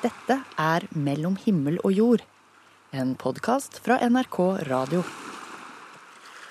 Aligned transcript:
Dette 0.00 0.38
er 0.56 0.84
Mellom 0.96 1.34
himmel 1.42 1.74
og 1.84 1.92
jord, 1.92 2.22
en 2.96 3.10
podkast 3.20 3.82
fra 3.84 3.98
NRK 4.00 4.38
Radio. 4.64 5.02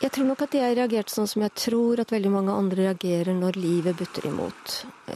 Jeg 0.03 0.13
tror 0.13 0.27
nok 0.29 0.43
at 0.45 0.53
jeg 0.53 0.75
reagerte 0.77 1.15
sånn 1.15 1.29
som 1.31 1.41
jeg 1.41 1.55
tror 1.57 2.03
at 2.03 2.13
veldig 2.13 2.29
mange 2.29 2.53
andre 2.53 2.85
reagerer 2.85 3.33
når 3.33 3.57
livet 3.57 3.97
butter 3.97 4.27
imot. 4.29 4.75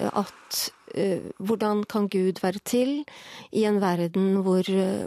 At 0.10 0.64
uh, 0.98 1.30
hvordan 1.46 1.86
kan 1.86 2.10
Gud 2.10 2.42
være 2.42 2.64
til 2.66 2.96
i 3.54 3.68
en 3.70 3.78
verden 3.84 4.42
hvor, 4.42 4.66
uh, 4.66 5.06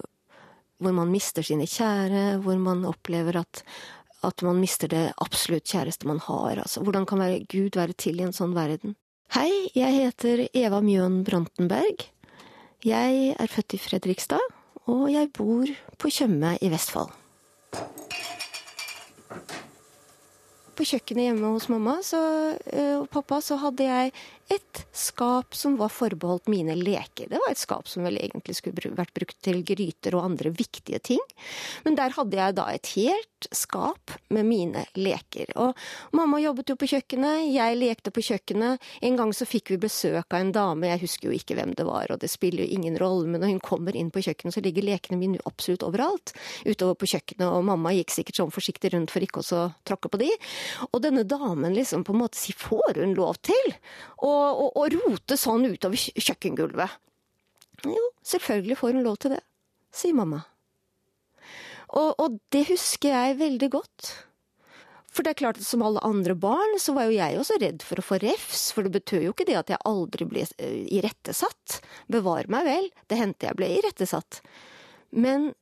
hvor 0.79 0.95
man 0.95 1.11
mister 1.11 1.43
sine 1.43 1.67
kjære, 1.67 2.39
hvor 2.47 2.63
man 2.63 2.87
opplever 2.87 3.41
at, 3.43 3.65
at 4.23 4.47
man 4.47 4.63
mister 4.63 4.93
det 4.95 5.09
absolutt 5.19 5.67
kjæreste 5.67 6.07
man 6.07 6.23
har. 6.31 6.63
Altså, 6.63 6.87
hvordan 6.87 7.11
kan 7.11 7.27
være, 7.27 7.43
Gud 7.51 7.75
være 7.75 7.99
til 7.99 8.23
i 8.23 8.29
en 8.31 8.37
sånn 8.39 8.55
verden? 8.55 8.95
Hei, 9.35 9.67
jeg 9.75 9.99
heter 9.99 10.47
Eva 10.55 10.79
Mjøen 10.79 11.25
Brantenberg. 11.27 12.07
Jeg 12.85 13.37
er 13.41 13.47
født 13.49 13.73
i 13.73 13.79
Fredrikstad, 13.81 14.43
og 14.85 15.09
jeg 15.13 15.31
bor 15.33 15.65
på 15.99 16.11
Tjøme 16.13 16.59
i 16.61 16.69
Vestfold. 16.69 17.09
På 20.77 20.85
kjøkkenet 20.85 21.31
hjemme 21.31 21.55
hos 21.55 21.71
mamma 21.73 21.95
så, 22.05 22.21
eh, 22.69 22.99
og 22.99 23.09
pappa 23.09 23.41
så 23.41 23.57
hadde 23.57 23.89
jeg 23.89 24.13
et 24.53 24.83
skap 24.95 25.55
som 25.59 25.75
var 25.81 25.91
forbeholdt 25.91 26.47
mine 26.49 26.77
leker. 26.79 27.27
Det 27.31 27.41
var 27.43 27.51
et 27.51 27.59
skap 27.59 27.89
som 27.91 28.05
vel 28.07 28.19
egentlig 28.21 28.55
skulle 28.59 28.93
vært 28.95 29.15
brukt 29.17 29.39
til 29.43 29.63
gryter 29.67 30.15
og 30.15 30.29
andre 30.29 30.53
viktige 30.55 31.01
ting. 31.03 31.23
Men 31.85 31.99
der 31.99 32.15
hadde 32.15 32.39
jeg 32.39 32.55
da 32.55 32.67
et 32.71 32.91
helt 32.95 33.49
skap 33.55 34.15
med 34.33 34.47
mine 34.47 34.85
leker. 34.95 35.51
Og 35.61 35.75
mamma 36.17 36.39
jobbet 36.43 36.71
jo 36.71 36.77
på 36.79 36.89
kjøkkenet, 36.93 37.49
jeg 37.51 37.79
lekte 37.81 38.13
på 38.15 38.25
kjøkkenet. 38.29 38.87
En 39.07 39.19
gang 39.19 39.35
så 39.37 39.49
fikk 39.49 39.75
vi 39.75 39.81
besøk 39.83 40.31
av 40.31 40.39
en 40.39 40.55
dame, 40.55 40.93
jeg 40.93 41.03
husker 41.03 41.31
jo 41.31 41.37
ikke 41.37 41.59
hvem 41.59 41.75
det 41.77 41.87
var, 41.89 42.13
og 42.15 42.23
det 42.23 42.31
spiller 42.31 42.65
jo 42.65 42.79
ingen 42.79 42.99
rolle, 43.03 43.27
men 43.27 43.43
når 43.43 43.57
hun 43.57 43.65
kommer 43.67 43.99
inn 43.99 44.13
på 44.15 44.23
kjøkkenet, 44.29 44.55
så 44.55 44.63
ligger 44.65 44.87
lekene 44.87 45.19
mine 45.21 45.43
absolutt 45.49 45.85
overalt. 45.87 46.35
Utover 46.65 46.97
på 47.01 47.11
kjøkkenet, 47.17 47.49
og 47.51 47.67
mamma 47.67 47.93
gikk 47.97 48.15
sikkert 48.15 48.41
sånn 48.41 48.55
forsiktig 48.55 48.95
rundt 48.95 49.15
for 49.15 49.27
ikke 49.27 49.43
å 49.43 49.67
tråkke 49.87 50.13
på 50.13 50.23
de. 50.23 50.31
Og 50.93 51.03
denne 51.05 51.27
damen 51.27 51.75
liksom 51.77 52.07
på 52.07 52.15
en 52.15 52.23
måte 52.23 52.39
sier, 52.41 52.57
får 52.57 53.03
hun 53.03 53.15
lov 53.19 53.43
til? 53.47 53.77
Og 54.25 54.36
og, 54.37 54.77
å 54.77 54.87
rote 54.93 55.39
sånn 55.41 55.67
utover 55.69 55.99
kjøkkengulvet. 55.99 57.01
Jo, 57.87 58.05
selvfølgelig 58.27 58.79
får 58.81 58.97
hun 58.97 59.05
lov 59.07 59.19
til 59.23 59.37
det, 59.37 59.43
sier 59.95 60.17
mamma. 60.17 60.45
Og, 61.97 62.15
og, 62.19 62.39
det 62.53 62.67
husker 62.71 63.13
jeg 63.15 63.39
veldig 63.41 63.69
godt. 63.73 64.13
For 65.15 65.25
det 65.25 65.33
er 65.33 65.39
klart 65.41 65.61
at 65.61 65.65
som 65.65 65.85
alle 65.87 66.03
andre 66.05 66.35
barn, 66.37 66.75
så 66.83 66.93
var 66.97 67.09
jo 67.09 67.17
jeg 67.17 67.39
også 67.41 67.57
redd 67.63 67.85
for 67.87 68.01
å 68.01 68.05
få 68.05 68.19
refs, 68.21 68.67
for 68.77 68.85
det 68.85 68.99
betød 68.99 69.29
jo 69.29 69.33
ikke 69.33 69.47
det 69.49 69.57
at 69.57 69.71
jeg 69.73 69.85
aldri 69.89 70.27
ble 70.29 70.43
eh, 70.45 70.83
irettesatt. 70.99 71.79
Bevar 72.13 72.51
meg 72.53 72.67
vel, 72.69 72.91
det 73.09 73.21
hendte 73.21 73.49
jeg 73.49 73.57
ble 73.57 73.71
irettesatt. 73.79 74.43
Men 75.17 75.55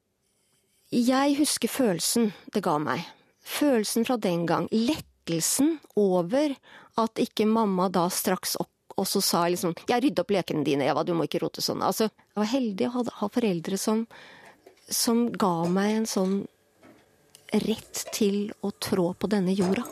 jeg 0.90 1.36
husker 1.38 1.70
følelsen 1.70 2.32
det 2.54 2.64
ga 2.66 2.80
meg. 2.82 3.06
Følelsen 3.44 4.08
fra 4.08 4.16
den 4.18 4.46
gang. 4.48 4.66
Lettelsen 5.24 5.78
over 5.96 6.54
at 6.96 7.18
ikke 7.18 7.46
mamma 7.46 7.88
da 7.88 8.08
straks 8.10 8.56
opp 8.60 8.70
og 8.96 9.06
så 9.08 9.20
sa 9.20 9.48
liksom 9.48 9.74
'Jeg 9.88 10.02
rydder 10.02 10.22
opp 10.22 10.30
lekene 10.30 10.64
dine, 10.64 10.84
Eva, 10.84 11.02
du 11.02 11.14
må 11.14 11.24
ikke 11.24 11.42
rote 11.42 11.60
sånn'. 11.60 11.82
Altså, 11.82 12.04
jeg 12.04 12.36
var 12.36 12.44
heldig 12.44 12.86
å 12.86 13.04
ha, 13.10 13.28
foreldre 13.28 13.76
som, 13.76 14.06
som 14.88 15.32
ga 15.32 15.64
meg 15.66 15.96
en 15.96 16.06
sånn 16.06 16.46
rett 17.52 18.06
til 18.12 18.52
å 18.62 18.70
trå 18.70 19.14
på 19.14 19.26
denne 19.26 19.52
jorda. 19.52 19.82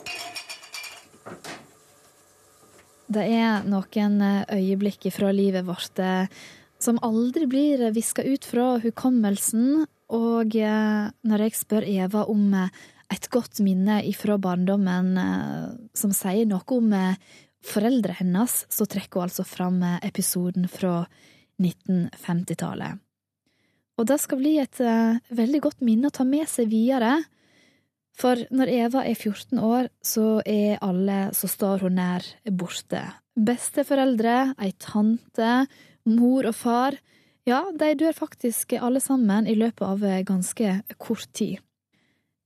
Det 3.08 3.27
er 3.27 3.64
noen 3.64 4.22
eh, 4.22 4.44
øyeblikk 4.48 5.10
fra 5.12 5.33
livet 5.33 5.64
vårt 5.66 5.98
eh, 5.98 6.27
som 6.78 6.98
aldri 7.03 7.47
blir 7.47 7.91
viska 7.92 8.22
ut 8.22 8.44
fra 8.44 8.78
hukommelsen. 8.78 9.86
Og 10.08 10.56
eh, 10.56 11.10
når 11.22 11.38
jeg 11.38 11.58
spør 11.58 11.83
Eva 11.83 12.25
om 12.25 12.55
et 13.12 13.28
godt 13.32 13.60
minne 13.64 14.00
ifra 14.09 14.38
barndommen 14.41 15.16
eh, 15.20 15.70
som 15.97 16.14
sier 16.16 16.48
noe 16.48 16.64
om 16.76 16.92
eh, 16.97 17.19
foreldre 17.62 18.16
hennes, 18.19 18.62
så 18.72 18.87
trekker 18.88 19.20
hun 19.20 19.28
altså 19.28 19.47
fram 19.47 19.81
eh, 19.87 19.98
episoden 20.09 20.69
fra 20.70 21.03
1950-tallet. 21.62 23.00
Og 24.00 24.09
det 24.09 24.19
skal 24.22 24.41
bli 24.41 24.56
et 24.59 24.78
veldig 25.37 25.59
godt 25.62 25.82
minne 25.84 26.09
å 26.09 26.14
ta 26.16 26.25
med 26.26 26.48
seg 26.48 26.70
videre. 26.72 27.19
For 28.19 28.41
når 28.50 28.70
Eva 28.72 29.03
er 29.04 29.14
14 29.14 29.60
år, 29.62 29.91
så 30.03 30.41
er 30.48 30.81
alle 30.82 31.28
som 31.37 31.53
står 31.53 31.84
hun 31.84 31.98
nær, 32.00 32.25
borte. 32.48 33.04
Besteforeldre, 33.37 34.54
ei 34.64 34.72
tante, 34.81 35.66
mor 36.08 36.48
og 36.48 36.56
far. 36.56 36.97
Ja, 37.47 37.60
de 37.69 37.92
dør 38.00 38.16
faktisk 38.16 38.72
alle 38.81 39.04
sammen 39.04 39.47
i 39.47 39.58
løpet 39.60 39.84
av 39.87 40.25
ganske 40.26 40.81
kort 40.97 41.28
tid. 41.37 41.60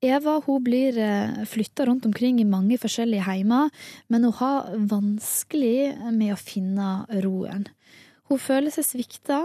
Eva 0.07 0.37
hun 0.47 0.63
blir 0.65 0.99
eh, 0.99 1.45
flytta 1.49 1.87
rundt 1.89 2.07
omkring 2.07 2.41
i 2.41 2.49
mange 2.49 2.79
forskjellige 2.81 3.27
heimer, 3.27 3.71
men 4.09 4.27
hun 4.27 4.37
har 4.41 4.71
vanskelig 4.91 5.97
med 6.15 6.35
å 6.35 6.41
finne 6.41 6.91
roen. 7.25 7.67
Hun 8.31 8.43
føler 8.43 8.75
seg 8.75 8.87
svikta. 8.89 9.41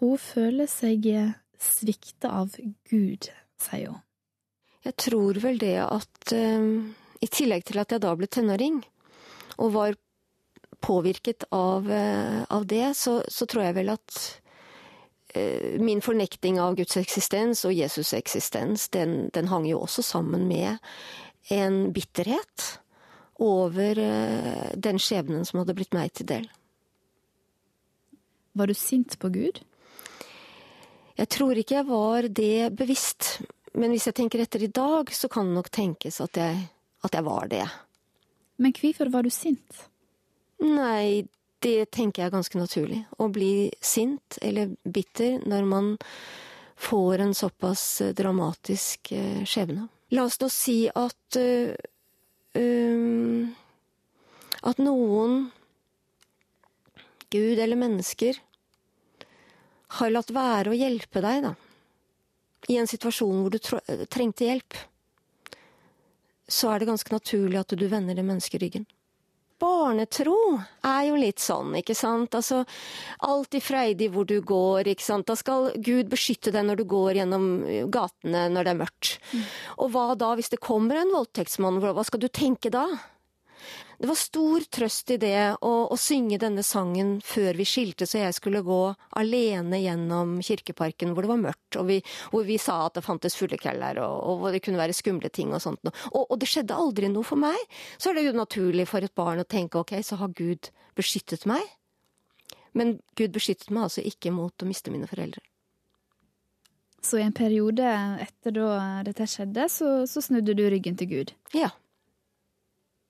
Hun 0.00 0.16
føler 0.20 0.70
seg 0.70 1.06
eh, 1.10 1.34
svikta 1.62 2.32
av 2.42 2.56
Gud, 2.90 3.30
sier 3.60 3.92
hun. 3.92 4.02
Jeg 4.82 4.98
tror 4.98 5.38
vel 5.38 5.60
det 5.62 5.76
at 5.84 6.32
um, 6.34 6.90
i 7.22 7.28
tillegg 7.30 7.68
til 7.68 7.78
at 7.78 7.92
jeg 7.94 8.02
da 8.02 8.16
ble 8.18 8.26
tenåring, 8.26 8.80
og 9.62 9.76
var 9.76 9.98
påvirket 10.82 11.44
av, 11.54 11.86
av 11.86 12.64
det, 12.66 12.88
så, 12.98 13.20
så, 13.30 13.46
tror 13.46 13.68
jeg 13.68 13.76
vel 13.76 13.92
at 13.92 14.16
Eh, 14.18 14.41
min 15.80 16.02
fornekting 16.04 16.58
av 16.60 16.76
Guds 16.76 16.98
eksistens 17.00 17.64
og 17.64 17.72
Jesus' 17.72 18.12
eksistens, 18.18 18.88
den, 18.92 19.30
den 19.32 19.48
hang 19.48 19.64
jo 19.68 19.80
også 19.84 20.04
sammen 20.04 20.44
med 20.48 20.82
en 21.50 21.92
bitterhet 21.92 22.66
over 23.42 23.98
eh, 23.98 24.72
den 24.76 25.00
skjebnen 25.02 25.46
som 25.48 25.62
hadde 25.62 25.76
blitt 25.76 25.96
meg 25.96 26.12
til 26.14 26.28
del. 26.28 26.48
Var 28.52 28.68
du 28.68 28.76
sint 28.76 29.16
på 29.18 29.32
Gud? 29.32 29.62
Jeg 31.16 31.28
tror 31.32 31.58
ikke 31.58 31.78
jeg 31.80 31.88
var 31.88 32.28
det 32.28 32.72
bevisst. 32.76 33.40
Men 33.78 33.94
hvis 33.94 34.06
jeg 34.08 34.16
tenker 34.18 34.42
etter 34.44 34.64
i 34.64 34.72
dag, 34.72 35.08
så 35.12 35.30
kan 35.32 35.48
det 35.48 35.56
nok 35.56 35.70
tenkes 35.72 36.20
at 36.24 36.36
jeg, 36.36 36.58
at 37.04 37.16
jeg 37.16 37.24
var 37.24 37.48
det. 37.48 37.64
Men 38.60 38.74
hvorfor 38.76 39.08
var 39.12 39.24
du 39.24 39.32
sint? 39.32 39.86
Nei, 40.62 41.24
det 41.62 41.90
tenker 41.94 42.22
jeg 42.22 42.30
er 42.30 42.34
ganske 42.34 42.58
naturlig. 42.58 43.00
Å 43.22 43.28
bli 43.32 43.70
sint 43.82 44.38
eller 44.42 44.74
bitter 44.82 45.40
når 45.48 45.68
man 45.68 45.90
får 46.82 47.22
en 47.22 47.34
såpass 47.34 47.84
eh, 48.00 48.14
dramatisk 48.18 49.12
eh, 49.14 49.42
skjebne. 49.46 49.86
La 50.12 50.26
oss 50.28 50.40
nå 50.42 50.48
si 50.52 50.84
at 50.88 51.38
uh, 51.40 51.72
At 54.62 54.78
noen, 54.78 55.38
Gud 57.32 57.58
eller 57.58 57.78
mennesker, 57.80 58.36
har 59.98 60.12
latt 60.12 60.30
være 60.36 60.70
å 60.70 60.76
hjelpe 60.76 61.22
deg, 61.24 61.46
da. 61.46 61.54
I 62.70 62.76
en 62.78 62.90
situasjon 62.90 63.40
hvor 63.40 63.56
du 63.56 63.58
trengte 64.12 64.46
hjelp. 64.46 64.76
Så 66.46 66.70
er 66.70 66.82
det 66.82 66.90
ganske 66.92 67.14
naturlig 67.14 67.58
at 67.58 67.74
du 67.74 67.86
vender 67.88 68.14
det 68.14 68.26
mennesket 68.28 68.62
ryggen 68.62 68.86
barnetro 69.62 70.36
er 70.82 71.06
jo 71.08 71.20
litt 71.20 71.42
sånn, 71.42 71.76
ikke 71.78 71.96
sant. 71.96 72.34
Altså, 72.38 72.62
i 73.52 73.62
freidig 73.62 74.10
hvor 74.14 74.26
du 74.28 74.40
går, 74.42 74.90
ikke 74.92 75.06
sant. 75.06 75.28
Da 75.30 75.38
skal 75.38 75.70
Gud 75.78 76.10
beskytte 76.12 76.52
deg 76.54 76.66
når 76.68 76.82
du 76.82 76.86
går 76.90 77.22
gjennom 77.22 77.48
gatene 77.92 78.48
når 78.52 78.66
det 78.66 78.74
er 78.74 78.82
mørkt. 78.82 79.14
Mm. 79.32 79.46
Og 79.84 79.94
hva 79.94 80.06
da 80.18 80.34
hvis 80.38 80.52
det 80.52 80.62
kommer 80.62 81.00
en 81.00 81.14
voldtektsmann, 81.14 81.80
hva 81.82 82.06
skal 82.06 82.22
du 82.22 82.28
tenke 82.32 82.72
da? 82.72 82.86
Det 84.02 84.08
var 84.08 84.18
stor 84.18 84.64
trøst 84.66 85.12
i 85.14 85.16
det 85.22 85.36
å, 85.62 85.68
å, 85.86 85.96
synge 86.00 86.34
denne 86.42 86.64
sangen 86.66 87.20
før 87.22 87.54
vi 87.54 87.62
skilte, 87.70 88.02
så 88.10 88.18
jeg 88.18 88.34
skulle 88.34 88.64
gå 88.66 88.78
alene 89.20 89.78
gjennom 89.78 90.40
kirkeparken 90.42 91.12
hvor 91.14 91.22
det 91.22 91.30
var 91.30 91.38
mørkt, 91.44 91.78
og 91.78 91.86
vi, 91.86 92.00
hvor 92.32 92.42
vi 92.48 92.56
sa 92.58 92.80
at 92.88 92.98
det 92.98 93.04
fantes 93.06 93.38
fuglekeller, 93.38 94.00
og, 94.02 94.16
og 94.26 94.42
hvor 94.42 94.56
det 94.56 94.64
kunne 94.66 94.82
være 94.82 94.98
skumle 94.98 95.30
ting 95.30 95.54
og 95.54 95.62
sånt. 95.62 95.86
Og, 95.86 96.18
og, 96.24 96.34
det 96.42 96.50
skjedde 96.50 96.80
aldri 96.82 97.12
noe 97.14 97.22
for 97.30 97.38
meg. 97.38 97.78
Så 97.94 98.10
er 98.10 98.18
det 98.18 98.26
jo 98.26 98.34
naturlig 98.40 98.90
for 98.90 99.06
et 99.06 99.14
barn 99.14 99.44
å 99.44 99.46
tenke 99.46 99.78
ok, 99.78 99.94
så 100.02 100.18
har 100.18 100.34
Gud 100.34 100.72
beskyttet 100.98 101.46
meg. 101.46 101.62
Men 102.74 102.96
Gud 103.14 103.38
beskyttet 103.38 103.70
meg 103.70 103.86
altså 103.86 104.02
ikke 104.02 104.34
mot 104.34 104.66
å 104.66 104.72
miste 104.74 104.90
mine 104.90 105.06
foreldre. 105.06 105.46
Så 107.06 107.22
i 107.22 107.28
en 107.30 107.38
periode 107.38 107.86
etter 108.26 108.58
da 108.58 108.78
dette 109.06 109.30
skjedde, 109.30 109.70
så, 109.70 110.00
så 110.10 110.26
snudde 110.26 110.58
du 110.58 110.66
ryggen 110.66 110.98
til 110.98 111.14
Gud? 111.20 111.38
Ja. 111.54 111.76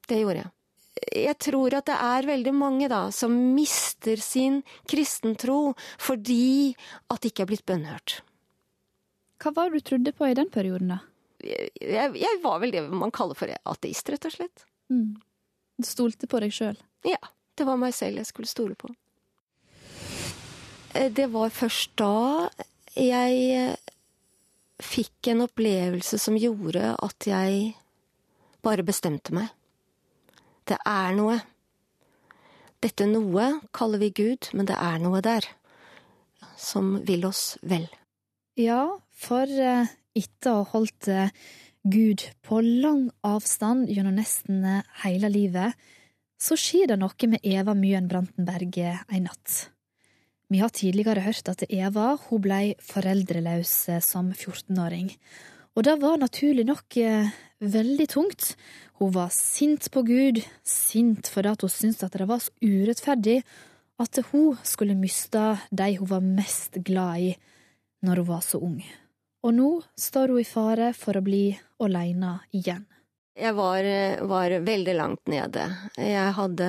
Det 0.05 0.21
gjorde 0.21 0.45
jeg 0.45 0.59
jeg 0.93 1.37
tror 1.41 1.75
at 1.79 1.89
det 1.89 1.97
er 1.97 2.29
veldig 2.29 2.53
mange 2.55 2.89
da 2.93 3.07
som 3.15 3.33
mister 3.57 4.21
sin 4.21 4.61
kristentro 4.89 5.73
fordi 6.01 6.75
at 7.09 7.23
de 7.23 7.33
ikke 7.33 7.47
er 7.47 7.51
blitt 7.53 7.67
bønnhørt. 7.69 8.21
Hva 9.43 9.55
var 9.57 9.71
det 9.71 9.83
du 9.83 9.89
trodde 9.89 10.13
på 10.15 10.29
i 10.29 10.37
den 10.39 10.51
perioden, 10.53 10.95
da? 10.95 11.01
Jeg, 11.43 12.13
jeg, 12.15 12.41
var 12.45 12.61
vel 12.63 12.71
det 12.75 12.85
man 12.87 13.11
kaller 13.15 13.35
for 13.35 13.51
ateist, 13.51 14.13
rett 14.13 14.29
og 14.29 14.35
slett. 14.37 14.67
Mm. 14.93 15.17
Du 15.81 15.89
stolte 15.89 16.29
på 16.31 16.39
deg 16.45 16.55
sjøl? 16.55 16.77
Ja. 17.09 17.19
Det 17.59 17.67
var 17.69 17.81
meg 17.81 17.93
selv 17.97 18.21
jeg 18.21 18.29
skulle 18.29 18.49
stole 18.49 18.77
på. 18.79 18.93
eh, 20.95 21.11
det 21.13 21.27
var 21.33 21.51
først 21.53 21.97
da 22.01 22.49
jeg 22.97 23.43
eh, 23.57 23.93
fikk 24.83 25.33
en 25.33 25.45
opplevelse 25.45 26.21
som 26.21 26.39
gjorde 26.39 26.95
at 26.95 27.29
jeg 27.29 27.75
bare 28.65 28.87
bestemte 28.87 29.35
meg. 29.37 29.51
Det 30.73 30.79
er 30.89 31.17
noe. 31.19 31.35
Dette 32.81 33.05
noe 33.05 33.49
kaller 33.77 34.01
vi 34.01 34.09
Gud, 34.17 34.49
men 34.57 34.65
det 34.71 34.79
er 34.81 35.03
noe 35.03 35.21
der 35.25 35.45
som 36.57 36.95
vil 37.05 37.27
oss 37.29 37.59
vel. 37.61 37.85
Ja, 38.57 38.87
for 39.13 39.45
eh, 39.49 39.91
etter 40.17 40.55
å 40.55 40.63
ha 40.63 40.71
holdt 40.73 41.11
eh, 41.13 41.35
Gud 41.85 42.25
på 42.47 42.63
lang 42.65 43.11
avstand 43.27 43.91
gjennom 43.93 44.17
nesten 44.17 44.65
eh, 44.65 44.89
hele 45.05 45.29
livet, 45.33 45.77
så 46.41 46.57
skjer 46.57 46.95
det 46.95 46.99
noe 47.03 47.29
med 47.29 47.45
Eva 47.45 47.77
Myen 47.77 48.09
Brantenberg 48.09 48.81
en 48.81 49.29
natt. 49.29 49.59
Vi 50.53 50.61
har 50.61 50.73
tidligere 50.73 51.27
hørt 51.29 51.53
at 51.53 51.69
Eva 51.69 52.15
hun 52.27 52.43
ble 52.45 52.63
foreldreløs 52.81 53.77
som 54.05 54.33
14-åring. 54.33 55.13
Og 55.73 55.85
det 55.87 55.95
var 56.03 56.21
naturlig 56.21 56.67
nok 56.69 56.99
veldig 57.63 58.07
tungt. 58.13 58.55
Hun 59.01 59.13
var 59.15 59.31
sint 59.35 59.89
på 59.91 60.03
Gud, 60.07 60.43
sint 60.63 61.31
fordi 61.33 61.55
hun 61.63 61.73
syntes 61.73 62.05
at 62.07 62.19
det 62.19 62.29
var 62.29 62.43
så 62.45 62.53
urettferdig 62.61 63.41
at 64.03 64.21
hun 64.33 64.59
skulle 64.67 64.99
miste 64.99 65.43
de 65.71 65.89
hun 65.99 66.11
var 66.11 66.25
mest 66.25 66.79
glad 66.85 67.31
i 67.31 67.33
når 68.03 68.23
hun 68.23 68.29
var 68.29 68.45
så 68.45 68.61
ung. 68.63 68.81
Og 69.43 69.55
nå 69.55 69.71
står 69.99 70.35
hun 70.35 70.43
i 70.43 70.47
fare 70.47 70.93
for 70.95 71.19
å 71.19 71.25
bli 71.25 71.49
aleine 71.83 72.37
igjen. 72.55 72.85
Jeg 73.33 73.57
var, 73.57 73.87
var, 74.29 74.53
veldig 74.61 74.95
langt 74.99 75.31
nede. 75.33 75.65
Jeg 75.97 76.35
hadde 76.37 76.67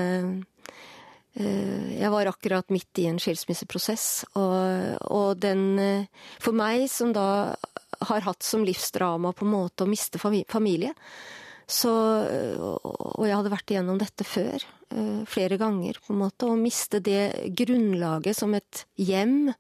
eh, 1.36 1.90
Jeg 2.00 2.12
var 2.14 2.30
akkurat 2.32 2.70
midt 2.72 3.02
i 3.04 3.10
en 3.10 3.20
skilsmisseprosess, 3.20 4.24
og, 4.40 4.96
og 5.12 5.42
den 5.44 6.08
For 6.40 6.56
meg 6.56 6.88
som 6.90 7.12
da 7.14 7.28
har 8.10 8.28
hatt 8.28 8.44
som 8.46 8.66
livsdrama 8.66 9.34
på 9.34 9.46
en 9.48 9.54
måte 9.54 9.86
å 9.86 9.90
miste 9.90 10.20
familie, 10.22 10.94
så, 11.70 11.92
og 12.68 13.24
jeg 13.24 13.36
hadde 13.38 13.52
vært 13.54 13.72
igjennom 13.72 14.00
dette 14.02 14.26
før, 14.28 14.66
eh, 14.92 15.24
flere 15.30 15.58
ganger, 15.58 15.98
på 16.04 16.14
en 16.14 16.20
måte. 16.26 16.50
Å 16.50 16.60
miste 16.60 17.00
det 17.00 17.54
grunnlaget 17.56 18.38
som 18.38 18.54
et 18.58 18.84
hjem 19.00 19.54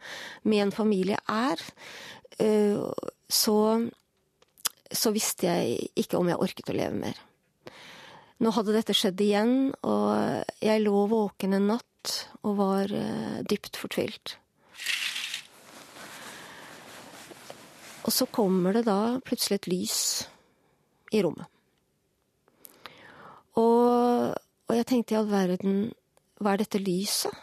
med 0.43 0.65
en 0.65 0.73
familie 0.75 1.17
er, 1.31 1.63
eh, 2.43 2.83
så, 3.29 3.57
så 4.91 5.13
visste 5.15 5.47
jeg 5.47 5.87
ikke 6.03 6.19
om 6.19 6.29
jeg 6.29 6.41
orket 6.43 6.73
å 6.73 6.77
leve 6.77 6.99
mer. 6.99 7.23
Nå 8.43 8.51
hadde 8.51 8.75
dette 8.75 8.95
skjedd 8.97 9.21
igjen, 9.23 9.71
og 9.87 10.43
jeg 10.59 10.83
lå 10.83 11.05
våken 11.07 11.55
en 11.55 11.69
natt 11.75 12.15
og 12.43 12.57
var 12.59 12.91
eh, 12.91 13.41
dypt 13.47 13.79
fortvilt. 13.79 14.37
Og 18.03 18.11
så 18.11 18.27
kommer 18.27 18.75
det 18.75 18.85
da 18.87 19.17
plutselig 19.23 19.61
et 19.61 19.71
lys 19.71 19.99
i 21.15 21.21
rommet. 21.23 21.47
Og, 23.59 24.33
og 24.33 24.75
jeg 24.75 24.87
tenkte 24.89 25.15
i 25.15 25.17
all 25.19 25.29
verden, 25.29 25.91
hva 26.41 26.53
er 26.55 26.63
dette 26.63 26.81
lyset? 26.81 27.33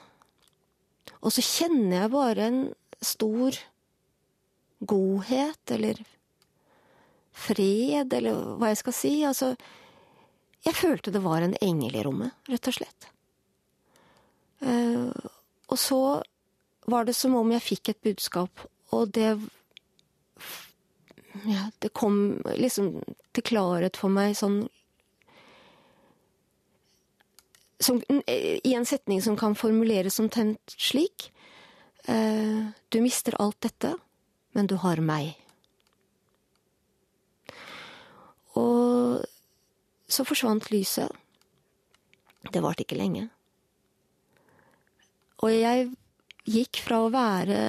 Og 1.21 1.33
så 1.35 1.45
kjenner 1.45 2.03
jeg 2.03 2.13
bare 2.13 2.49
en 2.49 2.63
stor 3.05 3.57
godhet, 4.81 5.73
eller 5.77 6.01
fred, 7.37 8.13
eller 8.17 8.57
hva 8.59 8.73
jeg 8.73 8.81
skal 8.81 8.97
si. 8.97 9.13
Altså, 9.29 9.53
jeg 10.67 10.77
følte 10.77 11.13
det 11.15 11.23
var 11.25 11.45
en 11.45 11.57
engel 11.63 11.97
i 11.97 12.05
rommet, 12.05 12.37
rett 12.51 12.73
og 12.73 12.77
slett. 12.77 13.09
Uh, 14.61 15.13
og 15.73 15.79
så 15.81 16.01
var 16.91 17.07
det 17.09 17.15
som 17.17 17.37
om 17.39 17.53
jeg 17.55 17.65
fikk 17.65 17.93
et 17.93 18.03
budskap, 18.05 18.67
og 18.93 19.13
det 19.17 19.37
Ja, 21.49 21.71
det 21.79 21.93
kom 21.97 22.43
liksom 22.57 23.01
til 23.33 23.47
klarhet 23.47 23.97
for 24.01 24.13
meg 24.13 24.37
sånn 24.39 24.65
som, 27.81 28.03
I 28.29 28.75
en 28.77 28.85
setning 28.85 29.23
som 29.25 29.39
kan 29.41 29.55
formuleres 29.57 30.19
som 30.19 30.29
tent 30.29 30.75
slik 30.77 31.31
eh, 32.05 32.69
Du 32.93 33.01
mister 33.01 33.39
alt 33.41 33.61
dette, 33.65 33.95
men 34.53 34.69
du 34.69 34.75
har 34.83 35.01
meg. 35.01 35.33
Og 38.61 39.25
så 40.11 40.27
forsvant 40.27 40.69
lyset. 40.75 41.09
Det 42.53 42.61
varte 42.61 42.85
ikke 42.85 42.99
lenge. 42.99 43.29
Og 45.41 45.55
jeg 45.55 45.89
gikk 46.51 46.83
fra 46.85 47.01
å 47.05 47.13
være 47.15 47.61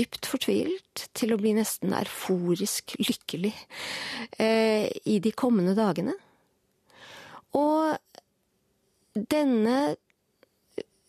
dypt 0.00 0.28
fortvilt 0.28 1.06
til 1.16 1.34
å 1.34 1.38
bli 1.40 1.52
nesten 1.56 1.94
erforisk 1.96 2.96
lykkelig 3.00 3.54
eh, 4.40 4.88
i 5.04 5.18
de 5.22 5.32
kommende 5.36 5.76
dagene. 5.78 6.16
Og 7.56 7.98
denne 9.14 9.96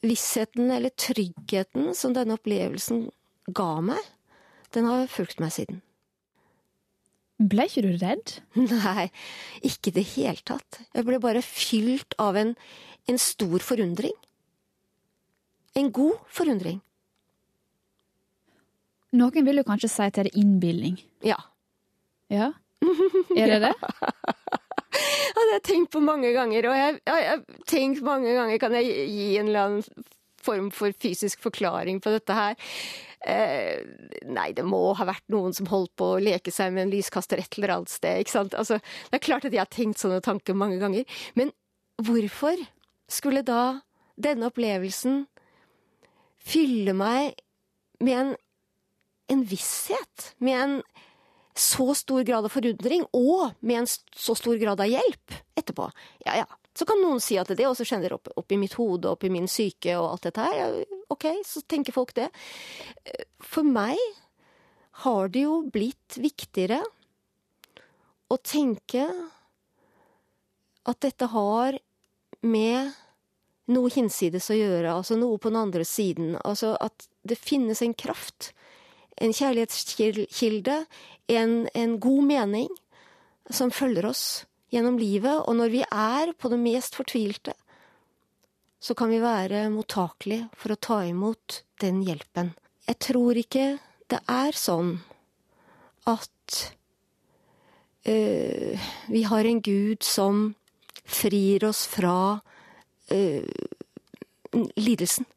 vissheten, 0.02 0.72
eller 0.74 0.94
tryggheten, 0.98 1.94
som 1.98 2.16
denne 2.16 2.36
opplevelsen 2.40 3.08
ga 3.54 3.74
meg, 3.86 4.02
den 4.74 4.88
har 4.90 5.10
fulgt 5.12 5.42
meg 5.44 5.54
siden. 5.54 5.82
Ble 7.42 7.66
ikke 7.70 7.84
du 7.86 7.92
redd? 8.02 8.36
Nei, 8.86 9.10
ikke 9.66 9.92
i 9.92 9.96
det 9.98 10.08
hele 10.14 10.46
tatt. 10.46 10.82
Jeg 10.94 11.08
ble 11.08 11.22
bare 11.22 11.42
fylt 11.46 12.18
av 12.22 12.38
en, 12.40 12.56
en 13.10 13.22
stor 13.22 13.66
forundring. 13.66 14.16
En 15.78 15.90
god 15.96 16.20
forundring. 16.30 16.82
Noen 19.18 19.46
vil 19.48 19.60
jo 19.60 19.68
kanskje 19.68 19.90
si 19.92 20.04
at 20.06 20.18
det 20.18 20.30
er 20.30 20.40
innbilning. 20.40 20.98
Ja. 21.28 21.38
Ja? 22.32 22.52
Er 23.36 23.56
det 23.56 23.62
det? 23.68 23.76
Det 24.92 25.40
har 25.40 25.52
jeg 25.56 25.64
tenkt 25.64 25.92
på 25.94 26.02
mange 26.04 26.34
ganger, 26.36 26.66
og 26.68 26.76
jeg 26.76 26.98
har 27.08 27.40
tenkt 27.70 28.02
mange 28.04 28.34
ganger 28.36 28.60
kan 28.60 28.74
jeg 28.76 28.90
gi 29.08 29.28
en 29.40 29.48
eller 29.48 29.62
annen 29.70 30.10
form 30.44 30.68
for 30.76 30.92
fysisk 31.00 31.40
forklaring 31.42 32.02
på 32.04 32.12
dette 32.12 32.36
her. 32.36 32.58
Eh, 33.24 33.80
nei, 34.28 34.50
det 34.58 34.66
må 34.68 34.82
ha 34.98 35.08
vært 35.08 35.24
noen 35.32 35.56
som 35.56 35.70
holdt 35.72 35.94
på 36.00 36.10
å 36.16 36.22
leke 36.22 36.52
seg 36.54 36.74
med 36.76 36.88
en 36.88 36.94
lyskaster 36.94 37.40
et 37.40 37.58
eller 37.58 37.76
annet 37.78 37.94
sted. 37.94 38.20
ikke 38.22 38.34
sant? 38.34 38.58
Altså, 38.58 38.82
det 39.10 39.20
er 39.20 39.24
klart 39.24 39.48
at 39.48 39.56
jeg 39.56 39.64
har 39.64 39.72
tenkt 39.72 40.02
sånne 40.04 40.20
tanker 40.26 40.58
mange 40.58 40.82
ganger. 40.82 41.08
Men 41.40 41.54
hvorfor 42.02 42.60
skulle 43.12 43.46
da 43.48 43.80
denne 44.22 44.52
opplevelsen 44.52 45.24
fylle 46.42 46.94
meg 46.98 47.40
med 48.02 48.18
en, 48.18 48.36
en 49.32 49.44
visshet? 49.48 50.32
Med 50.44 50.60
en 50.60 50.78
så 51.58 51.92
stor 51.98 52.24
grad 52.28 52.48
av 52.48 52.54
forundring, 52.54 53.04
og 53.16 53.52
med 53.60 53.84
en 53.84 53.90
så 53.90 54.36
stor 54.40 54.56
grad 54.62 54.82
av 54.82 54.90
hjelp 54.92 55.36
etterpå. 55.60 55.90
Ja 56.26 56.38
ja, 56.44 56.48
så 56.78 56.88
kan 56.88 57.02
noen 57.04 57.20
si 57.24 57.36
at 57.40 57.52
det 57.52 57.68
også 57.68 57.86
skjender 57.88 58.16
opp, 58.16 58.32
opp 58.40 58.56
i 58.56 58.60
mitt 58.60 58.78
hode, 58.80 59.12
opp 59.12 59.26
i 59.28 59.34
min 59.34 59.50
syke 59.52 59.98
og 60.00 60.14
alt 60.14 60.30
dette 60.30 60.48
her. 60.48 60.80
Ok, 61.12 61.28
så 61.46 61.64
tenker 61.68 61.96
folk 61.96 62.16
det. 62.16 62.30
For 63.44 63.68
meg 63.68 64.00
har 65.04 65.32
det 65.34 65.44
jo 65.44 65.62
blitt 65.72 66.18
viktigere 66.22 66.80
å 68.32 68.38
tenke 68.40 69.06
at 70.88 71.04
dette 71.04 71.28
har 71.34 71.78
med 72.42 72.96
noe 73.72 73.92
hinsides 73.94 74.50
å 74.52 74.58
gjøre, 74.58 74.96
altså 74.96 75.18
noe 75.20 75.40
på 75.40 75.52
den 75.52 75.60
andre 75.60 75.86
siden. 75.88 76.34
Altså 76.40 76.74
at 76.82 77.08
det 77.28 77.38
finnes 77.40 77.84
en 77.84 77.94
kraft, 77.94 78.52
en 79.22 79.34
kjærlighetskilde, 79.36 80.78
en, 81.32 81.68
en 81.74 82.00
god 82.02 82.24
mening 82.28 82.70
som 83.52 83.72
følger 83.74 84.08
oss 84.10 84.26
gjennom 84.74 84.98
livet. 85.00 85.44
Og 85.46 85.56
når 85.60 85.74
vi 85.74 85.84
er 85.86 86.34
på 86.38 86.52
det 86.52 86.60
mest 86.62 86.98
fortvilte, 86.98 87.54
så 88.82 88.96
kan 88.98 89.12
vi 89.14 89.22
være 89.22 89.68
mottakelige 89.70 90.50
for 90.58 90.74
å 90.74 90.82
ta 90.82 91.02
imot 91.06 91.62
den 91.84 92.02
hjelpen. 92.06 92.56
Jeg 92.90 92.98
tror 93.06 93.38
ikke 93.38 93.66
det 94.12 94.20
er 94.28 94.58
sånn 94.58 94.96
at 96.10 96.58
øh, 98.10 98.88
vi 99.14 99.22
har 99.30 99.46
en 99.48 99.62
gud 99.62 100.02
som 100.04 100.48
frir 101.06 101.68
oss 101.68 101.86
fra 101.88 102.42
øh, 103.14 103.46
lidelsen. 104.76 105.30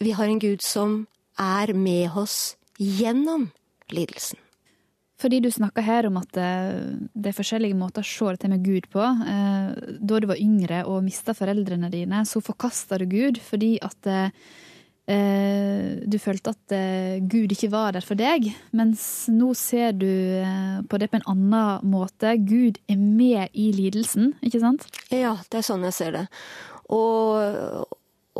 Vi 0.00 0.14
har 0.16 0.30
en 0.30 0.40
gud 0.40 0.62
som 0.64 1.02
er 1.40 1.74
med 1.74 2.16
oss 2.16 2.54
gjennom 2.80 3.50
lidelsen. 3.92 4.40
Fordi 5.20 5.40
du 5.44 5.50
snakka 5.52 5.82
her 5.84 6.08
om 6.08 6.16
at 6.20 6.38
eh, 6.40 6.96
det 7.12 7.32
er 7.32 7.36
forskjellige 7.36 7.76
måter 7.76 8.04
å 8.04 8.08
se 8.08 8.32
dette 8.32 8.48
med 8.48 8.64
Gud 8.64 8.88
på. 8.92 9.02
Eh, 9.04 9.98
da 10.00 10.20
du 10.20 10.26
var 10.30 10.40
yngre 10.40 10.84
og 10.88 11.04
mista 11.04 11.34
foreldrene 11.36 11.92
dine, 11.92 12.24
så 12.24 12.40
forkasta 12.44 13.00
du 13.02 13.06
Gud 13.10 13.40
fordi 13.44 13.74
at 13.84 14.08
eh, 14.08 14.32
du 15.10 16.16
følte 16.22 16.54
at 16.54 16.72
Gud 17.26 17.50
ikke 17.50 17.72
var 17.72 17.96
der 17.96 18.04
for 18.06 18.16
deg. 18.16 18.46
Mens 18.76 19.02
nå 19.32 19.50
ser 19.58 19.96
du 19.98 20.06
på 20.86 21.00
det 21.02 21.10
på 21.10 21.18
en 21.18 21.26
annen 21.32 21.88
måte. 21.90 22.36
Gud 22.38 22.78
er 22.86 23.00
med 23.00 23.50
i 23.58 23.72
lidelsen, 23.74 24.36
ikke 24.46 24.62
sant? 24.62 24.86
Ja, 25.10 25.34
det 25.50 25.60
er 25.60 25.66
sånn 25.66 25.88
jeg 25.88 25.96
ser 25.98 26.14
det. 26.14 26.28
Og, 26.94 27.90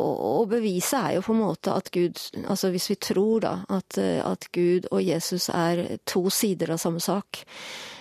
og, 0.00 0.48
beviset 0.50 0.98
er 0.98 1.16
jo 1.16 1.24
på 1.26 1.34
en 1.34 1.42
måte 1.42 1.74
at 1.76 1.90
Gud 1.94 2.18
Altså 2.40 2.70
hvis 2.72 2.90
vi 2.90 2.96
tror 3.00 3.44
da 3.44 3.52
at, 3.70 3.98
at 3.98 4.48
Gud 4.54 4.88
og 4.90 5.04
Jesus 5.04 5.48
er 5.52 5.98
to 6.08 6.24
sider 6.30 6.72
av 6.74 6.80
samme 6.82 7.00
sak, 7.00 7.44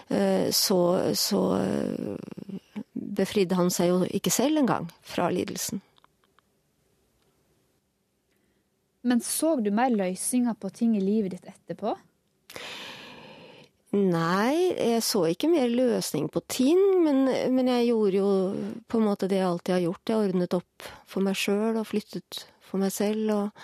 så, 0.10 0.80
så 1.14 1.42
befridde 2.94 3.60
han 3.60 3.70
seg 3.70 3.92
jo 3.92 4.00
ikke 4.10 4.34
selv 4.34 4.58
engang 4.64 4.88
fra 5.06 5.28
lidelsen. 5.30 5.84
Men 9.02 9.22
så 9.22 9.56
du 9.64 9.72
mer 9.72 9.94
løsninger 9.94 10.58
på 10.60 10.72
ting 10.76 10.98
i 10.98 11.04
livet 11.04 11.38
ditt 11.38 11.48
etterpå? 11.48 11.96
Nei, 13.90 14.70
jeg 14.78 15.02
så 15.02 15.24
ikke 15.32 15.48
mer 15.50 15.66
løsning 15.72 16.28
på 16.30 16.44
ting, 16.46 16.78
men, 17.02 17.24
men, 17.56 17.70
jeg 17.72 17.88
gjorde 17.88 18.20
jo 18.20 18.28
på 18.86 19.00
en 19.00 19.08
måte 19.08 19.30
det 19.32 19.40
jeg 19.40 19.48
alltid 19.48 19.74
har 19.74 19.82
gjort. 19.88 20.12
Jeg 20.12 20.28
ordnet 20.28 20.58
opp 20.60 20.90
for 21.10 21.26
meg 21.26 21.40
sjøl 21.40 21.80
og 21.80 21.88
flyttet 21.90 22.44
for 22.70 22.78
meg 22.84 22.94
selv 22.94 23.34
og, 23.34 23.64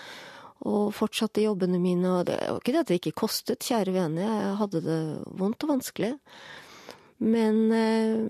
og 0.66 0.90
fortsatte 0.98 1.44
jobbene 1.44 1.78
mine. 1.78 2.10
Og 2.10 2.26
det 2.26 2.40
var 2.42 2.58
ikke 2.58 2.74
det 2.74 2.82
at 2.82 2.90
det 2.90 2.98
ikke 2.98 3.20
kostet, 3.22 3.62
kjære 3.62 3.94
vene, 3.94 4.26
jeg 4.26 4.58
hadde 4.64 4.82
det 4.88 4.98
vondt 5.38 5.62
og 5.68 5.72
vanskelig. 5.76 6.12
Men 7.22 7.62
eh, 7.72 8.26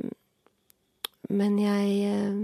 Men 1.28 1.58
jeg 1.58 1.88
eh, 2.06 2.36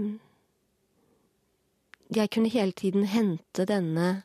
Jeg 2.17 2.29
kunne 2.33 2.49
hele 2.49 2.73
tiden 2.73 3.05
hente 3.05 3.65
denne 3.65 4.23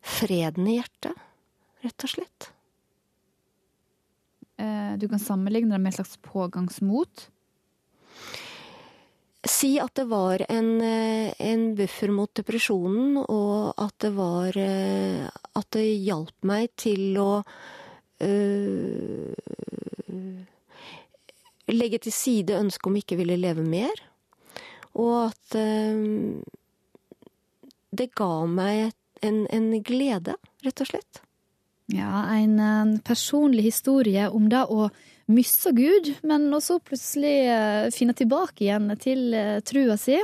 freden 0.00 0.66
i 0.66 0.78
hjertet, 0.78 1.12
rett 1.84 2.06
og 2.06 2.10
slett. 2.14 2.48
Eh, 4.60 4.98
du 4.98 5.08
kan 5.08 5.18
sammenligne 5.18 5.74
det 5.74 5.80
med 5.80 5.92
et 5.92 6.00
slags 6.00 6.18
pågangsmot? 6.26 7.28
Si 9.48 9.78
at 9.80 9.94
det 9.96 10.04
var 10.10 10.44
en, 10.52 10.80
eh, 10.84 11.32
en, 11.38 11.74
buffer 11.74 12.12
mot 12.12 12.34
depresjonen, 12.36 13.16
og 13.22 13.72
at 13.80 13.96
det 14.04 14.10
var 14.12 14.56
eh, 14.56 15.28
At 15.56 15.70
det 15.72 15.86
hjalp 16.04 16.44
meg 16.44 16.68
til 16.76 17.16
å 17.18 17.42
øh, 18.20 19.32
legge 21.72 21.98
til 22.04 22.12
side 22.12 22.58
ønsket 22.60 22.86
om 22.90 23.00
ikke 23.00 23.16
ville 23.16 23.40
leve 23.40 23.64
mer. 23.64 24.04
Og 24.92 25.30
at 25.30 25.56
øh, 25.56 26.42
det 27.90 28.10
ga 28.14 28.46
meg 28.46 28.92
en, 29.24 29.46
en 29.48 29.72
glede, 29.82 30.36
rett 30.64 30.84
og 30.84 30.92
slett. 30.92 31.24
Ja, 31.90 32.24
en 32.36 33.00
personlig 33.02 33.64
historie 33.66 34.28
om 34.30 34.48
det 34.50 34.62
å 34.70 34.90
miste 35.30 35.72
Gud, 35.74 36.12
men 36.26 36.48
også 36.54 36.80
plutselig 36.84 37.36
eh, 37.50 37.88
finne 37.94 38.14
tilbake 38.18 38.66
igjen 38.66 38.90
til 39.00 39.34
eh, 39.36 39.58
trua 39.66 39.96
si. 40.00 40.18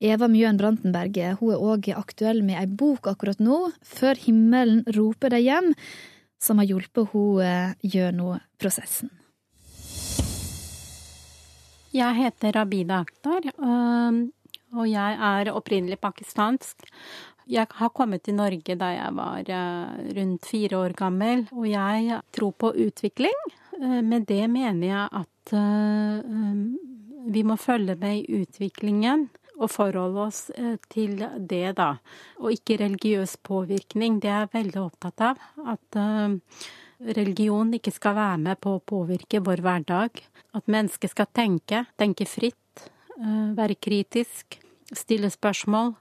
Eva 0.00 0.30
Mjøen 0.32 0.58
Brantenberget 0.58 1.40
hun 1.40 1.52
er 1.54 1.64
òg 1.72 1.90
aktuell 1.92 2.40
med 2.46 2.58
ei 2.62 2.66
bok 2.66 3.10
akkurat 3.10 3.42
nå, 3.42 3.68
'Før 3.84 4.18
himmelen 4.22 4.82
roper 4.96 5.34
deg 5.34 5.46
hjem', 5.46 5.72
som 6.40 6.58
har 6.58 6.70
hjulpet 6.70 7.12
henne 7.12 7.46
eh, 7.46 7.74
gjennom 7.94 8.40
prosessen. 8.58 9.12
Jeg 11.90 12.14
heter 12.14 12.54
Rabida 12.54 13.00
Akhtar, 13.02 13.48
og 14.78 14.86
jeg 14.86 15.16
er 15.26 15.48
opprinnelig 15.50 15.98
pakistansk. 15.98 16.86
Jeg 17.50 17.66
har 17.80 17.90
kommet 17.90 18.22
til 18.22 18.36
Norge 18.38 18.76
da 18.78 18.92
jeg 18.94 19.14
var 19.16 19.48
eh, 19.50 20.10
rundt 20.14 20.46
fire 20.46 20.78
år 20.84 20.92
gammel, 20.98 21.48
og 21.50 21.66
jeg 21.66 22.20
tror 22.36 22.52
på 22.54 22.70
utvikling. 22.84 23.38
Eh, 23.80 23.98
med 24.06 24.28
det 24.28 24.44
mener 24.52 24.86
jeg 24.86 25.08
at 25.18 25.54
eh, 25.58 26.20
vi 27.34 27.42
må 27.42 27.56
følge 27.58 27.96
med 27.98 28.20
i 28.20 28.42
utviklingen 28.44 29.26
og 29.58 29.72
forholde 29.74 30.22
oss 30.22 30.38
til 30.88 31.18
det, 31.36 31.74
da. 31.76 31.90
Og 32.38 32.54
ikke 32.54 32.78
religiøs 32.80 33.34
påvirkning. 33.44 34.20
Det 34.22 34.30
er 34.30 34.46
jeg 34.46 34.52
veldig 34.54 34.80
opptatt 34.80 35.24
av. 35.26 35.42
At 35.68 35.98
religion 37.18 37.74
ikke 37.76 37.92
skal 37.92 38.16
være 38.16 38.38
med 38.46 38.60
på 38.64 38.78
å 38.78 38.80
påvirke 38.80 39.42
vår 39.44 39.60
hverdag. 39.66 40.22
At 40.56 40.64
mennesket 40.64 41.12
skal 41.12 41.28
tenke, 41.36 41.82
tenke 42.00 42.24
fritt, 42.24 42.86
være 43.20 43.76
kritisk, 43.76 44.56
stille 44.96 45.28
spørsmål 45.28 45.92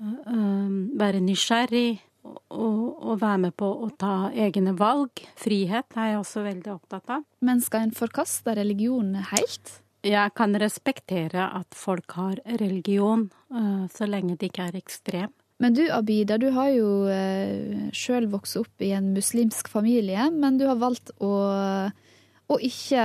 være 0.00 1.20
nysgjerrig 1.24 2.00
og, 2.24 2.80
og, 3.00 3.14
være 3.20 3.38
med 3.46 3.54
på 3.58 3.68
å 3.84 3.90
ta 4.00 4.30
egne 4.32 4.74
valg. 4.78 5.22
Frihet 5.40 5.96
er 5.96 6.12
jeg 6.12 6.20
også 6.20 6.44
veldig 6.46 6.72
opptatt 6.74 7.14
av. 7.18 7.26
Men 7.44 7.62
skal 7.64 7.88
en 7.88 7.96
forkaste 7.96 8.54
religion 8.58 9.14
helt? 9.32 9.80
Jeg 10.06 10.32
kan 10.36 10.56
respektere 10.56 11.50
at 11.52 11.76
folk 11.76 12.16
har 12.16 12.38
religion, 12.60 13.26
så 13.92 14.08
lenge 14.08 14.38
det 14.40 14.48
ikke 14.48 14.70
er 14.70 14.78
ekstrem. 14.80 15.32
Men 15.60 15.74
du 15.76 15.82
Abida, 15.92 16.38
du 16.40 16.48
har 16.56 16.70
jo 16.72 16.86
uh, 17.04 17.88
sjøl 17.92 18.30
vokst 18.32 18.56
opp 18.56 18.80
i 18.80 18.94
en 18.96 19.10
muslimsk 19.12 19.68
familie, 19.68 20.30
men 20.32 20.56
du 20.56 20.64
har 20.64 20.80
valgt 20.80 21.12
å, 21.20 21.34
å 22.48 22.56
ikke 22.64 23.04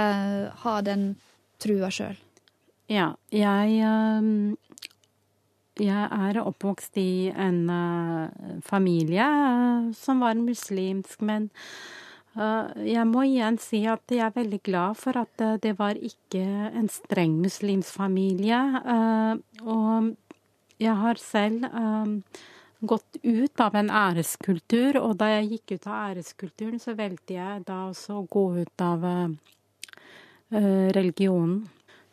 ha 0.63 0.75
den 0.87 1.09
trua 1.59 1.91
sjøl. 1.91 2.15
Ja, 2.87 3.09
jeg 3.33 3.81
jeg 5.81 6.07
er 6.07 6.39
oppvokst 6.39 6.95
i 7.01 7.27
en 7.31 7.65
uh, 7.67 8.59
familie 8.63 9.25
uh, 9.25 9.91
som 9.97 10.21
var 10.23 10.37
muslimsk, 10.39 11.19
men 11.27 11.49
uh, 12.37 12.71
jeg 12.79 13.03
må 13.09 13.25
igjen 13.27 13.59
si 13.59 13.83
at 13.89 14.03
jeg 14.07 14.23
er 14.23 14.35
veldig 14.37 14.61
glad 14.63 14.95
for 14.99 15.19
at 15.19 15.45
det 15.63 15.75
var 15.79 15.99
ikke 15.99 16.45
en 16.71 16.87
streng 16.91 17.35
muslimsk 17.43 17.91
familie. 17.91 18.61
og 19.63 20.15
jeg 20.79 20.95
har 20.95 21.19
selv 21.19 21.67
gått 22.79 23.17
ut 23.23 23.59
av 23.63 23.75
en 23.75 23.89
æreskultur, 23.89 24.99
og 24.99 25.15
da 25.19 25.29
jeg 25.37 25.51
gikk 25.53 25.77
ut 25.77 25.87
av 25.87 26.11
æreskulturen, 26.11 26.79
så 26.79 26.95
valgte 26.95 27.37
jeg 27.37 27.63
da 27.67 27.85
også 27.87 28.19
å 28.19 28.27
gå 28.27 28.45
ut 28.59 28.83
av 28.83 29.07
religionen. 30.51 31.63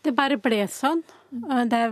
Det 0.03 0.15
bare 0.15 0.39
ble 0.39 0.65
sånn. 0.71 1.03
Det 1.33 1.85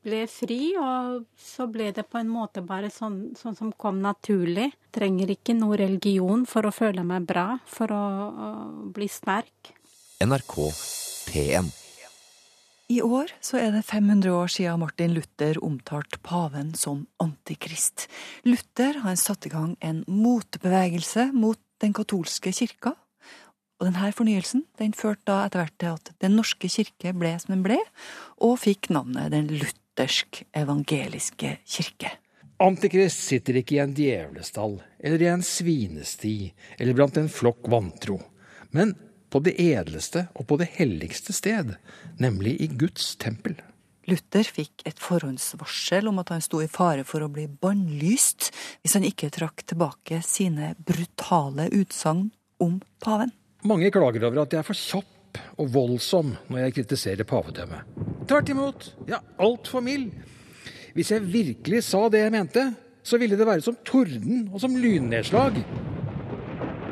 ble 0.00 0.22
fri, 0.32 0.60
og 0.80 1.26
så 1.36 1.66
ble 1.68 1.90
det 1.92 2.06
på 2.08 2.20
en 2.20 2.30
måte 2.32 2.62
bare 2.64 2.88
sånn, 2.92 3.34
sånn 3.36 3.58
som 3.58 3.74
kom 3.76 4.00
naturlig. 4.00 4.70
Trenger 4.94 5.34
ikke 5.36 5.56
noe 5.58 5.76
religion 5.80 6.46
for 6.48 6.64
å 6.64 6.72
føle 6.72 7.04
meg 7.04 7.28
bra, 7.28 7.50
for 7.68 7.92
å, 7.92 8.04
å 8.30 8.48
bli 8.94 9.10
sterk. 9.12 9.74
NRK 10.24 10.56
P1 11.28 11.70
i 12.90 12.98
år 13.06 13.30
så 13.38 13.60
er 13.60 13.70
det 13.70 13.84
500 13.86 14.32
år 14.34 14.50
siden 14.50 14.80
Martin 14.82 15.12
Luther 15.14 15.60
omtalte 15.62 16.18
paven 16.26 16.72
som 16.74 17.04
antikrist. 17.22 18.08
Luther 18.42 18.98
har 19.04 19.14
satt 19.20 19.46
i 19.46 19.52
gang 19.52 19.76
en 19.78 20.02
motbevegelse 20.10 21.28
mot 21.30 21.60
den 21.80 21.94
katolske 21.94 22.50
kirka, 22.52 22.96
og 23.80 23.88
denne 23.88 24.10
fornyelsen 24.12 24.66
den 24.78 24.92
førte 24.96 25.24
da 25.30 25.46
etter 25.46 25.64
hvert 25.64 25.78
til 25.80 25.94
at 25.96 26.10
Den 26.20 26.36
norske 26.36 26.68
kirke 26.68 27.14
ble 27.16 27.32
som 27.40 27.54
den 27.54 27.64
ble, 27.64 27.78
og 28.36 28.58
fikk 28.60 28.90
navnet 28.92 29.32
Den 29.32 29.48
luthersk-evangeliske 29.48 31.56
kirke. 31.64 32.12
Antikrist 32.60 33.24
sitter 33.24 33.56
ikke 33.56 33.78
i 33.78 33.80
en 33.80 33.96
djevlestall 33.96 34.82
eller 35.00 35.24
i 35.24 35.30
en 35.32 35.44
svinesti 35.44 36.52
eller 36.76 36.98
blant 36.98 37.16
en 37.16 37.32
flokk 37.32 37.70
vantro, 37.72 38.20
men 38.76 38.92
på 39.32 39.40
det 39.46 39.56
edleste 39.62 40.26
og 40.34 40.44
på 40.50 40.58
det 40.60 40.68
helligste 40.76 41.32
sted, 41.32 41.72
nemlig 42.20 42.58
i 42.60 42.68
Guds 42.68 43.14
tempel. 43.16 43.56
Luther 44.10 44.44
fikk 44.44 44.82
et 44.88 45.00
forhåndsvarsel 45.00 46.08
om 46.10 46.18
at 46.20 46.28
han 46.34 46.42
sto 46.44 46.60
i 46.60 46.68
fare 46.68 47.04
for 47.06 47.22
å 47.22 47.32
bli 47.32 47.46
bannlyst 47.48 48.50
hvis 48.82 48.96
han 48.98 49.06
ikke 49.06 49.30
trakk 49.32 49.64
tilbake 49.70 50.20
sine 50.26 50.74
brutale 50.76 51.70
utsagn 51.72 52.28
om 52.60 52.80
paven. 53.00 53.32
Mange 53.68 53.90
klager 53.92 54.24
over 54.24 54.42
at 54.42 54.54
jeg 54.54 54.62
er 54.62 54.66
for 54.66 54.78
kjapp 54.78 55.40
og 55.60 55.66
voldsom 55.74 56.32
når 56.48 56.62
jeg 56.64 56.76
kritiserer 56.78 57.28
pavedømmet. 57.28 57.98
Tvert 58.30 58.52
imot, 58.52 58.86
jeg 59.04 59.18
er 59.18 59.42
altfor 59.44 59.84
mild. 59.84 60.14
Hvis 60.96 61.12
jeg 61.12 61.26
virkelig 61.28 61.82
sa 61.86 62.06
det 62.10 62.24
jeg 62.24 62.32
mente, 62.34 62.64
så 63.04 63.20
ville 63.20 63.36
det 63.36 63.46
være 63.46 63.64
som 63.64 63.76
torden 63.84 64.48
og 64.48 64.62
som 64.62 64.76
lynnedslag. 64.80 65.60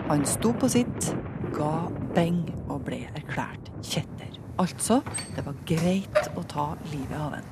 Han 0.09 0.25
sto 0.29 0.53
på 0.57 0.69
sitt, 0.73 1.11
ga 1.57 1.89
beng 2.17 2.45
og 2.69 2.85
ble 2.87 3.01
erklært 3.17 3.73
kjetter. 3.81 4.37
Altså, 4.61 5.01
det 5.37 5.45
var 5.47 5.59
greit 5.69 6.23
å 6.37 6.45
ta 6.51 6.71
livet 6.93 7.17
av 7.17 7.39
en. 7.39 7.51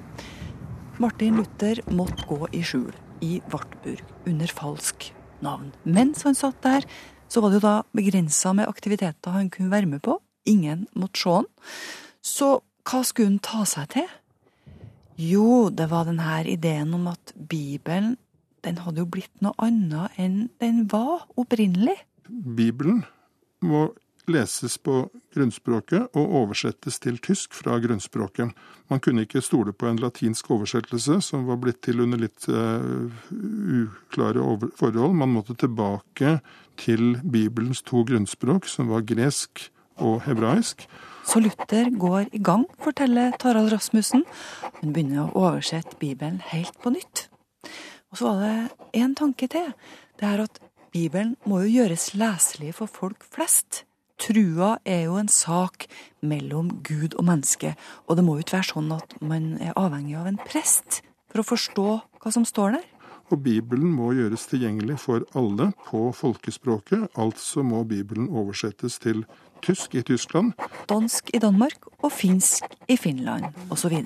Martin 1.00 1.36
Luther 1.40 1.80
måtte 1.92 2.24
gå 2.28 2.48
i 2.56 2.62
skjul 2.64 2.92
i 3.24 3.36
Wartburg 3.52 4.02
under 4.28 4.52
falsk 4.60 5.10
navn. 5.44 5.70
Mens 5.84 6.24
han 6.26 6.36
satt 6.36 6.60
der, 6.64 6.84
så 7.28 7.42
var 7.42 7.50
det 7.50 7.60
jo 7.60 7.66
da 7.66 7.76
begrensa 7.96 8.52
med 8.56 8.68
aktiviteter 8.70 9.34
han 9.34 9.50
kunne 9.50 9.72
være 9.72 9.90
med 9.90 10.02
på. 10.04 10.18
Ingen 10.46 10.86
måtte 10.94 11.22
se 11.22 11.34
han. 11.40 11.50
Så 12.22 12.52
hva 12.86 13.02
skulle 13.06 13.32
han 13.32 13.42
ta 13.42 13.64
seg 13.66 13.90
til? 13.96 14.06
Jo, 15.16 15.68
det 15.72 15.88
var 15.90 16.06
denne 16.06 16.42
ideen 16.44 16.92
om 16.94 17.08
at 17.10 17.32
Bibelen 17.34 18.16
den 18.66 18.80
hadde 18.82 19.04
jo 19.04 19.10
blitt 19.10 19.44
noe 19.44 19.54
annet 19.62 20.16
enn 20.20 20.48
den 20.62 20.86
var 20.90 21.28
opprinnelig. 21.38 21.94
Bibelen 22.26 23.04
må 23.62 23.86
leses 24.26 24.74
på 24.82 25.04
grunnspråket 25.34 26.16
og 26.18 26.32
oversettes 26.40 26.98
til 27.02 27.20
tysk 27.22 27.54
fra 27.54 27.76
grunnspråket. 27.82 28.50
Man 28.90 29.02
kunne 29.02 29.22
ikke 29.26 29.42
stole 29.44 29.70
på 29.72 29.86
en 29.86 30.00
latinsk 30.02 30.50
oversettelse 30.56 31.20
som 31.22 31.46
var 31.46 31.60
blitt 31.62 31.78
til 31.86 32.02
under 32.02 32.20
litt 32.20 32.48
uh, 32.50 33.06
uklare 33.30 34.42
forhold. 34.78 35.14
Man 35.14 35.34
måtte 35.36 35.54
tilbake 35.58 36.40
til 36.78 37.16
Bibelens 37.24 37.82
to 37.82 38.04
grunnspråk, 38.06 38.68
som 38.68 38.90
var 38.92 39.06
gresk 39.08 39.70
og 39.96 40.22
hebraisk. 40.26 40.86
Så 41.26 41.40
Luther 41.42 41.90
går 41.98 42.28
i 42.32 42.38
gang, 42.38 42.66
forteller 42.82 43.32
Tarald 43.40 43.72
Rasmussen. 43.72 44.22
Hun 44.80 44.92
begynner 44.92 45.26
å 45.26 45.48
oversette 45.48 45.98
Bibelen 45.98 46.38
helt 46.52 46.76
på 46.82 46.92
nytt. 46.94 47.26
Og 48.12 48.20
så 48.20 48.30
var 48.30 48.44
det 48.44 49.02
én 49.02 49.16
tanke 49.18 49.48
til. 49.50 49.72
Det 50.20 50.28
er 50.28 50.44
at 50.44 50.60
Bibelen 50.94 51.34
må 51.44 51.64
jo 51.64 51.80
gjøres 51.80 52.12
leselig 52.14 52.76
for 52.78 52.86
folk 52.86 53.26
flest. 53.26 53.82
Trua 54.22 54.78
er 54.88 55.02
jo 55.10 55.18
en 55.20 55.28
sak 55.28 55.84
mellom 56.24 56.70
Gud 56.86 57.18
og 57.18 57.26
menneske, 57.28 57.74
og 58.06 58.16
det 58.16 58.24
må 58.24 58.36
jo 58.36 58.46
ikke 58.46 58.56
være 58.56 58.70
sånn 58.70 58.94
at 58.96 59.16
man 59.20 59.56
er 59.60 59.76
avhengig 59.76 60.16
av 60.16 60.30
en 60.30 60.40
prest 60.40 61.02
for 61.28 61.42
å 61.42 61.48
forstå 61.50 61.88
hva 62.22 62.32
som 62.32 62.46
står 62.48 62.78
der. 62.78 62.86
Og 63.30 63.42
Bibelen 63.42 63.90
må 63.90 64.12
gjøres 64.14 64.46
tilgjengelig 64.46 65.00
for 65.02 65.24
alle 65.34 65.72
på 65.88 66.12
folkespråket, 66.14 67.08
altså 67.18 67.64
må 67.66 67.82
Bibelen 67.84 68.28
oversettes 68.30 69.00
til 69.02 69.24
tysk 69.66 69.96
i 69.98 70.02
Tyskland. 70.06 70.52
Dansk 70.88 71.32
i 71.34 71.40
Danmark 71.42 71.88
og 72.02 72.12
finsk 72.14 72.76
i 72.88 72.96
Finland 72.96 73.50
osv. 73.70 73.96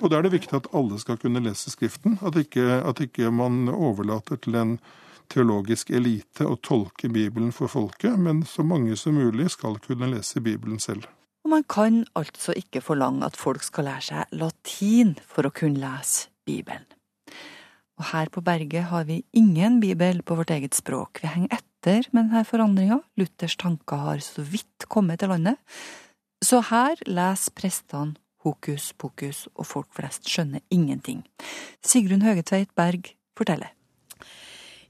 Og 0.00 0.10
da 0.10 0.18
er 0.18 0.26
det 0.26 0.32
viktig 0.36 0.56
at 0.56 0.70
alle 0.76 0.98
skal 1.00 1.18
kunne 1.20 1.42
lese 1.44 1.72
Skriften, 1.72 2.18
at 2.24 2.36
ikke, 2.36 2.64
at 2.80 3.00
ikke 3.00 3.30
man 3.32 3.68
overlater 3.68 4.40
til 4.40 4.56
en 4.56 4.78
teologisk 5.32 5.90
elite 5.90 6.46
å 6.46 6.56
tolke 6.62 7.10
Bibelen 7.12 7.52
for 7.52 7.68
folket, 7.68 8.16
men 8.16 8.44
så 8.46 8.64
mange 8.64 8.96
som 8.96 9.18
mulig 9.18 9.50
skal 9.56 9.80
kunne 9.84 10.08
lese 10.12 10.40
Bibelen 10.40 10.80
selv. 10.80 11.08
Og 11.44 11.52
man 11.52 11.64
kan 11.68 12.04
altså 12.18 12.56
ikke 12.56 12.82
forlange 12.82 13.26
at 13.26 13.36
folk 13.38 13.62
skal 13.62 13.86
lære 13.90 14.06
seg 14.08 14.38
latin 14.40 15.16
for 15.28 15.46
å 15.46 15.54
kunne 15.54 15.82
lese 15.82 16.30
Bibelen. 16.46 16.86
Og 17.96 18.10
her 18.10 18.28
på 18.32 18.42
berget 18.44 18.90
har 18.90 19.06
vi 19.08 19.22
ingen 19.32 19.80
bibel 19.80 20.20
på 20.22 20.36
vårt 20.36 20.52
eget 20.52 20.76
språk. 20.76 21.22
Vi 21.22 21.32
henger 21.32 21.56
etter 21.56 22.10
med 22.12 22.26
denne 22.26 22.44
forandringa. 22.44 23.00
Luthers 23.16 23.56
tanker 23.56 24.02
har 24.08 24.20
så 24.24 24.44
vidt 24.44 24.88
kommet 24.92 25.22
til 25.22 25.32
landet. 25.32 25.56
Så 26.44 26.60
her 26.68 27.00
leser 27.08 27.54
prestene 27.56 28.18
hokus 28.46 28.92
pokus, 28.98 29.46
og 29.56 29.66
folk 29.66 29.88
flest 29.96 30.28
skjønner 30.30 30.62
ingenting. 30.70 31.24
Sigrun 31.82 32.22
Høgetveit 32.22 32.70
Berg 32.78 33.10
forteller. 33.38 33.72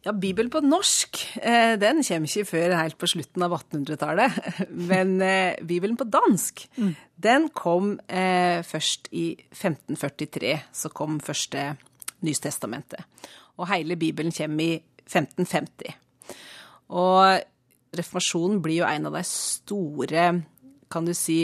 Ja, 0.07 0.13
Bibelen 0.15 0.53
på 0.55 0.61
norsk 0.63 1.19
eh, 1.41 1.75
den 1.83 2.05
kommer 2.07 2.31
ikke 2.31 2.47
før 2.47 2.77
helt 2.79 2.99
på 3.01 3.09
slutten 3.11 3.43
av 3.43 3.57
1800-tallet. 3.57 4.37
Men 4.93 5.17
eh, 5.25 5.59
Bibelen 5.67 5.97
på 5.99 6.07
dansk 6.07 6.63
mm. 6.77 6.93
den 7.27 7.49
kom 7.51 7.97
eh, 8.07 8.63
først 8.63 9.11
i 9.11 9.33
1543. 9.51 10.53
Så 10.71 10.93
kom 10.95 11.19
første 11.19 11.73
Nystestamentet. 12.25 13.05
Og 13.61 13.69
hele 13.71 13.99
Bibelen 14.01 14.33
kommer 14.35 14.65
i 14.65 14.81
1550. 15.07 15.95
Og 16.97 17.97
reformasjonen 17.97 18.61
blir 18.65 18.83
jo 18.83 18.89
en 18.89 19.09
av 19.09 19.17
de 19.17 19.23
store, 19.27 20.27
kan 20.93 21.07
du 21.07 21.13
si, 21.17 21.39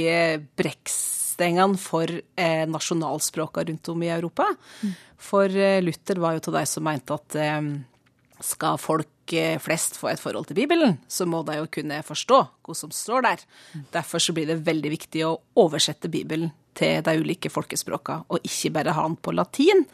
brekkstengene 0.58 1.80
for 1.80 2.10
eh, 2.10 2.64
nasjonalspråka 2.68 3.64
rundt 3.68 3.92
om 3.92 4.04
i 4.04 4.12
Europa. 4.12 4.46
Mm. 4.82 4.92
For 5.22 5.62
Luther 5.82 6.20
var 6.22 6.36
jo 6.36 6.44
til 6.46 6.58
de 6.58 6.66
som 6.68 6.86
mente 6.86 7.16
at 7.16 7.38
skal 8.42 8.78
folk 8.80 9.32
eh, 9.32 9.58
flest 9.62 9.96
få 10.00 10.10
et 10.12 10.20
forhold 10.20 10.48
til 10.50 10.58
Bibelen, 10.58 10.98
så 11.08 11.26
må 11.28 11.42
de 11.46 11.58
jo 11.60 11.70
kunne 11.72 12.02
forstå 12.06 12.40
hva 12.66 12.76
som 12.76 12.92
står 12.94 13.26
der. 13.26 13.44
Derfor 13.94 14.22
så 14.22 14.34
blir 14.36 14.50
det 14.50 14.62
veldig 14.66 14.92
viktig 14.96 15.24
å 15.26 15.36
oversette 15.62 16.10
Bibelen 16.12 16.52
til 16.78 17.02
de 17.04 17.16
ulike 17.20 17.50
folkespråka, 17.52 18.22
og 18.28 18.46
ikke 18.46 18.72
bare 18.76 18.94
ha 18.96 19.06
den 19.06 19.18
på 19.20 19.34
latin, 19.34 19.84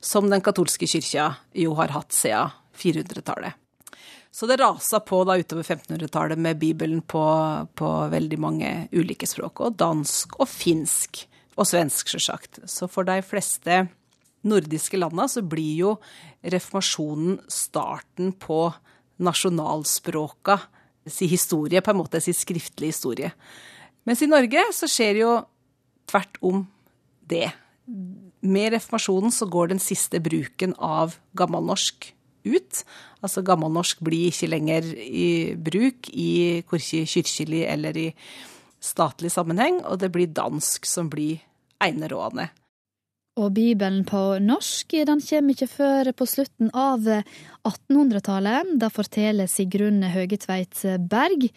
som 0.00 0.28
den 0.30 0.44
katolske 0.44 0.88
kyrkja 0.90 1.30
jo 1.56 1.76
har 1.78 1.94
hatt 1.94 2.16
siden 2.16 2.52
400-tallet. 2.76 3.56
Så 4.36 4.44
det 4.46 4.58
rasa 4.60 5.00
på 5.00 5.22
da 5.24 5.38
utover 5.40 5.64
1500-tallet 5.64 6.38
med 6.38 6.58
Bibelen 6.60 7.00
på, 7.00 7.24
på, 7.72 7.92
veldig 8.12 8.38
mange 8.42 8.72
ulike 8.92 9.24
språk, 9.24 9.62
og 9.64 9.78
dansk 9.80 10.36
og 10.36 10.50
finsk 10.50 11.22
og 11.56 11.64
svensk, 11.64 12.10
sjølsagt. 12.12 12.60
Så 12.68 12.84
for 12.92 13.08
de 13.08 13.22
fleste 13.24 13.86
nordiske 14.46 15.00
landa 15.00 15.24
så 15.32 15.40
blir 15.40 15.72
jo 15.80 15.94
reformasjonen 16.44 17.40
starten 17.48 18.34
på 18.36 18.66
nasjonalspråka 19.24 20.58
si 21.08 21.30
historie, 21.30 21.80
på 21.80 21.94
en 21.94 22.00
måte 22.02 22.20
si 22.20 22.34
skriftlig 22.36 22.92
historie. 22.92 23.32
Mens 24.06 24.22
i 24.22 24.28
Norge 24.30 24.68
så 24.74 24.88
skjer 24.90 25.22
jo 25.22 25.30
tvert 26.10 26.40
om 26.44 26.66
det. 27.30 27.50
Med 28.46 28.72
reformasjonen 28.74 29.34
så 29.34 29.48
går 29.50 29.72
den 29.72 29.82
siste 29.82 30.20
bruken 30.22 30.74
av 30.78 31.16
gammelnorsk 31.38 32.12
ut. 32.46 32.82
Altså 33.24 33.42
gammelnorsk 33.46 34.02
blir 34.06 34.30
ikke 34.30 34.50
lenger 34.50 34.92
i 34.96 35.54
bruk 35.58 36.10
i 36.12 36.62
korkje 36.68 37.06
kirkelig 37.10 37.64
eller 37.70 37.98
i 37.98 38.10
statlig 38.82 39.32
sammenheng, 39.34 39.80
og 39.88 39.98
det 40.02 40.12
blir 40.14 40.30
dansk 40.30 40.86
som 40.86 41.10
blir 41.10 41.42
enerådende. 41.82 42.48
Og 43.36 43.50
Bibelen 43.52 44.06
på 44.08 44.38
norsk 44.40 44.94
den 45.04 45.20
kommer 45.20 45.52
ikke 45.52 45.68
før 45.68 46.12
på 46.16 46.26
slutten 46.28 46.70
av 46.72 47.04
1800-tallet. 47.04 48.76
Da 48.80 48.88
forteller 48.88 49.50
Sigrun 49.50 50.00
Høgetveit 50.08 50.80
Berg. 51.10 51.50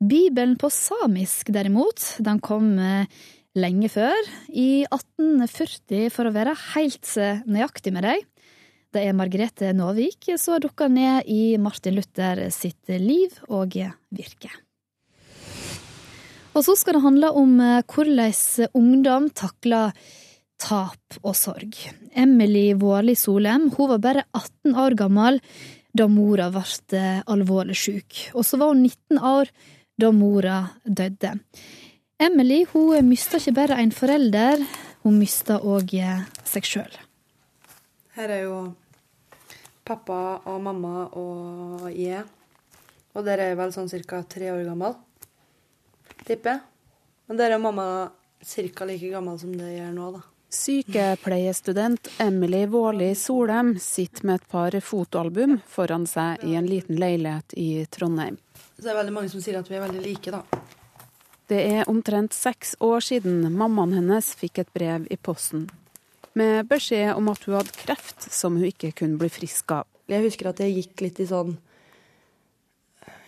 Bibelen 0.00 0.56
på 0.58 0.70
samisk, 0.72 1.52
derimot, 1.54 2.16
den 2.24 2.40
kom 2.42 2.72
lenge 3.60 3.90
før. 3.92 4.16
I 4.48 4.86
1840, 4.88 6.08
for 6.14 6.28
å 6.28 6.34
være 6.34 6.56
helt 6.72 7.12
eh, 7.20 7.42
nøyaktig 7.46 7.92
med 7.94 8.06
deg. 8.08 8.24
Det 8.90 9.04
er 9.06 9.14
Margrethe 9.14 9.70
Nåvik 9.76 10.32
som 10.40 10.58
dukker 10.62 10.90
ned 10.90 11.28
i 11.30 11.54
Martin 11.62 11.94
Luther 11.94 12.48
sitt 12.50 12.90
liv 12.90 13.36
og 13.46 13.76
virke. 14.10 14.50
Og 16.50 16.64
så 16.66 16.74
skal 16.74 16.96
det 16.96 17.04
handle 17.04 17.30
om 17.38 17.52
eh, 17.62 17.82
hvordan 17.86 18.70
ungdom 18.74 19.28
takler 19.30 19.94
tap 20.60 21.20
og 21.22 21.36
sorg. 21.38 21.76
Emily 22.12 22.72
Vårli 22.78 23.14
Solem 23.16 23.70
hun 23.76 23.92
var 23.94 24.02
bare 24.02 24.24
18 24.34 24.74
år 24.76 24.96
gammel 24.98 25.38
da 25.96 26.06
mora 26.10 26.50
ble 26.54 26.64
eh, 26.98 27.22
alvorlig 27.30 27.78
syk, 27.78 28.26
og 28.34 28.46
så 28.46 28.60
var 28.60 28.74
hun 28.74 28.84
19 28.84 29.22
år 29.22 29.50
da 30.00 30.10
mora 30.14 30.60
døde. 30.84 31.34
Emily 32.20 32.66
hun 32.72 33.06
mista 33.08 33.38
ikke 33.40 33.54
bare 33.56 33.76
en 33.80 33.90
forelder, 33.96 34.60
hun 35.06 35.14
mista 35.16 35.54
òg 35.64 35.94
eh, 35.96 36.26
seg 36.44 36.66
sjøl. 36.68 36.96
Her 38.12 38.32
er 38.34 38.42
jo 38.44 38.56
pappa 39.88 40.18
og 40.44 40.58
mamma 40.60 41.06
og 41.16 41.86
jeg. 41.96 42.26
Og 43.16 43.24
dere 43.24 43.46
er 43.48 43.56
vel 43.56 43.72
sånn 43.72 43.88
ca. 43.88 44.20
tre 44.28 44.50
år 44.52 44.66
gammel, 44.68 44.98
tipper 46.26 46.58
jeg. 46.58 46.60
Og 47.30 47.40
dere 47.40 47.56
er 47.56 47.62
mamma 47.62 47.86
ca. 48.44 48.84
like 48.84 49.08
gammel 49.14 49.38
som 49.40 49.54
det 49.56 49.70
jeg 49.78 49.86
er 49.86 49.94
nå, 49.96 50.10
da. 50.18 50.20
Sykepleiestudent 50.50 52.10
Emily 52.20 52.66
Våli 52.66 53.14
Solheim 53.14 53.78
sitter 53.78 54.26
med 54.26 54.42
et 54.42 54.50
par 54.50 54.76
fotoalbum 54.82 55.56
foran 55.64 56.04
seg 56.10 56.44
i 56.44 56.52
en 56.58 56.68
liten 56.68 57.00
leilighet 57.00 57.56
i 57.56 57.86
Trondheim. 57.88 58.36
Så 58.76 58.84
det 58.84 58.92
er 58.92 59.00
veldig 59.00 59.16
mange 59.16 59.32
som 59.32 59.40
sier 59.40 59.56
at 59.62 59.72
vi 59.72 59.78
er 59.78 59.86
veldig 59.86 60.04
like, 60.04 60.36
da. 60.36 60.44
Det 61.50 61.58
er 61.66 61.88
omtrent 61.90 62.34
seks 62.36 62.76
år 62.78 63.02
siden 63.02 63.42
mammaen 63.58 63.96
hennes 63.96 64.28
fikk 64.38 64.60
et 64.62 64.68
brev 64.76 65.08
i 65.10 65.16
posten 65.18 65.64
med 66.38 66.68
beskjed 66.70 67.16
om 67.16 67.30
at 67.32 67.42
hun 67.46 67.56
hadde 67.58 67.74
kreft 67.74 68.28
som 68.30 68.54
hun 68.54 68.68
ikke 68.68 68.92
kunne 69.00 69.18
bli 69.18 69.30
frisk 69.32 69.72
av. 69.74 69.88
Jeg 70.10 70.22
husker 70.22 70.50
at 70.50 70.62
jeg 70.62 70.76
gikk 70.76 71.04
litt 71.06 71.20
i 71.22 71.28
sånn 71.30 71.58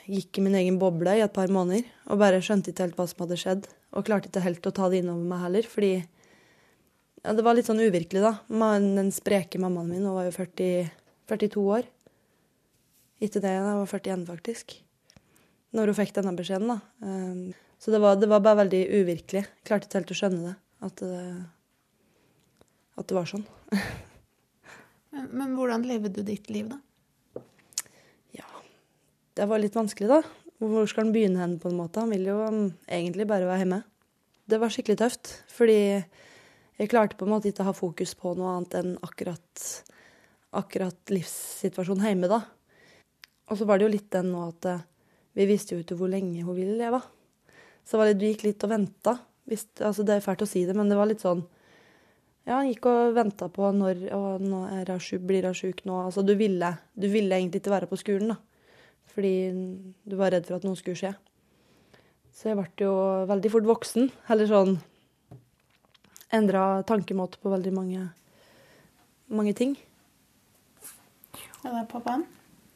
Gikk 0.03 0.41
i 0.41 0.43
min 0.43 0.57
egen 0.59 0.81
boble 0.83 1.13
i 1.15 1.21
et 1.23 1.35
par 1.35 1.51
måneder 1.55 1.87
og 2.11 2.19
bare 2.19 2.41
skjønte 2.43 2.73
ikke 2.73 2.89
helt 2.89 2.97
hva 2.99 3.05
som 3.07 3.21
hadde 3.23 3.37
skjedd. 3.39 3.69
Og 3.95 4.07
klarte 4.09 4.27
ikke 4.29 4.43
helt 4.43 4.67
å 4.67 4.73
ta 4.75 4.89
det 4.91 4.99
innover 4.99 5.29
meg 5.31 5.45
heller, 5.45 5.69
fordi 5.71 5.93
ja, 7.23 7.35
det 7.39 7.45
var 7.47 7.55
litt 7.55 7.69
sånn 7.71 7.81
uvirkelig, 7.81 8.19
da. 8.25 8.33
Den 8.83 9.13
spreke 9.15 9.61
mammaen 9.63 9.93
min 9.93 10.03
hun 10.03 10.17
var 10.17 10.27
jo 10.27 10.35
40, 10.35 10.91
42 11.31 11.65
år. 11.79 11.87
Etter 13.23 13.47
det 13.47 13.55
jeg 13.55 13.63
var 13.69 13.93
41, 13.95 14.27
faktisk. 14.27 14.75
Når 15.71 15.93
hun 15.93 16.01
fikk 16.01 16.17
denne 16.19 16.35
beskjeden, 16.41 16.75
da. 16.75 16.83
Så 17.83 17.91
det 17.91 17.99
var, 17.99 18.15
det 18.17 18.29
var, 18.31 18.39
bare 18.45 18.61
veldig 18.61 18.83
uvirkelig. 18.95 19.43
Jeg 19.43 19.67
klarte 19.67 19.89
ikke 19.89 19.99
helt 19.99 20.11
å 20.15 20.17
skjønne 20.21 20.43
det. 20.45 20.55
At 20.87 21.01
det, 21.03 21.23
at 22.95 23.09
det 23.11 23.17
var 23.17 23.27
sånn. 23.27 23.43
men, 25.15 25.25
men 25.33 25.57
hvordan 25.59 25.87
levde 25.89 26.13
du 26.15 26.21
ditt 26.27 26.47
liv, 26.55 26.69
da? 26.71 27.43
Ja, 28.39 28.47
det 29.35 29.49
var 29.51 29.59
litt 29.59 29.75
vanskelig, 29.75 30.13
da. 30.13 30.21
Hvor 30.63 30.87
skal 30.87 31.09
han 31.09 31.15
begynne 31.17 31.43
hen, 31.43 31.57
på 31.59 31.73
en 31.73 31.81
måte? 31.81 32.05
Han 32.05 32.15
vil 32.15 32.29
jo 32.29 32.37
um, 32.47 32.69
egentlig 32.87 33.27
bare 33.31 33.49
være 33.49 33.65
hjemme. 33.65 33.81
Det 34.47 34.61
var 34.63 34.71
skikkelig 34.71 35.01
tøft, 35.01 35.33
fordi 35.51 35.79
jeg 35.83 36.91
klarte 36.93 37.19
på 37.19 37.27
en 37.27 37.33
måte 37.33 37.51
ikke 37.51 37.65
å 37.65 37.71
ha 37.73 37.75
fokus 37.75 38.13
på 38.19 38.37
noe 38.39 38.53
annet 38.61 38.77
enn 38.79 38.93
akkurat, 39.03 39.65
akkurat 40.61 41.15
livssituasjonen 41.15 42.07
hjemme, 42.13 42.31
da. 42.31 42.39
Og 43.51 43.59
så 43.59 43.67
var 43.67 43.83
det 43.83 43.89
jo 43.89 43.95
litt 43.97 44.09
den 44.15 44.31
nå 44.31 44.45
at 44.53 44.71
eh, 44.71 44.87
vi 45.35 45.49
visste 45.51 45.75
jo 45.75 45.83
ikke 45.83 45.99
hvor 45.99 46.15
lenge 46.15 46.47
hun 46.47 46.55
ville 46.55 46.79
leve. 46.79 47.03
Så 47.83 47.97
det 47.97 48.01
var 48.01 48.11
det 48.11 48.21
du 48.21 48.29
gikk 48.29 48.47
litt 48.47 48.65
og 48.67 48.73
venta. 48.73 49.17
Altså, 49.83 50.05
det 50.07 50.17
er 50.17 50.25
fælt 50.25 50.45
å 50.45 50.49
si 50.49 50.63
det, 50.69 50.77
men 50.79 50.89
det 50.91 50.97
var 50.99 51.11
litt 51.11 51.25
sånn 51.25 51.43
Ja, 52.47 52.57
han 52.57 52.71
gikk 52.71 52.87
og 52.91 53.13
venta 53.15 53.47
på 53.53 53.69
når 53.75 54.07
og 54.17 54.43
nå 54.43 54.63
er 54.71 54.89
jeg 54.95 55.05
sjuk, 55.07 55.27
blir 55.29 55.47
jeg 55.47 55.59
sjuk 55.59 55.85
nå? 55.87 55.99
Altså, 56.09 56.25
du 56.27 56.33
ville, 56.39 56.73
du 56.99 57.07
ville 57.11 57.37
egentlig 57.39 57.63
ikke 57.63 57.75
være 57.75 57.91
på 57.91 57.99
skolen, 58.01 58.33
da. 58.35 58.39
Fordi 59.13 59.35
du 60.09 60.17
var 60.19 60.33
redd 60.35 60.49
for 60.49 60.59
at 60.59 60.67
noe 60.67 60.79
skulle 60.79 60.99
skje. 60.99 61.13
Så 62.33 62.51
jeg 62.51 62.59
ble 62.59 62.87
jo 62.87 62.95
veldig 63.29 63.53
fort 63.53 63.69
voksen. 63.69 64.11
Eller 64.33 64.51
sånn 64.51 64.79
Endra 66.33 66.81
tankemåte 66.89 67.37
på 67.43 67.51
veldig 67.53 67.75
mange, 67.77 68.07
mange 69.29 69.53
ting. 69.53 69.75
Ja, 71.61 71.75
det 71.75 71.83
er 71.83 71.91
pappaen? 71.91 72.25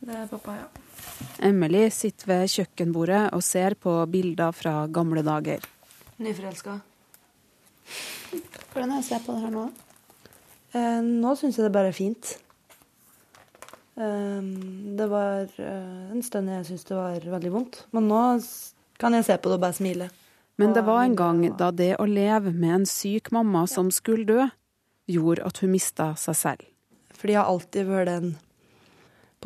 Det 0.05 0.13
er 0.13 0.29
pappa, 0.29 0.59
ja. 0.61 0.86
Emily 1.45 1.87
sitter 1.93 2.31
ved 2.33 2.51
kjøkkenbordet 2.53 3.23
og 3.37 3.45
ser 3.45 3.77
på 3.81 3.99
bilder 4.11 4.55
fra 4.57 4.87
gamle 4.89 5.23
dager. 5.27 5.65
Nyforelska. 6.23 6.79
Hvordan 8.73 8.91
er 8.91 8.99
det 8.99 9.05
å 9.05 9.07
se 9.07 9.21
på 9.25 9.37
det 9.37 9.45
her 9.45 9.55
nå? 9.55 9.67
Eh, 10.77 11.01
nå 11.05 11.35
syns 11.39 11.59
jeg 11.59 11.67
det 11.67 11.75
bare 11.75 11.93
er 11.93 11.97
fint. 11.97 12.37
Eh, 13.97 14.53
det 14.99 15.09
var 15.13 15.47
eh, 15.47 16.13
en 16.13 16.25
stund 16.25 16.53
jeg 16.53 16.69
syntes 16.69 16.89
det 16.89 16.99
var 16.99 17.29
veldig 17.37 17.53
vondt. 17.53 17.83
Men 17.97 18.09
nå 18.11 18.23
kan 19.01 19.17
jeg 19.17 19.29
se 19.29 19.37
på 19.37 19.53
det 19.53 19.59
og 19.59 19.67
bare 19.67 19.77
smile. 19.77 20.09
Men 20.57 20.73
det 20.73 20.87
var 20.87 21.03
en 21.05 21.17
gang 21.17 21.43
da 21.61 21.69
det 21.69 21.99
å 22.01 22.07
leve 22.09 22.53
med 22.55 22.79
en 22.79 22.89
syk 22.89 23.29
mamma 23.35 23.67
som 23.69 23.91
skulle 23.93 24.25
dø, 24.25 24.47
gjorde 25.07 25.45
at 25.45 25.61
hun 25.61 25.75
mista 25.75 26.15
seg 26.17 26.39
selv. 26.39 26.69
Fordi 27.17 27.35
jeg 27.35 27.43
har 27.43 27.51
alltid 27.53 27.89
vært 27.91 28.09
den 28.09 28.31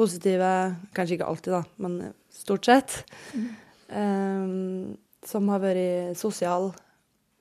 positive 0.01 0.51
Kanskje 0.97 1.19
ikke 1.19 1.29
alltid, 1.29 1.53
da, 1.55 1.63
men 1.85 2.15
stort 2.33 2.69
sett. 2.69 3.03
Mm. 3.35 4.97
som 5.27 5.49
har 5.53 5.61
vært 5.63 6.19
sosial. 6.19 6.71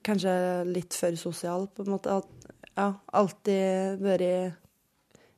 Kanskje 0.06 0.34
litt 0.67 0.95
for 0.98 1.15
sosial, 1.19 1.67
på 1.72 1.86
en 1.86 1.93
måte. 1.93 2.19
At, 2.19 2.52
ja, 2.76 2.91
alltid 3.15 4.02
vært 4.04 4.58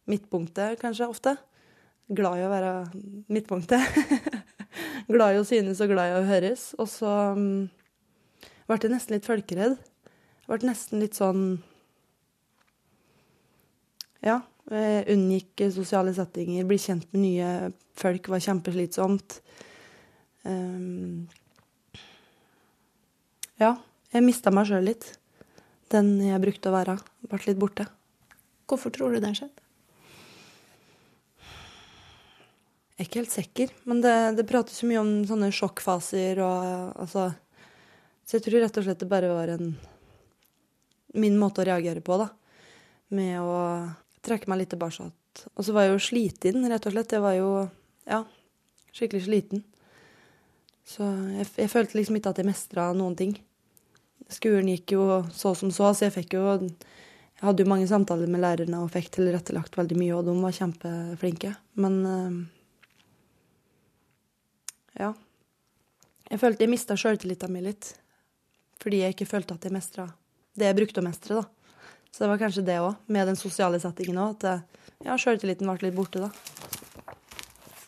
midtpunktet, 0.09 0.79
kanskje, 0.81 1.09
ofte. 1.09 1.35
Glad 2.11 2.41
i 2.41 2.45
å 2.45 2.51
være 2.51 2.71
midtpunktet. 3.31 3.99
glad 5.13 5.35
i 5.35 5.41
å 5.41 5.47
synes 5.47 5.81
og 5.83 5.91
glad 5.93 6.11
i 6.11 6.17
å 6.19 6.27
høres. 6.27 6.71
Og 6.81 6.89
så 6.91 7.11
um, 7.37 7.69
ble 8.67 8.79
jeg 8.81 8.93
nesten 8.93 9.15
litt 9.15 9.27
folkeredd. 9.27 9.77
Ble 10.49 10.63
nesten 10.67 11.03
litt 11.03 11.19
sånn 11.19 11.61
Ja. 14.21 14.41
Jeg 14.71 15.05
unngikk 15.11 15.65
sosiale 15.75 16.13
settinger. 16.15 16.67
Bli 16.67 16.77
kjent 16.79 17.07
med 17.11 17.25
nye 17.25 17.47
folk 17.99 18.29
var 18.31 18.43
kjempeslitsomt. 18.43 19.41
Um, 20.47 21.27
ja. 23.59 23.75
Jeg 24.11 24.25
mista 24.25 24.51
meg 24.51 24.67
sjøl 24.67 24.87
litt. 24.89 25.05
Den 25.91 26.17
jeg 26.23 26.39
brukte 26.43 26.71
å 26.71 26.75
være, 26.75 26.97
ble 27.27 27.41
litt 27.45 27.59
borte. 27.59 27.85
Hvorfor 28.67 28.91
tror 28.95 29.11
du 29.11 29.19
det 29.23 29.33
skjedde? 29.35 29.63
Jeg 32.95 33.07
er 33.07 33.07
ikke 33.09 33.21
helt 33.23 33.33
sikker, 33.33 33.71
men 33.89 34.01
det, 34.03 34.13
det 34.37 34.45
prates 34.47 34.77
så 34.77 34.87
mye 34.87 34.99
om 35.01 35.13
sånne 35.25 35.47
sjokkfaser 35.55 36.37
og 36.45 36.91
altså 37.01 37.31
Så 38.21 38.37
jeg 38.37 38.45
tror 38.45 38.61
rett 38.61 38.77
og 38.77 38.85
slett 38.85 38.99
det 39.01 39.07
bare 39.09 39.31
var 39.31 39.51
en 39.55 39.71
min 41.17 41.39
måte 41.39 41.63
å 41.63 41.65
reagere 41.67 42.03
på, 42.05 42.15
da. 42.21 42.29
Med 43.11 43.41
å 43.41 43.55
trekke 44.25 44.49
meg 44.51 44.61
litt 44.61 44.71
tilbake. 44.73 45.09
Og 45.55 45.65
så 45.65 45.75
var 45.75 45.87
jeg 45.87 45.95
jo 45.95 46.05
sliten, 46.05 46.65
rett 46.69 46.87
og 46.87 46.95
slett. 46.95 47.15
Jeg 47.15 47.23
var 47.23 47.35
jo, 47.37 47.51
ja, 48.09 48.21
skikkelig 48.93 49.25
sliten. 49.27 49.63
Så 50.87 51.05
jeg, 51.37 51.47
jeg 51.63 51.71
følte 51.71 51.97
liksom 51.99 52.17
ikke 52.19 52.33
at 52.33 52.41
jeg 52.41 52.49
mestra 52.49 52.89
noen 52.97 53.17
ting. 53.17 53.35
Skolen 54.31 54.69
gikk 54.71 54.95
jo 54.95 55.21
så 55.35 55.53
som 55.57 55.71
så, 55.73 55.91
så 55.93 56.07
jeg 56.07 56.15
fikk 56.15 56.35
jo 56.37 56.43
Jeg 56.61 57.43
hadde 57.43 57.63
jo 57.65 57.71
mange 57.71 57.87
samtaler 57.89 58.29
med 58.31 58.43
lærerne 58.43 58.83
og 58.83 58.91
fikk 58.93 59.09
tilrettelagt 59.15 59.75
veldig 59.77 59.97
mye, 59.97 60.13
og 60.15 60.27
de 60.27 60.35
var 60.43 60.55
kjempeflinke. 60.55 61.55
Men 61.81 61.97
ja. 64.99 65.13
Jeg 66.29 66.39
følte 66.39 66.63
jeg 66.63 66.71
mista 66.71 66.95
sjøltilliten 66.95 67.51
min 67.51 67.65
litt. 67.65 67.95
Fordi 68.81 69.01
jeg 69.03 69.15
ikke 69.15 69.29
følte 69.29 69.57
at 69.57 69.65
jeg 69.65 69.73
mestra 69.73 70.07
det 70.57 70.67
jeg 70.67 70.77
brukte 70.77 71.01
å 71.01 71.05
mestre, 71.05 71.39
da. 71.39 71.60
Så 72.11 72.23
det 72.23 72.29
var 72.33 72.41
kanskje 72.41 72.65
det 72.67 72.79
òg, 72.83 72.99
med 73.07 73.27
den 73.31 73.39
sosiale 73.39 73.79
settingen 73.79 74.19
òg, 74.19 74.43
at 74.43 75.05
ja, 75.05 75.15
sjøltilliten 75.17 75.69
ble 75.69 75.87
litt 75.87 75.97
borte, 75.97 76.27
da. 76.27 76.31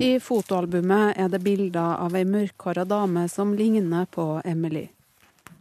I 0.03 0.17
fotoalbumet 0.19 1.19
er 1.21 1.29
det 1.29 1.39
bilder 1.45 1.99
av 2.01 2.15
ei 2.17 2.25
mørkhåra 2.25 2.83
dame 2.87 3.27
som 3.29 3.53
ligner 3.55 4.07
på 4.09 4.41
Emily. 4.43 4.87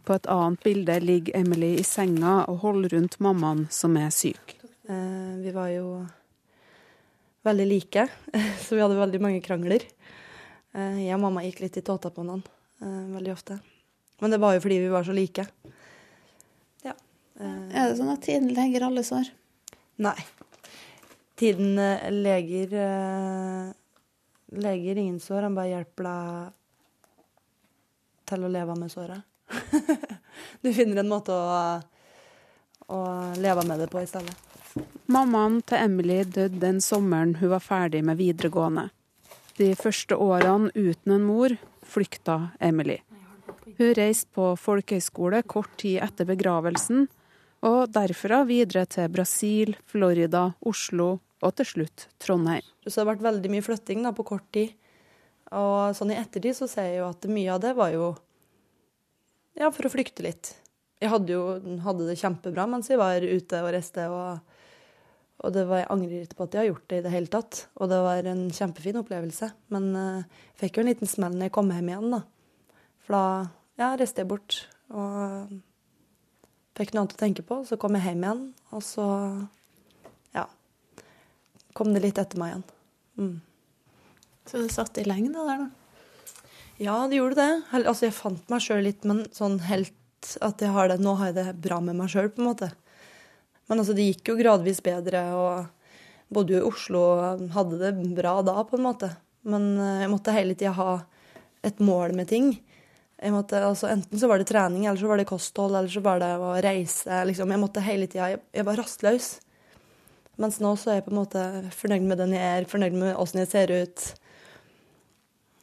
På 0.03 0.17
et 0.17 0.27
annet 0.27 0.63
bilde 0.65 0.97
ligger 0.99 1.37
Emily 1.39 1.75
i 1.79 1.83
senga 1.87 2.41
og 2.51 2.63
holder 2.65 2.97
rundt 2.97 3.19
mammaen 3.23 3.67
som 3.71 3.95
er 3.95 4.09
syk. 4.11 4.57
Eh, 4.89 5.35
vi 5.39 5.53
var 5.55 5.69
jo 5.71 6.01
veldig 7.47 7.67
like, 7.69 8.07
så 8.65 8.75
vi 8.75 8.81
hadde 8.83 8.99
veldig 8.99 9.21
mange 9.23 9.43
krangler. 9.45 9.85
Eh, 10.73 11.05
jeg 11.05 11.15
og 11.15 11.23
mamma 11.23 11.45
gikk 11.45 11.63
litt 11.63 11.79
i 11.79 11.85
tåta 11.85 12.11
på 12.11 12.25
hverandre 12.25 12.51
eh, 12.83 13.13
veldig 13.13 13.31
ofte. 13.31 13.59
Men 14.19 14.33
det 14.33 14.41
var 14.43 14.57
jo 14.57 14.65
fordi 14.65 14.81
vi 14.83 14.91
var 14.91 15.07
så 15.07 15.15
like. 15.15 15.45
Eh, 17.39 17.63
er 17.73 17.89
det 17.89 17.97
sånn 17.99 18.13
at 18.13 18.25
tiden 18.25 18.51
leger 18.55 18.85
alle 18.87 19.03
sår? 19.05 19.31
Nei. 20.03 20.17
Tiden 21.39 21.77
leger 22.23 22.75
Leger 24.53 24.99
ingen 25.01 25.17
sår, 25.19 25.47
han 25.47 25.55
bare 25.57 25.71
hjelper 25.71 26.05
deg 26.05 26.51
til 28.29 28.43
å 28.45 28.51
leve 28.53 28.75
med 28.77 28.91
såret. 28.93 29.21
du 30.61 30.69
finner 30.73 31.01
en 31.01 31.09
måte 31.09 31.33
å, 31.33 31.81
å 32.93 32.99
leve 33.41 33.65
med 33.65 33.81
det 33.81 33.89
på 33.89 34.03
i 34.03 34.09
stedet. 34.09 34.35
Mammaen 35.05 35.59
til 35.67 35.77
Emily 35.83 36.19
døde 36.23 36.61
den 36.61 36.79
sommeren 36.81 37.35
hun 37.41 37.51
var 37.53 37.63
ferdig 37.65 38.03
med 38.05 38.17
videregående. 38.21 38.87
De 39.57 39.73
første 39.77 40.17
årene 40.17 40.71
uten 40.73 41.17
en 41.17 41.27
mor 41.27 41.57
flykta 41.85 42.55
Emily. 42.59 42.99
Hun 43.77 43.93
reiste 43.97 44.31
på 44.33 44.53
folkehøyskole 44.57 45.43
kort 45.49 45.75
tid 45.81 45.99
etter 46.05 46.25
begravelsen, 46.29 47.07
og 47.63 47.93
derfra 47.95 48.41
videre 48.47 48.83
til 48.91 49.11
Brasil, 49.11 49.75
Florida, 49.87 50.49
Oslo 50.67 51.15
og 51.43 51.53
til 51.59 51.69
slutt 51.69 52.07
Trondheim. 52.21 52.65
Så 52.83 52.97
det 52.97 53.01
har 53.03 53.11
vært 53.13 53.27
veldig 53.27 53.51
mye 53.53 53.65
flytting 53.65 54.03
da, 54.03 54.11
på 54.15 54.25
kort 54.27 54.49
tid. 54.55 54.73
Og 55.53 55.95
sånn 55.95 56.11
i 56.11 56.19
ettertid 56.19 56.57
så 56.57 56.67
ser 56.69 56.89
jeg 56.89 56.99
jo 57.01 57.09
at 57.11 57.27
mye 57.29 57.53
av 57.53 57.61
det 57.63 57.73
var 57.77 57.93
jo 57.93 58.11
ja, 59.59 59.69
for 59.69 59.85
å 59.85 59.93
flykte 59.93 60.25
litt. 60.25 60.55
Jeg 61.03 61.11
hadde 61.11 61.35
jo 61.35 61.43
hadde 61.83 62.07
det 62.07 62.19
kjempebra 62.19 62.65
mens 62.69 62.89
jeg 62.89 62.99
var 62.99 63.21
ute 63.21 63.59
og 63.61 63.71
reiste. 63.75 64.07
Og, 64.09 64.53
og 65.43 65.55
det 65.55 65.65
var, 65.69 65.83
jeg 65.83 65.91
angrer 65.93 66.23
ikke 66.25 66.39
på 66.39 66.47
at 66.47 66.55
jeg 66.55 66.63
har 66.63 66.71
gjort 66.71 66.87
det 66.89 66.99
i 66.99 67.05
det 67.05 67.13
hele 67.13 67.31
tatt. 67.35 67.65
Og 67.77 67.91
det 67.91 67.99
var 68.07 68.31
en 68.31 68.45
kjempefin 68.55 68.99
opplevelse. 69.03 69.51
Men 69.75 69.91
jeg 69.93 70.23
fikk 70.63 70.79
jo 70.79 70.85
en 70.85 70.91
liten 70.91 71.11
smell 71.11 71.37
når 71.37 71.51
jeg 71.51 71.55
kom 71.59 71.71
hjem 71.75 71.91
igjen, 71.93 72.15
da. 72.17 72.23
For 73.03 73.19
da 73.19 73.25
ja, 73.83 73.93
reiste 73.99 74.23
jeg 74.23 74.31
bort 74.31 74.63
og 74.93 75.53
fikk 76.77 76.93
noe 76.93 77.03
annet 77.03 77.15
å 77.15 77.21
tenke 77.21 77.45
på. 77.45 77.61
Så 77.67 77.77
kom 77.81 77.97
jeg 77.97 78.07
hjem 78.07 78.25
igjen, 78.25 78.43
og 78.73 78.83
så 78.85 79.07
ja, 80.35 80.47
kom 81.77 81.93
det 81.93 82.03
litt 82.05 82.21
etter 82.21 82.41
meg 82.41 82.53
igjen. 82.53 82.67
Mm. 83.19 83.33
Så 84.49 84.59
du 84.59 84.69
satt 84.71 84.99
i 84.99 85.07
lengde 85.07 85.45
der, 85.47 85.65
da? 85.65 85.69
Ja, 86.81 86.95
det 87.07 87.19
gjorde 87.19 87.37
det. 87.39 87.51
Altså, 87.83 88.07
jeg 88.07 88.17
fant 88.17 88.49
meg 88.51 88.63
sjøl 88.65 88.81
litt, 88.87 89.05
men 89.07 89.23
sånn 89.35 89.59
helt 89.67 89.93
at 90.43 90.61
jeg 90.63 90.71
har 90.71 90.87
det 90.89 91.01
Nå 91.03 91.17
har 91.19 91.29
jeg 91.29 91.37
det 91.37 91.61
bra 91.63 91.79
med 91.83 91.97
meg 91.99 92.11
sjøl, 92.11 92.31
på 92.33 92.41
en 92.41 92.49
måte. 92.49 92.71
Men 93.69 93.79
altså, 93.79 93.95
det 93.95 94.09
gikk 94.09 94.33
jo 94.33 94.39
gradvis 94.39 94.81
bedre, 94.83 95.23
og 95.37 96.33
bodde 96.33 96.55
jo 96.55 96.63
i 96.63 96.67
Oslo 96.67 97.03
og 97.13 97.47
hadde 97.53 97.79
det 97.81 97.93
bra 98.17 98.39
da, 98.45 98.57
på 98.67 98.79
en 98.79 98.87
måte. 98.87 99.11
Men 99.47 99.73
eh, 99.77 100.03
jeg 100.03 100.11
måtte 100.11 100.35
hele 100.35 100.55
tida 100.57 100.73
ha 100.77 100.91
et 101.63 101.79
mål 101.83 102.15
med 102.17 102.29
ting. 102.31 102.55
Jeg 103.23 103.31
måtte, 103.31 103.59
altså, 103.63 103.87
enten 103.87 104.19
så 104.19 104.27
var 104.27 104.41
det 104.41 104.49
trening, 104.49 104.83
eller 104.83 104.99
så 104.99 105.07
var 105.07 105.21
det 105.21 105.29
kosthold, 105.29 105.77
eller 105.79 105.91
så 105.91 106.01
var 106.03 106.19
det 106.19 106.31
å 106.43 106.51
reise. 106.63 107.21
Liksom. 107.29 107.53
Jeg 107.53 107.61
måtte 107.61 107.83
hele 107.85 108.07
tida 108.11 108.33
Jeg, 108.33 108.41
jeg 108.51 108.67
var 108.67 108.79
rastløs. 108.81 109.27
Mens 110.43 110.57
nå 110.59 110.73
så 110.81 110.91
er 110.91 110.97
jeg 110.97 111.05
på 111.05 111.13
en 111.13 111.19
måte 111.21 111.43
fornøyd 111.77 112.07
med 112.09 112.19
den 112.19 112.33
jeg 112.35 112.57
er, 112.57 112.67
fornøyd 112.67 112.97
med 112.99 113.13
åssen 113.21 113.39
jeg 113.43 113.51
ser 113.53 113.71
ut. 113.71 114.07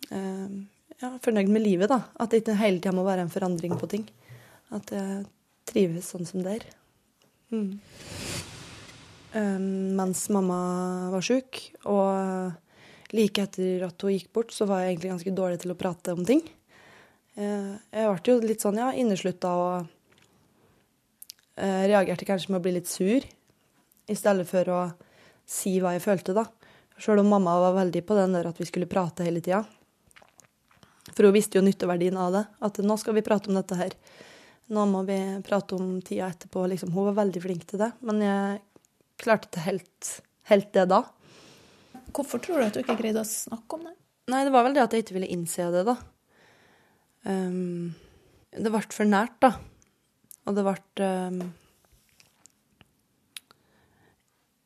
Uh, 0.09 0.63
ja, 1.03 1.11
fornøyd 1.21 1.51
med 1.53 1.65
livet, 1.67 1.91
da. 1.93 2.01
At 2.23 2.33
det 2.33 2.41
ikke 2.45 2.57
hele 2.63 2.81
tida 2.81 2.95
må 2.97 3.05
være 3.05 3.27
en 3.27 3.35
forandring 3.35 3.77
på 3.81 3.91
ting. 3.93 4.07
At 4.73 4.95
jeg 4.95 5.27
trives 5.69 6.09
sånn 6.15 6.29
som 6.29 6.47
det 6.47 6.61
er. 6.61 6.67
Mm. 7.51 7.75
Um, 9.35 9.67
mens 9.99 10.25
mamma 10.33 10.63
var 11.13 11.27
sjuk, 11.27 11.61
og 11.91 13.13
like 13.15 13.45
etter 13.45 13.85
at 13.87 14.07
hun 14.07 14.15
gikk 14.15 14.33
bort, 14.33 14.55
så 14.55 14.65
var 14.71 14.85
jeg 14.85 14.95
egentlig 14.95 15.13
ganske 15.13 15.37
dårlig 15.37 15.61
til 15.63 15.75
å 15.75 15.79
prate 15.79 16.17
om 16.17 16.25
ting. 16.27 16.41
Uh, 17.41 17.77
jeg 17.95 18.11
ble 18.11 18.35
jo 18.35 18.39
litt 18.45 18.61
sånn, 18.61 18.79
ja, 18.83 18.91
inneslutta 18.93 19.51
og 19.57 19.89
uh, 21.57 21.85
reagerte 21.89 22.29
kanskje 22.29 22.53
med 22.53 22.61
å 22.61 22.65
bli 22.67 22.75
litt 22.77 22.91
sur, 22.91 23.25
i 24.11 24.17
stedet 24.19 24.45
for 24.49 24.73
å 24.75 24.81
si 25.49 25.79
hva 25.81 25.95
jeg 25.97 26.05
følte, 26.05 26.35
da. 26.37 26.45
Sjøl 27.01 27.23
om 27.23 27.31
mamma 27.33 27.57
var 27.63 27.79
veldig 27.79 28.03
på 28.05 28.17
den 28.19 28.35
der 28.37 28.51
at 28.51 28.59
vi 28.61 28.67
skulle 28.69 28.91
prate 28.91 29.25
hele 29.25 29.41
tida. 29.41 29.63
For 31.15 31.27
hun 31.27 31.35
visste 31.35 31.57
jo 31.57 31.65
nytteverdien 31.65 32.19
av 32.21 32.35
det. 32.35 32.43
At 32.61 32.81
nå 32.85 32.97
skal 33.01 33.17
vi 33.17 33.25
prate 33.25 33.49
om 33.51 33.57
dette 33.57 33.79
her. 33.79 33.97
Nå 34.71 34.85
må 34.91 35.01
vi 35.09 35.17
prate 35.47 35.79
om 35.79 35.95
tida 36.05 36.29
etterpå. 36.29 36.67
Liksom. 36.71 36.93
Hun 36.93 37.09
var 37.09 37.17
veldig 37.23 37.43
flink 37.43 37.65
til 37.71 37.81
det. 37.81 37.91
Men 38.05 38.21
jeg 38.25 38.61
klarte 39.23 39.49
ikke 39.49 39.65
helt, 39.65 40.13
helt 40.53 40.71
det 40.77 40.87
da. 40.93 41.01
Hvorfor 42.13 42.43
tror 42.45 42.61
du 42.61 42.67
at 42.69 42.77
du 42.77 42.83
ikke 42.85 42.99
greide 43.01 43.25
å 43.25 43.29
snakke 43.29 43.79
om 43.79 43.89
det? 43.89 43.97
Nei, 44.31 44.45
det 44.47 44.53
var 44.55 44.67
vel 44.67 44.77
det 44.77 44.85
at 44.85 44.95
jeg 44.95 45.07
ikke 45.07 45.17
ville 45.17 45.33
innse 45.33 45.71
det, 45.73 45.87
da. 45.89 45.97
Um, 47.27 47.93
det 48.51 48.71
ble 48.73 48.83
for 48.95 49.09
nært, 49.09 49.37
da. 49.43 49.55
Og 50.49 50.57
det 50.57 50.65
ble 50.67 51.09
um, 51.29 51.43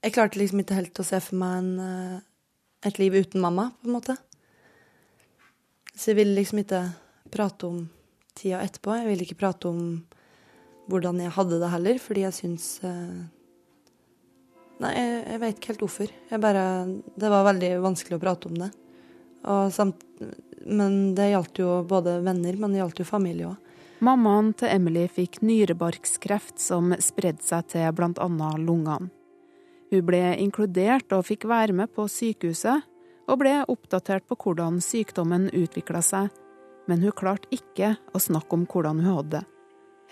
Jeg 0.04 0.14
klarte 0.14 0.38
liksom 0.38 0.60
ikke 0.60 0.76
helt 0.76 1.00
å 1.00 1.06
se 1.06 1.18
for 1.24 1.40
meg 1.40 1.56
en, 1.62 1.70
uh, 1.80 2.16
et 2.84 2.98
liv 3.00 3.16
uten 3.16 3.40
mamma, 3.40 3.70
på 3.80 3.88
en 3.88 3.96
måte. 3.96 4.16
Så 5.94 6.12
jeg 6.12 6.20
ville 6.20 6.36
liksom 6.36 6.60
ikke 6.60 6.82
prate 7.32 7.70
om 7.70 7.86
tida 8.36 8.60
etterpå. 8.60 8.98
Jeg 8.98 9.08
ville 9.08 9.26
ikke 9.26 9.40
prate 9.40 9.70
om 9.70 9.80
hvordan 10.90 11.22
jeg 11.22 11.32
hadde 11.32 11.60
det 11.62 11.72
heller, 11.72 12.00
fordi 12.02 12.26
jeg 12.26 12.38
syns 12.42 12.68
uh, 12.84 13.24
Nei, 14.82 14.90
jeg, 14.98 15.18
jeg 15.30 15.40
vet 15.40 15.58
ikke 15.58 15.70
helt 15.70 15.82
hvorfor. 15.84 16.14
Jeg 16.30 16.42
bare 16.42 16.64
Det 17.14 17.28
var 17.30 17.46
veldig 17.46 17.70
vanskelig 17.84 18.18
å 18.18 18.22
prate 18.24 18.50
om 18.50 18.56
det. 18.58 18.70
Og 19.48 19.68
Samt, 19.72 20.02
men 20.66 21.14
det 21.14 21.30
gjaldt 21.32 21.60
jo 21.60 21.82
både 21.88 22.18
venner, 22.24 22.56
men 22.56 22.72
det 22.72 22.82
gjaldt 22.82 23.02
jo 23.02 23.08
familie 23.08 23.50
òg. 23.52 23.60
Mammaen 24.04 24.50
til 24.58 24.68
Emily 24.68 25.04
fikk 25.08 25.38
nyrebarkskreft 25.46 26.58
som 26.60 26.92
spredde 27.00 27.44
seg 27.46 27.68
til 27.72 27.92
bl.a. 27.96 28.26
lungene. 28.58 29.08
Hun 29.94 30.02
ble 30.04 30.22
inkludert 30.42 31.12
og 31.14 31.28
fikk 31.28 31.46
være 31.48 31.76
med 31.76 31.92
på 31.94 32.08
sykehuset, 32.10 32.82
og 33.24 33.40
ble 33.40 33.54
oppdatert 33.70 34.26
på 34.28 34.36
hvordan 34.36 34.80
sykdommen 34.84 35.46
utvikla 35.54 36.02
seg, 36.04 36.28
men 36.90 37.00
hun 37.04 37.14
klarte 37.16 37.48
ikke 37.54 37.94
å 38.12 38.20
snakke 38.20 38.58
om 38.58 38.66
hvordan 38.68 39.00
hun 39.00 39.12
hadde 39.14 39.38
det. 39.38 39.44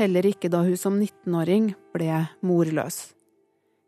Heller 0.00 0.24
ikke 0.24 0.48
da 0.48 0.62
hun 0.64 0.78
som 0.80 0.96
19-åring 0.96 1.74
ble 1.92 2.22
morløs. 2.40 3.12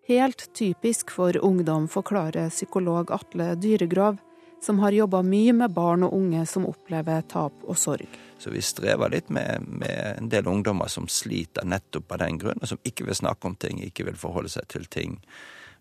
Helt 0.05 0.51
typisk 0.53 1.15
for 1.15 1.37
ungdom, 1.41 1.87
forklarer 1.89 2.53
psykolog 2.53 3.09
Atle 3.15 3.55
Dyregrov, 3.57 4.19
som 4.65 4.79
har 4.79 4.93
jobba 4.97 5.21
mye 5.23 5.53
med 5.53 5.75
barn 5.77 6.07
og 6.07 6.15
unge 6.17 6.47
som 6.49 6.65
opplever 6.69 7.27
tap 7.29 7.67
og 7.69 7.77
sorg. 7.79 8.09
Så 8.41 8.53
vi 8.53 8.63
strever 8.65 9.13
litt 9.13 9.29
med, 9.33 9.67
med, 9.69 9.99
en 10.19 10.31
del 10.33 10.49
ungdommer 10.49 10.89
som 10.93 11.09
sliter 11.09 11.69
nettopp 11.69 12.17
av 12.17 12.23
den 12.25 12.41
grunn, 12.41 12.63
og 12.63 12.71
som 12.73 12.81
ikke 12.85 13.07
vil 13.09 13.19
snakke 13.19 13.51
om 13.51 13.59
ting, 13.61 13.83
ikke 13.85 14.09
vil 14.09 14.19
forholde 14.21 14.53
seg 14.53 14.69
til 14.73 14.89
ting. 14.89 15.21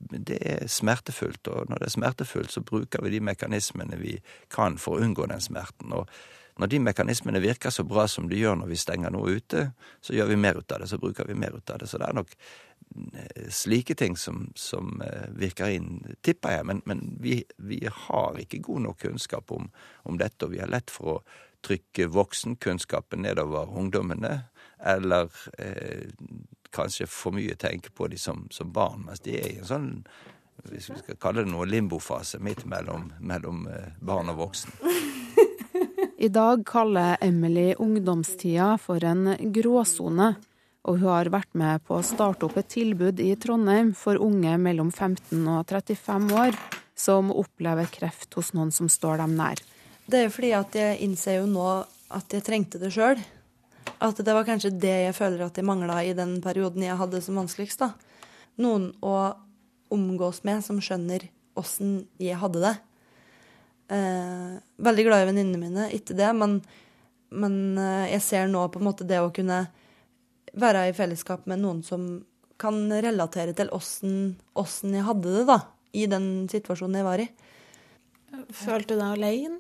Det 0.04 0.38
er 0.38 0.68
smertefullt, 0.68 1.48
og 1.48 1.72
når 1.72 1.80
det 1.80 1.90
er 1.90 1.96
smertefullt, 1.96 2.52
så 2.52 2.64
bruker 2.68 3.04
vi 3.06 3.16
de 3.16 3.24
mekanismene 3.24 4.00
vi 4.02 4.18
kan 4.52 4.76
for 4.82 4.98
å 4.98 5.06
unngå 5.08 5.30
den 5.32 5.44
smerten. 5.44 5.96
Og 5.96 6.12
når 6.60 6.70
de 6.70 6.80
mekanismene 6.86 7.42
virker 7.42 7.74
så 7.74 7.86
bra 7.88 8.04
som 8.12 8.28
de 8.30 8.38
gjør 8.38 8.60
når 8.60 8.74
vi 8.74 8.82
stenger 8.84 9.16
noe 9.16 9.40
ute, 9.40 9.70
så 10.04 10.14
gjør 10.14 10.34
vi 10.34 10.42
mer 10.44 10.60
ut 10.60 10.76
av 10.76 10.84
det, 10.84 10.92
så 10.92 11.00
bruker 11.02 11.30
vi 11.30 11.40
mer 11.40 11.56
ut 11.56 11.72
av 11.72 11.80
det. 11.82 11.90
Så 11.90 12.02
det 12.02 12.10
er 12.10 12.20
nok 12.20 12.36
slike 13.50 13.96
ting 13.96 14.18
som, 14.18 14.52
som 14.56 15.02
eh, 15.02 15.30
virker 15.30 15.74
inn, 15.74 16.16
tipper 16.22 16.58
jeg. 16.58 16.66
Men, 16.66 16.82
men 16.86 17.04
vi, 17.22 17.44
vi, 17.58 17.82
har 18.08 18.40
ikke 18.40 18.62
god 18.66 18.86
nok 18.88 19.02
kunnskap 19.06 19.52
om, 19.52 19.70
om, 20.04 20.18
dette, 20.18 20.46
og 20.46 20.54
vi 20.56 20.62
har 20.62 20.72
lett 20.72 20.94
for 20.94 21.18
å 21.18 21.22
trykke 21.64 22.10
voksenkunnskapen 22.12 23.24
nedover 23.24 23.72
ungdommene. 23.78 24.36
Eller 24.84 25.32
eh, 25.58 26.10
kanskje 26.74 27.08
for 27.08 27.36
mye 27.36 27.56
tenke 27.60 27.94
på 27.94 28.10
de 28.12 28.20
som, 28.20 28.48
som, 28.52 28.72
barn, 28.74 29.06
mens 29.08 29.24
de 29.24 29.38
er 29.40 29.52
i 29.52 29.60
en 29.62 29.70
sånn 29.70 29.92
hvis 30.70 30.92
vi 30.92 31.00
skal 31.02 31.18
kalle 31.20 31.44
det 31.44 31.52
noe 31.52 31.66
limbofase 31.68 32.38
midt 32.40 32.62
mellom, 32.70 33.10
mellom 33.20 33.66
eh, 33.68 33.90
barn 34.00 34.30
og 34.32 34.40
voksen. 34.46 34.76
I 36.24 36.30
dag 36.32 36.62
kaller 36.66 37.18
Emily 37.26 37.74
ungdomstida 37.74 38.78
for 38.80 39.04
en 39.04 39.34
gråsone 39.52 40.36
og 40.84 41.00
hun 41.00 41.10
har 41.10 41.32
vært 41.32 41.54
med 41.56 41.84
på 41.88 41.98
å 41.98 42.06
starte 42.06 42.48
opp 42.48 42.58
et 42.60 42.72
tilbud 42.74 43.22
i 43.24 43.32
Trondheim 43.40 43.94
for 43.96 44.20
unge 44.20 44.56
mellom 44.60 44.90
15 44.92 45.40
og 45.48 45.62
35 45.70 46.32
år 46.36 46.58
som 47.00 47.32
opplever 47.32 47.88
kreft 47.92 48.36
hos 48.36 48.52
noen 48.54 48.72
som 48.76 48.90
står 48.92 49.22
dem 49.24 49.38
nær. 49.40 49.62
Det 50.06 50.20
er 50.20 50.28
jo 50.28 50.34
fordi 50.36 50.52
at 50.58 50.76
jeg 50.76 51.00
innser 51.06 51.40
jo 51.40 51.48
nå 51.48 51.68
at 52.14 52.36
jeg 52.36 52.44
trengte 52.46 52.82
det 52.82 52.92
sjøl. 52.94 53.22
At 54.04 54.20
det 54.20 54.36
var 54.36 54.46
kanskje 54.48 54.74
det 54.76 54.96
jeg 55.08 55.16
føler 55.16 55.46
at 55.46 55.58
jeg 55.58 55.68
mangla 55.68 56.02
i 56.04 56.16
den 56.18 56.38
perioden 56.44 56.84
jeg 56.84 57.00
hadde 57.00 57.22
som 57.24 57.40
vanskeligst. 57.40 57.80
da. 57.80 57.94
Noen 58.60 58.92
å 59.02 59.16
omgås 59.94 60.44
med 60.44 60.66
som 60.66 60.82
skjønner 60.84 61.30
åssen 61.60 62.04
jeg 62.22 62.38
hadde 62.42 62.64
det. 62.64 62.74
Eh, 63.94 64.60
veldig 64.84 65.06
glad 65.08 65.24
i 65.24 65.30
venninnene 65.30 65.62
mine, 65.62 65.88
ikke 65.96 66.16
det, 66.18 66.30
men, 66.36 66.58
men 67.32 67.78
eh, 67.78 68.12
jeg 68.16 68.26
ser 68.26 68.52
nå 68.52 68.66
på 68.74 68.82
en 68.82 68.88
måte 68.88 69.08
det 69.08 69.20
å 69.22 69.32
kunne 69.34 69.66
være 70.60 70.88
i 70.90 70.96
fellesskap 70.96 71.48
med 71.50 71.62
noen 71.64 71.82
som 71.86 72.06
kan 72.62 72.86
relatere 72.92 73.56
til 73.58 73.72
åssen 73.74 74.94
jeg 74.94 75.06
hadde 75.08 75.34
det 75.34 75.46
da, 75.50 75.60
i 75.94 76.06
den 76.10 76.48
situasjonen 76.52 77.00
jeg 77.02 77.08
var 77.08 77.24
i. 77.24 77.28
Følte 78.54 78.96
du 78.96 79.02
deg 79.02 79.18
alene? 79.18 79.60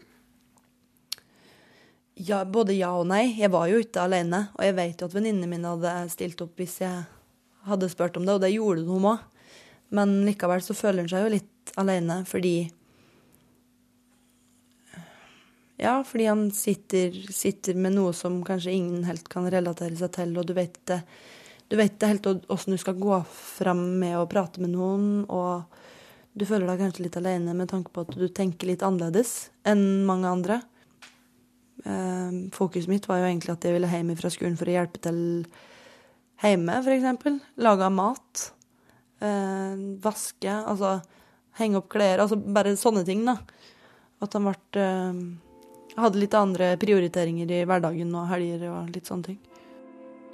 Ja, 2.13 2.43
både 2.45 2.75
ja 2.77 2.91
og 2.93 3.07
nei. 3.09 3.33
Jeg 3.39 3.49
var 3.53 3.67
jo 3.69 3.79
ikke 3.81 4.05
alene. 4.05 4.47
Og 4.53 4.65
jeg 4.65 4.77
vet 4.77 5.01
jo 5.01 5.09
at 5.09 5.15
venninnene 5.15 5.49
mine 5.49 5.73
hadde 5.75 5.93
stilt 6.13 6.41
opp 6.45 6.59
hvis 6.61 6.79
jeg 6.83 7.03
hadde 7.67 7.89
spurt 7.89 8.17
om 8.19 8.25
det, 8.27 8.35
og 8.35 8.43
det 8.43 8.53
gjorde 8.53 8.85
de 8.85 8.99
òg. 8.99 9.25
Men 9.93 10.15
likevel 10.27 10.61
så 10.65 10.75
føler 10.77 11.03
en 11.03 11.11
seg 11.11 11.25
jo 11.25 11.33
litt 11.35 11.73
alene 11.79 12.21
fordi 12.29 12.55
ja, 15.81 15.95
fordi 16.05 16.27
han 16.29 16.47
sitter, 16.53 17.15
sitter, 17.33 17.77
med 17.79 17.95
noe 17.95 18.13
som 18.13 18.41
kanskje 18.45 18.75
ingen 18.75 19.05
helt 19.07 19.29
kan 19.31 19.49
relatere 19.49 19.97
seg 19.97 20.11
til, 20.15 20.35
og 20.37 20.45
du 20.47 20.53
vet 20.57 20.77
det, 20.89 20.99
du 21.71 21.77
vet 21.79 21.95
det 21.99 22.11
helt 22.11 22.29
åssen 22.53 22.75
du 22.75 22.81
skal 22.81 22.99
gå 23.01 23.23
fram 23.33 23.81
med 24.03 24.19
å 24.19 24.27
prate 24.29 24.61
med 24.61 24.75
noen, 24.75 25.23
og 25.33 25.65
du 26.37 26.45
føler 26.49 26.69
deg 26.69 26.81
kanskje 26.81 27.07
litt 27.07 27.17
alene 27.17 27.55
med 27.57 27.69
tanke 27.69 27.93
på 27.93 28.05
at 28.05 28.13
du 28.17 28.27
tenker 28.29 28.69
litt 28.69 28.85
annerledes 28.85 29.51
enn 29.69 30.03
mange 30.07 30.29
andre. 30.29 30.61
Eh, 31.83 32.31
fokuset 32.55 32.89
mitt 32.89 33.07
var 33.09 33.21
jo 33.21 33.29
egentlig 33.29 33.53
at 33.53 33.65
jeg 33.67 33.75
ville 33.75 33.89
hjem 33.89 34.13
fra 34.17 34.31
skolen 34.33 34.57
for 34.57 34.69
å 34.69 34.75
hjelpe 34.77 35.01
til 35.03 35.19
hjemme, 36.43 36.79
f.eks. 36.81 37.39
Lage 37.61 37.89
mat. 37.93 38.43
Eh, 39.23 39.83
vaske. 40.03 40.53
Altså 40.53 40.97
henge 41.59 41.79
opp 41.79 41.89
klær. 41.93 42.23
Altså 42.23 42.39
bare 42.39 42.75
sånne 42.79 43.05
ting, 43.07 43.25
da. 43.27 43.37
At 44.23 44.37
han 44.37 44.47
ble 44.47 44.55
eh, 44.81 45.23
hadde 45.97 46.21
litt 46.21 46.37
andre 46.37 46.73
prioriteringer 46.81 47.51
i 47.51 47.63
hverdagen 47.69 48.13
og 48.17 48.29
helger 48.31 48.67
og 48.71 48.93
litt 48.95 49.09
sånne 49.09 49.31
ting. 49.31 49.39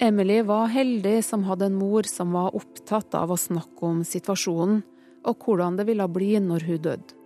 Emily 0.00 0.40
var 0.48 0.70
heldig 0.72 1.18
som 1.24 1.44
hadde 1.44 1.68
en 1.68 1.76
mor 1.76 2.08
som 2.08 2.32
var 2.32 2.54
opptatt 2.56 3.14
av 3.18 3.34
å 3.34 3.36
snakke 3.36 3.84
om 3.84 4.00
situasjonen 4.06 4.80
og 5.28 5.44
hvordan 5.44 5.76
det 5.76 5.84
ville 5.90 6.06
bli 6.08 6.34
når 6.40 6.64
hun 6.68 6.84
døde. 6.86 7.16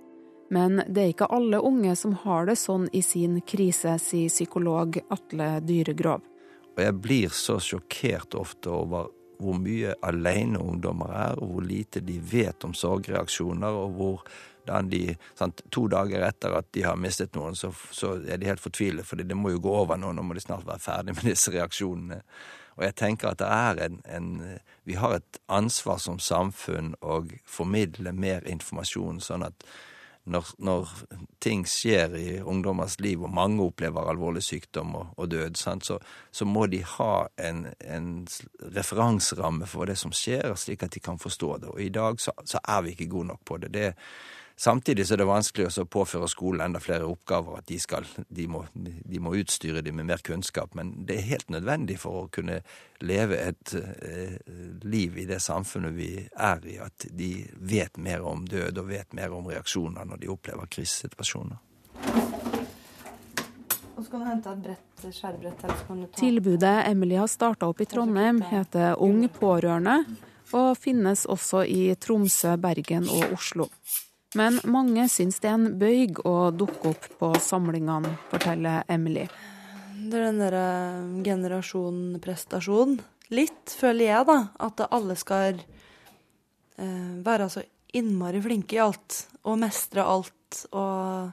Men 0.50 0.82
det 0.86 1.02
er 1.02 1.12
ikke 1.12 1.30
alle 1.34 1.60
unge 1.62 1.94
som 1.96 2.16
har 2.24 2.48
det 2.50 2.56
sånn 2.60 2.88
i 2.92 3.00
sin 3.02 3.40
krise, 3.46 3.96
sier 4.02 4.30
psykolog 4.30 4.98
Atle 5.14 5.48
Dyregrov. 5.64 6.26
Og 6.74 6.82
jeg 6.82 6.96
blir 6.98 7.34
så 7.34 7.60
sjokkert 7.62 8.34
ofte 8.38 8.70
over 8.74 9.08
hvor 9.38 9.58
mye 9.58 9.94
alene 10.06 10.60
ungdommer 10.62 11.14
er, 11.14 11.40
og 11.42 11.54
hvor 11.54 11.66
lite 11.66 12.02
de 12.04 12.18
vet 12.18 12.66
om 12.66 12.74
sorgreaksjoner, 12.74 13.74
og 13.74 13.96
hvor 13.98 14.26
de, 14.90 15.02
sant, 15.38 15.62
To 15.74 15.86
dager 15.92 16.24
etter 16.26 16.56
at 16.58 16.68
de 16.74 16.84
har 16.86 16.98
mistet 17.00 17.36
noen, 17.36 17.56
så, 17.58 17.72
så 17.92 18.16
er 18.24 18.40
de 18.40 18.48
helt 18.48 18.62
fortvilet, 18.62 19.06
for 19.06 19.20
det 19.20 19.36
må 19.38 19.54
jo 19.54 19.62
gå 19.64 19.72
over 19.84 20.00
nå, 20.00 20.12
nå 20.12 20.24
må 20.24 20.36
de 20.36 20.44
snart 20.44 20.66
være 20.66 20.84
ferdig 20.84 21.16
med 21.16 21.30
disse 21.30 21.52
reaksjonene. 21.54 22.20
Og 22.74 22.84
jeg 22.88 22.96
tenker 22.98 23.30
at 23.30 23.38
det 23.38 23.48
er 23.48 23.82
en, 23.86 24.00
en 24.10 24.30
Vi 24.84 24.96
har 24.98 25.16
et 25.16 25.40
ansvar 25.46 26.00
som 26.02 26.18
samfunn 26.18 26.94
å 27.00 27.22
formidle 27.46 28.12
mer 28.12 28.46
informasjon, 28.50 29.22
sånn 29.22 29.46
at 29.46 29.66
når, 30.24 30.46
når, 30.64 30.88
ting 31.38 31.66
skjer 31.68 32.14
i 32.16 32.28
ungdommers 32.40 32.96
liv, 33.00 33.22
og 33.22 33.32
mange 33.36 33.60
opplever 33.64 34.08
alvorlig 34.08 34.40
sykdom 34.44 34.94
og, 34.96 35.10
og 35.20 35.28
død, 35.28 35.58
så, 35.60 35.98
så, 36.32 36.46
må 36.48 36.66
de 36.72 36.80
ha 36.94 37.26
en, 37.36 37.66
en, 37.84 38.08
referanseramme 38.76 39.68
for 39.68 39.90
det 39.90 39.98
som 40.00 40.14
skjer, 40.16 40.54
slik 40.56 40.86
at 40.86 40.96
de 40.96 41.04
kan 41.04 41.20
forstå 41.20 41.50
det. 41.64 41.74
Og 41.74 41.82
i 41.84 41.90
dag 41.92 42.20
så, 42.20 42.32
så 42.48 42.62
er 42.64 42.86
vi 42.86 42.94
ikke 42.94 43.10
gode 43.12 43.34
nok 43.34 43.44
på 43.44 43.60
det. 43.60 43.72
det 43.76 43.90
Samtidig 44.56 45.06
så 45.06 45.16
er 45.16 45.18
det 45.18 45.26
vanskelig 45.26 45.66
å 45.82 45.84
påføre 45.90 46.28
skolen 46.30 46.62
enda 46.68 46.80
flere 46.82 47.08
oppgaver. 47.10 47.58
At 47.58 47.66
de, 47.66 47.78
skal, 47.82 48.06
de, 48.28 48.46
må, 48.46 48.62
de 48.74 49.20
må 49.22 49.34
utstyre 49.34 49.82
dem 49.82 49.98
med 49.98 50.06
mer 50.12 50.22
kunnskap. 50.22 50.76
Men 50.78 50.92
det 51.08 51.18
er 51.18 51.26
helt 51.32 51.50
nødvendig 51.50 51.98
for 52.04 52.22
å 52.22 52.28
kunne 52.30 52.60
leve 53.02 53.40
et 53.42 53.74
eh, 53.74 54.36
liv 54.86 55.18
i 55.18 55.26
det 55.26 55.40
samfunnet 55.42 55.96
vi 55.96 56.10
er 56.22 56.62
i, 56.70 56.78
at 56.78 57.08
de 57.10 57.32
vet 57.58 57.98
mer 57.98 58.22
om 58.22 58.46
død 58.46 58.78
og 58.78 58.90
vet 58.92 59.18
mer 59.18 59.34
om 59.34 59.50
reaksjoner 59.50 60.06
når 60.06 60.22
de 60.22 60.30
opplever 60.36 60.70
krisesituasjoner. 60.70 61.58
Tilbudet 66.14 66.76
Emily 66.86 67.18
har 67.18 67.30
starta 67.30 67.66
opp 67.66 67.82
i 67.82 67.90
Trondheim, 67.90 68.42
heter 68.42 69.02
Ung 69.02 69.26
pårørende, 69.34 70.00
og 70.54 70.74
finnes 70.78 71.26
også 71.26 71.64
i 71.66 71.94
Tromsø, 71.98 72.54
Bergen 72.60 73.08
og 73.10 73.34
Oslo. 73.34 73.70
Men 74.34 74.58
mange 74.66 75.06
syns 75.12 75.38
det 75.42 75.50
er 75.50 75.58
en 75.58 75.74
bøyg 75.78 76.18
å 76.26 76.50
dukke 76.54 76.90
opp 76.90 77.04
på 77.20 77.30
samlingene, 77.42 78.16
forteller 78.32 78.82
Emily. 78.90 79.28
Det 79.94 80.18
er 80.18 80.26
den 80.26 80.40
derre 80.42 80.66
generasjon-prestasjon. 81.24 82.98
Litt, 83.34 83.72
føler 83.78 84.10
jeg, 84.10 84.26
da. 84.28 84.38
At 84.66 84.82
alle 84.90 85.14
skal 85.16 85.62
eh, 85.62 87.14
være 87.24 87.48
så 87.52 87.62
innmari 87.94 88.42
flinke 88.44 88.76
i 88.76 88.82
alt. 88.84 89.22
Og 89.46 89.58
mestre 89.62 90.04
alt. 90.04 90.64
Og 90.74 91.30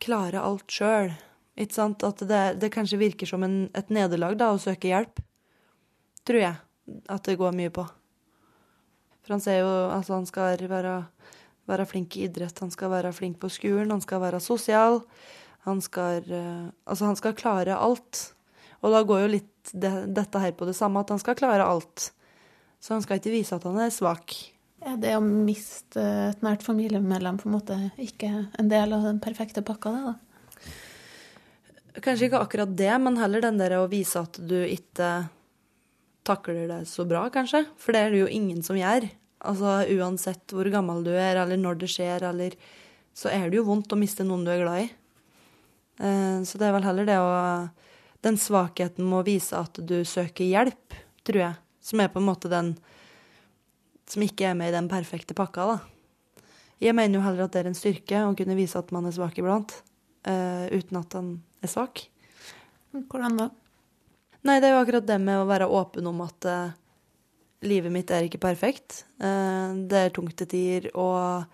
klare 0.00 0.42
alt 0.42 0.72
sjøl. 0.72 1.12
Ikke 1.60 1.76
sant? 1.76 2.02
At 2.08 2.24
det, 2.24 2.42
det 2.62 2.72
kanskje 2.74 3.02
virker 3.04 3.28
som 3.28 3.44
en, 3.46 3.62
et 3.76 3.92
nederlag 3.92 4.38
da, 4.40 4.50
å 4.54 4.62
søke 4.62 4.90
hjelp. 4.90 5.20
Tror 6.24 6.42
jeg 6.42 6.56
at 7.10 7.26
det 7.28 7.38
går 7.38 7.54
mye 7.54 7.70
på. 7.74 7.84
For 9.20 9.36
han 9.36 9.42
ser 9.44 9.60
jo 9.60 9.68
altså 9.92 10.16
han 10.16 10.26
skal 10.26 10.58
være, 10.70 10.94
være 11.70 11.86
flink 11.88 12.18
i 12.18 12.26
idrett, 12.26 12.58
han 12.60 12.72
skal 12.74 12.92
være 12.92 13.14
flink 13.16 13.40
på 13.42 13.50
skolen, 13.52 13.92
han 13.94 14.04
skal 14.04 14.22
være 14.22 14.42
sosial. 14.44 15.00
Han 15.68 15.80
skal, 15.84 16.24
eh, 16.32 16.68
altså 16.88 17.10
han 17.10 17.18
skal 17.18 17.36
klare 17.36 17.76
alt. 17.76 18.32
Og 18.80 18.94
da 18.94 19.02
går 19.04 19.24
jo 19.24 19.34
litt 19.34 19.72
det, 19.76 19.92
dette 20.16 20.40
her 20.40 20.54
på 20.56 20.68
det 20.68 20.76
samme, 20.78 21.02
at 21.02 21.12
han 21.12 21.20
skal 21.20 21.36
klare 21.36 21.66
alt. 21.66 22.12
Så 22.80 22.94
han 22.96 23.04
skal 23.04 23.20
ikke 23.20 23.34
vise 23.34 23.56
at 23.56 23.66
han 23.68 23.76
er 23.82 23.92
svak. 23.92 24.36
Ja, 24.80 24.94
det 24.96 25.12
å 25.18 25.20
miste 25.20 26.00
et 26.30 26.40
nært 26.44 26.64
familiemedlem 26.64 27.36
på 27.42 27.50
en 27.50 27.56
måte 27.58 27.76
ikke 28.00 28.30
en 28.56 28.70
del 28.72 28.94
av 28.96 29.04
den 29.04 29.20
perfekte 29.20 29.60
pakka, 29.64 29.92
det, 29.92 30.02
da? 30.08 30.14
Kanskje 32.00 32.30
ikke 32.30 32.40
akkurat 32.40 32.72
det, 32.78 32.92
men 33.02 33.18
heller 33.20 33.44
den 33.44 33.58
der 33.60 33.74
å 33.76 33.88
vise 33.90 34.22
at 34.22 34.38
du 34.40 34.56
ikke 34.62 35.28
takler 36.24 36.70
det 36.70 36.84
så 36.88 37.04
bra, 37.08 37.26
kanskje. 37.34 37.66
For 37.76 37.92
det 37.92 38.00
er 38.00 38.14
det 38.14 38.22
jo 38.22 38.30
ingen 38.32 38.62
som 38.64 38.78
gjør. 38.78 39.10
Altså 39.40 39.80
uansett 39.96 40.52
hvor 40.52 40.68
gammel 40.72 41.04
du 41.06 41.12
er, 41.14 41.38
eller 41.40 41.60
når 41.60 41.80
det 41.80 41.90
skjer, 41.92 42.26
eller 42.28 42.56
Så 43.14 43.28
er 43.28 43.50
det 43.50 43.58
jo 43.58 43.66
vondt 43.66 43.92
å 43.92 43.98
miste 43.98 44.24
noen 44.24 44.44
du 44.46 44.50
er 44.52 44.60
glad 44.62 44.84
i. 44.84 44.90
Eh, 46.00 46.38
så 46.46 46.58
det 46.58 46.68
er 46.68 46.74
vel 46.76 46.86
heller 46.86 47.08
det 47.08 47.18
å 47.18 47.32
Den 48.22 48.36
svakheten 48.36 49.04
med 49.08 49.18
å 49.22 49.26
vise 49.26 49.56
at 49.56 49.80
du 49.80 50.04
søker 50.04 50.44
hjelp, 50.44 50.92
tror 51.24 51.40
jeg, 51.40 51.54
som 51.80 52.00
er 52.00 52.10
på 52.12 52.20
en 52.20 52.28
måte 52.28 52.50
den 52.52 52.74
som 54.10 54.24
ikke 54.26 54.50
er 54.50 54.58
med 54.58 54.68
i 54.68 54.74
den 54.74 54.90
perfekte 54.90 55.36
pakka, 55.38 55.64
da. 55.70 56.44
Jeg 56.80 56.96
mener 56.96 57.16
jo 57.16 57.24
heller 57.24 57.46
at 57.46 57.54
det 57.54 57.62
er 57.62 57.70
en 57.70 57.78
styrke 57.78 58.20
å 58.26 58.34
kunne 58.36 58.56
vise 58.58 58.76
at 58.76 58.90
man 58.92 59.06
er 59.08 59.14
svak 59.14 59.38
iblant, 59.40 59.72
uh, 60.28 60.66
uten 60.72 60.98
at 61.00 61.16
man 61.16 61.30
er 61.64 61.70
svak. 61.70 62.02
Hvordan 62.92 63.36
da? 63.38 63.48
Nei, 64.48 64.56
det 64.58 64.70
er 64.70 64.74
jo 64.74 64.82
akkurat 64.82 65.06
det 65.06 65.18
med 65.22 65.42
å 65.42 65.48
være 65.48 65.68
åpen 65.68 66.08
om 66.08 66.22
at 66.24 66.48
uh, 66.48 66.76
livet 67.66 67.92
mitt 67.92 68.10
er 68.14 68.26
ikke 68.26 68.40
perfekt. 68.42 69.04
Uh, 69.22 69.86
det 69.90 70.04
er 70.06 70.14
tungt 70.14 70.36
til 70.40 70.50
tider, 70.50 70.90
og 70.94 71.44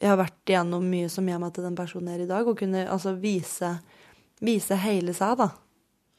jeg 0.00 0.12
har 0.12 0.20
vært 0.20 0.52
igjennom 0.52 0.86
mye 0.88 1.10
som 1.12 1.28
gjør 1.28 1.42
meg 1.42 1.54
til 1.56 1.66
den 1.68 1.78
personen 1.78 2.12
jeg 2.12 2.20
er 2.20 2.26
i 2.26 2.30
dag, 2.30 2.48
og 2.48 2.58
kunne 2.60 2.86
altså 2.88 3.14
vise, 3.20 3.74
vise 4.40 4.78
hele 4.80 5.14
seg, 5.16 5.36
da. 5.42 5.50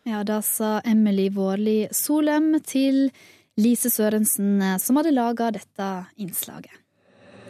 Ja, 0.10 0.24
da 0.26 0.40
sa 0.42 0.80
Emily 0.88 1.28
Vårli 1.34 1.86
Solem 1.94 2.56
til 2.66 3.12
Lise 3.62 3.92
Sørensen, 3.94 4.58
som 4.82 4.98
hadde 4.98 5.14
laga 5.14 5.52
dette 5.54 5.90
innslaget. 6.22 6.74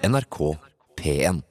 NRK 0.03 0.37
P1. 0.99 1.41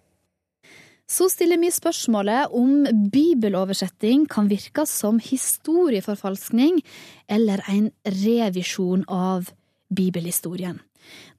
Så 1.10 1.26
stiller 1.32 1.58
vi 1.58 1.72
spørsmålet 1.74 2.52
om 2.54 2.84
bibeloversetting 3.10 4.28
kan 4.30 4.46
virke 4.50 4.84
som 4.86 5.18
historieforfalskning 5.22 6.78
eller 7.26 7.64
en 7.72 7.88
revisjon 8.20 9.02
av 9.10 9.48
bibelhistorien. 9.90 10.80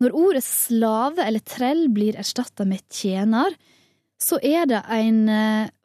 Når 0.03 0.15
ordet 0.17 0.43
slave 0.45 1.23
eller 1.25 1.43
trell 1.45 1.87
blir 1.93 2.17
erstatta 2.19 2.65
med 2.67 2.83
tjener, 2.91 3.55
så 4.21 4.37
er 4.45 4.67
det 4.69 4.81
en 4.93 5.21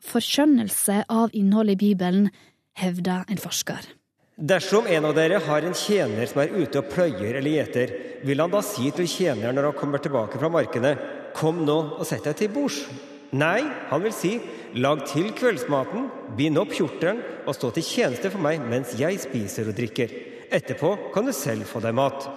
forskjønnelse 0.04 1.04
av 1.08 1.32
innholdet 1.32 1.78
i 1.78 1.82
Bibelen, 1.88 2.28
hevder 2.76 3.24
en 3.32 3.40
forsker. 3.40 3.86
Dersom 4.36 4.84
en 4.92 5.06
av 5.08 5.14
dere 5.16 5.38
har 5.40 5.64
en 5.64 5.72
tjener 5.72 6.28
som 6.28 6.42
er 6.42 6.52
ute 6.52 6.82
og 6.82 6.90
pløyer 6.92 7.38
eller 7.38 7.54
gjeter, 7.54 7.92
vil 8.28 8.42
han 8.42 8.52
da 8.52 8.60
si 8.60 8.90
til 8.92 9.08
tjeneren 9.08 9.56
når 9.56 9.70
han 9.70 9.78
kommer 9.78 10.02
tilbake 10.04 10.36
fra 10.36 10.50
markene, 10.52 10.92
kom 11.36 11.62
nå 11.64 11.76
og 11.96 12.04
sett 12.04 12.28
deg 12.28 12.36
til 12.36 12.52
bords? 12.52 12.82
Nei, 13.36 13.64
han 13.88 14.04
vil 14.04 14.12
si, 14.12 14.34
lag 14.76 15.00
til 15.08 15.30
kveldsmaten, 15.36 16.10
bind 16.36 16.60
opp 16.60 16.76
kjortelen 16.76 17.22
og 17.46 17.56
stå 17.56 17.72
til 17.78 17.88
tjeneste 17.88 18.30
for 18.34 18.44
meg 18.44 18.60
mens 18.68 18.92
jeg 19.00 19.22
spiser 19.24 19.72
og 19.72 19.78
drikker. 19.80 20.12
Etterpå 20.52 20.92
kan 21.16 21.24
du 21.24 21.32
selv 21.32 21.64
få 21.72 21.80
deg 21.80 21.96
mat. 21.96 22.28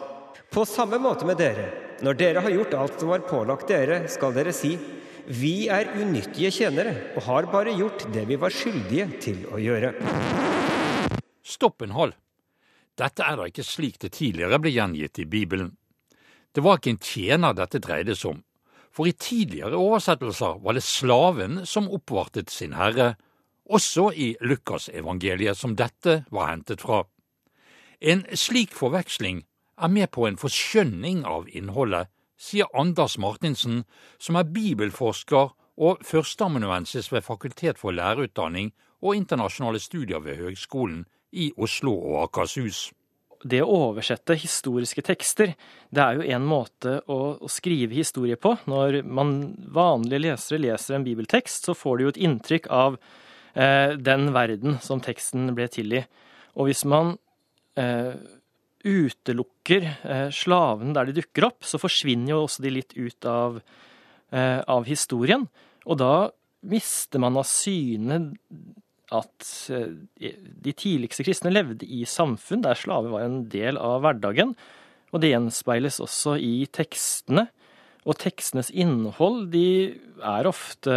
På 0.50 0.66
samme 0.66 0.98
måte 0.98 1.28
med 1.30 1.38
dere. 1.38 1.68
Når 2.02 2.16
dere 2.18 2.42
har 2.42 2.50
gjort 2.50 2.74
alt 2.74 3.02
som 3.02 3.12
var 3.12 3.22
pålagt 3.28 3.70
dere, 3.70 4.08
skal 4.10 4.34
dere 4.34 4.54
si, 4.56 4.72
vi 5.30 5.68
er 5.70 5.92
unyttige 5.94 6.50
tjenere 6.50 6.96
og 7.14 7.22
har 7.28 7.48
bare 7.52 7.76
gjort 7.78 8.08
det 8.10 8.24
vi 8.26 8.38
var 8.42 8.54
skyldige 8.56 9.06
til 9.22 9.44
å 9.54 9.60
gjøre. 9.62 9.92
Stopp 11.46 11.86
en 11.86 11.94
hal. 11.94 12.16
Dette 12.98 13.28
er 13.28 13.38
da 13.38 13.46
ikke 13.46 13.66
slik 13.68 14.00
det 14.02 14.16
tidligere 14.18 14.58
ble 14.64 14.74
gjengitt 14.74 15.22
i 15.22 15.28
Bibelen. 15.30 15.70
Det 16.50 16.64
var 16.66 16.80
ikke 16.80 16.96
en 16.96 17.04
tjener 17.04 17.54
dette 17.54 17.84
dreide 17.86 18.16
seg 18.18 18.34
om, 18.34 18.42
for 18.90 19.06
i 19.06 19.14
tidligere 19.14 19.78
oversettelser 19.78 20.58
var 20.66 20.76
det 20.80 20.84
slaven 20.84 21.62
som 21.70 21.92
oppvartet 21.94 22.50
sin 22.50 22.74
herre, 22.74 23.14
også 23.70 24.10
i 24.18 24.32
Lukasevangeliet 24.42 25.62
som 25.62 25.78
dette 25.78 26.24
var 26.34 26.50
hentet 26.50 26.82
fra. 26.82 27.04
En 28.02 28.26
slik 28.34 28.74
forveksling 28.74 29.44
er 29.80 29.92
med 29.94 30.12
på 30.12 30.28
en 30.28 30.38
forskjønning 30.40 31.24
av 31.28 31.48
innholdet, 31.56 32.10
sier 32.40 32.70
Anders 32.78 33.18
Martinsen, 33.20 33.84
som 34.20 34.38
er 34.40 34.48
bibelforsker 34.48 35.52
og 35.80 36.04
førsteamanuensis 36.06 37.12
ved 37.12 37.26
Fakultet 37.26 37.80
for 37.80 37.96
lærerutdanning 37.96 38.72
og 39.02 39.16
internasjonale 39.16 39.80
studier 39.80 40.24
ved 40.24 40.40
Høgskolen 40.40 41.04
i 41.32 41.52
Oslo 41.58 41.94
og 41.96 42.24
Akershus. 42.26 42.90
Det 43.40 43.62
å 43.64 43.76
oversette 43.88 44.36
historiske 44.36 45.04
tekster, 45.08 45.54
det 45.96 46.04
er 46.04 46.18
jo 46.18 46.26
en 46.36 46.48
måte 46.48 46.98
å, 47.08 47.20
å, 47.40 47.48
skrive 47.48 47.96
historie 47.96 48.36
på. 48.36 48.58
Når 48.68 49.00
man 49.08 49.54
vanlige 49.72 50.26
lesere 50.26 50.60
leser 50.60 50.98
en 50.98 51.06
bibeltekst, 51.08 51.70
så 51.70 51.76
får 51.78 51.98
de 51.98 52.04
jo 52.04 52.12
et 52.12 52.20
inntrykk 52.28 52.68
av 52.76 52.98
eh, 53.54 53.96
den 53.96 54.34
verden 54.36 54.76
som 54.84 55.00
teksten 55.04 55.54
ble 55.56 55.70
til 55.72 55.96
i. 55.96 56.04
Og 56.60 56.68
hvis 56.68 56.84
man 56.84 57.16
eh, 57.80 58.12
utelukker 58.86 59.86
eh, 59.86 60.28
slavene 60.34 60.96
der 60.96 61.10
de 61.10 61.18
dukker 61.20 61.50
opp, 61.50 61.64
så 61.68 61.80
forsvinner 61.82 62.34
jo 62.34 62.44
også 62.46 62.64
de 62.64 62.74
litt 62.74 62.96
ut 62.96 63.28
av, 63.28 63.60
eh, 64.32 64.60
av 64.64 64.88
historien. 64.88 65.48
Og 65.86 66.00
da 66.00 66.30
mister 66.70 67.22
man 67.24 67.40
av 67.40 67.48
syne 67.48 68.22
at 69.16 69.48
eh, 69.74 69.96
de 70.66 70.74
tidligste 70.76 71.26
kristne 71.28 71.54
levde 71.54 71.88
i 71.88 72.04
samfunn 72.08 72.64
der 72.66 72.78
slaver 72.78 73.14
var 73.16 73.26
en 73.26 73.42
del 73.52 73.80
av 73.82 74.04
hverdagen. 74.06 74.56
Og 75.10 75.24
det 75.24 75.34
gjenspeiles 75.34 76.00
også 76.04 76.38
i 76.38 76.68
tekstene. 76.72 77.48
Og 78.08 78.16
tekstenes 78.22 78.70
innhold, 78.72 79.50
de 79.52 80.00
er 80.24 80.48
ofte 80.48 80.96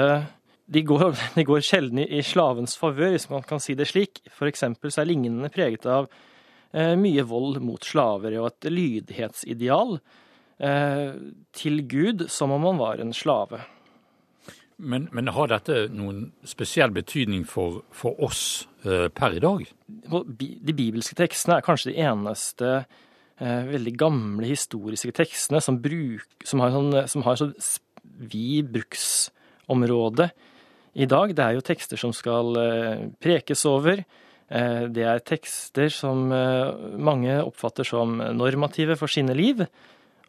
De 0.72 0.80
går, 0.86 1.16
de 1.36 1.44
går 1.44 1.64
sjelden 1.66 1.98
i 2.04 2.22
slavens 2.24 2.76
favør, 2.78 3.10
hvis 3.16 3.28
man 3.32 3.42
kan 3.42 3.60
si 3.60 3.74
det 3.74 3.90
slik. 3.90 4.22
For 4.30 4.48
eksempel 4.48 4.92
så 4.92 5.02
er 5.02 5.10
lignende 5.10 5.50
preget 5.52 5.88
av 5.90 6.06
mye 6.72 7.22
vold 7.28 7.58
mot 7.60 7.84
slaver 7.84 8.38
og 8.40 8.46
et 8.48 8.68
lydighetsideal 8.72 9.98
eh, 10.62 11.12
til 11.52 11.82
Gud 11.88 12.26
som 12.32 12.54
om 12.54 12.64
han 12.70 12.80
var 12.80 13.02
en 13.02 13.12
slave. 13.12 13.60
Men, 14.82 15.06
men, 15.12 15.30
har 15.30 15.50
dette 15.52 15.86
noen 15.94 16.32
spesiell 16.48 16.90
betydning 16.94 17.44
for, 17.46 17.82
for 17.94 18.18
oss 18.24 18.66
eh, 18.86 19.06
per 19.14 19.36
i 19.36 19.42
dag? 19.42 19.62
De 19.86 20.74
bibelske 20.74 21.16
tekstene 21.18 21.60
er 21.60 21.66
kanskje 21.66 21.92
de 21.92 22.00
eneste 22.02 22.70
eh, 22.80 23.68
veldig 23.68 23.94
gamle 24.00 24.48
historiske 24.50 25.14
tekstene 25.14 25.60
som, 25.62 25.78
bruk, 25.82 26.26
som 26.48 26.64
har, 26.64 26.74
sånn, 26.74 26.96
som 27.12 27.26
har 27.28 27.38
så 27.38 27.52
vid 28.02 28.72
bruksområde 28.74 30.32
i 30.98 31.06
dag. 31.06 31.36
Det 31.36 31.46
er 31.46 31.56
jo 31.56 31.64
tekster 31.68 32.00
som 32.00 32.14
skal 32.16 32.58
eh, 32.58 33.06
prekes 33.22 33.62
over. 33.70 34.02
Eh, 34.52 34.84
det 34.92 35.06
er 35.08 35.24
tekster 35.24 35.88
som 35.92 36.28
eh, 36.36 36.72
mange 37.00 37.38
oppfatter 37.40 37.88
som 37.88 38.20
normative 38.36 38.98
for 39.00 39.10
sine 39.10 39.36
liv. 39.38 39.64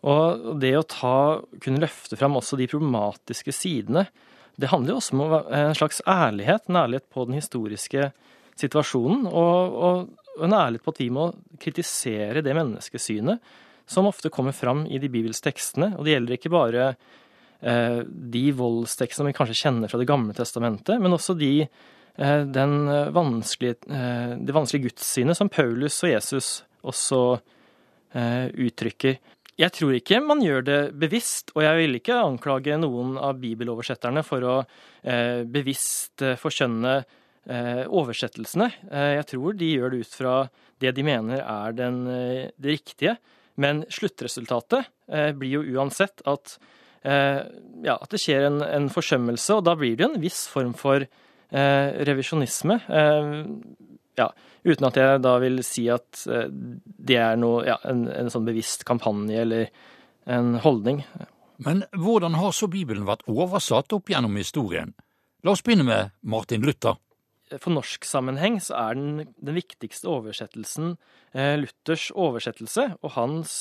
Og 0.04 0.54
det 0.60 0.74
å 0.76 0.88
ta, 0.88 1.18
kunne 1.64 1.84
løfte 1.84 2.20
fram 2.20 2.40
også 2.40 2.60
de 2.60 2.68
problematiske 2.72 3.56
sidene 3.56 4.08
det 4.56 4.70
handler 4.70 4.94
jo 4.94 5.00
også 5.00 5.18
om 5.18 5.34
en 5.34 5.78
slags 5.78 6.02
ærlighet, 6.06 6.68
en 6.70 6.82
ærlighet 6.84 7.08
på 7.14 7.26
den 7.26 7.40
historiske 7.40 8.12
situasjonen, 8.60 9.26
og, 9.26 9.78
og 9.88 10.44
en 10.46 10.54
ærlighet 10.54 10.86
på 10.86 10.94
at 10.94 11.02
vi 11.02 11.10
må 11.14 11.28
kritisere 11.62 12.44
det 12.46 12.54
menneskesynet 12.58 13.54
som 13.90 14.08
ofte 14.08 14.32
kommer 14.34 14.54
fram 14.56 14.86
i 14.86 15.00
de 15.02 15.10
bibelstekstene. 15.12 15.96
Og 15.98 16.06
det 16.06 16.14
gjelder 16.14 16.38
ikke 16.38 16.54
bare 16.54 16.86
eh, 16.94 18.00
de 18.06 18.46
voldstekstene 18.58 19.32
vi 19.32 19.38
kanskje 19.40 19.60
kjenner 19.66 19.92
fra 19.92 20.00
Det 20.02 20.10
gamle 20.10 20.38
testamentet, 20.38 21.02
men 21.02 21.18
også 21.18 21.36
de, 21.38 21.66
eh, 21.66 21.92
vanskelige, 22.18 23.76
eh, 23.90 24.38
det 24.38 24.54
vanskelige 24.54 24.90
gudssynet 24.90 25.38
som 25.38 25.50
Paulus 25.50 26.04
og 26.04 26.10
Jesus 26.12 26.64
også 26.84 27.40
eh, 28.14 28.48
uttrykker. 28.54 29.18
Jeg 29.54 29.70
tror 29.70 29.94
ikke 29.94 30.20
man 30.22 30.42
gjør 30.42 30.64
det 30.66 30.80
bevisst, 30.98 31.52
og 31.54 31.64
jeg 31.64 31.78
vil 31.78 32.00
ikke 32.00 32.16
anklage 32.18 32.78
noen 32.78 33.18
av 33.22 33.38
bibeloversetterne 33.42 34.24
for 34.26 34.46
å 34.46 34.56
eh, 35.04 35.44
bevisst 35.46 36.24
forkjønne 36.42 36.96
eh, 37.50 37.84
oversettelsene. 37.86 38.70
Eh, 38.90 39.12
jeg 39.20 39.28
tror 39.34 39.58
de 39.58 39.72
gjør 39.76 39.94
det 39.94 40.04
ut 40.04 40.18
fra 40.18 40.36
det 40.82 40.94
de 40.98 41.06
mener 41.06 41.44
er 41.44 41.76
den, 41.78 42.00
eh, 42.08 42.50
det 42.58 42.78
riktige. 42.80 43.18
Men 43.62 43.84
sluttresultatet 43.94 44.90
eh, 45.08 45.32
blir 45.38 45.60
jo 45.60 45.78
uansett 45.78 46.26
at, 46.26 46.58
ja, 47.04 47.98
at 47.98 48.14
det 48.14 48.20
skjer 48.24 48.46
en, 48.48 48.62
en, 48.64 48.86
forsømmelse, 48.88 49.58
og 49.58 49.66
da 49.68 49.74
blir 49.76 49.98
det 50.00 50.06
en 50.06 50.22
viss 50.24 50.46
form 50.48 50.72
for 50.72 51.04
revisjonisme. 51.54 52.80
ja, 54.18 54.28
Uten 54.64 54.88
at 54.88 54.98
jeg 54.98 55.22
da 55.24 55.34
vil 55.44 55.60
si 55.66 55.86
at 55.92 56.24
eh, 56.32 56.48
det 56.50 57.20
er 57.20 57.40
noe, 57.40 57.66
ja, 57.68 57.78
en, 57.90 58.06
en 58.08 58.32
sånn 58.32 58.48
bevisst 58.48 58.86
kampanje 58.88 59.42
eller 59.44 59.72
en 60.24 60.56
holdning. 60.64 61.04
Men 61.64 61.84
hvordan 61.92 62.38
har 62.40 62.56
så 62.56 62.70
Bibelen 62.72 63.08
vært 63.08 63.26
oversatt 63.28 63.92
opp 63.96 64.12
gjennom 64.12 64.40
historien? 64.40 64.94
La 65.44 65.52
oss 65.52 65.64
begynne 65.66 65.86
med 65.88 66.14
Martin 66.24 66.64
Luther. 66.64 66.96
For 67.60 67.76
norsk 67.76 68.08
sammenheng 68.08 68.56
så 68.64 68.78
er 68.80 68.96
den, 68.98 69.34
den 69.44 69.58
viktigste 69.60 70.08
oversettelsen 70.10 70.96
eh, 71.36 71.60
Luthers 71.60 72.08
oversettelse, 72.16 72.88
og 73.04 73.16
hans, 73.18 73.58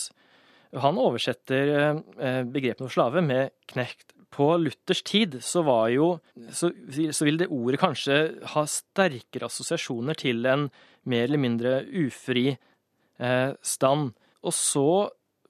han 0.71 1.03
oversetter 1.03 1.75
eh, 1.75 2.43
begrepet 2.47 2.87
om 2.87 2.95
slave 2.95 3.25
med 3.27 3.51
knekt 3.75 4.15
på 4.33 4.49
Luthers 4.61 5.03
tid 5.07 5.37
så 5.45 5.63
var 5.67 5.91
jo 5.93 6.09
så, 6.51 6.71
så, 7.13 7.27
vil 7.27 7.41
det 7.41 7.51
ordet 7.53 7.81
kanskje 7.83 8.19
ha 8.55 8.65
sterkere 8.71 9.49
assosiasjoner 9.51 10.19
til 10.19 10.47
en 10.49 10.69
mer 11.09 11.27
eller 11.27 11.43
mindre 11.43 11.73
ufri 12.05 12.47
eh, 12.53 13.51
stand. 13.61 14.13
Og 14.43 14.55
så 14.57 14.87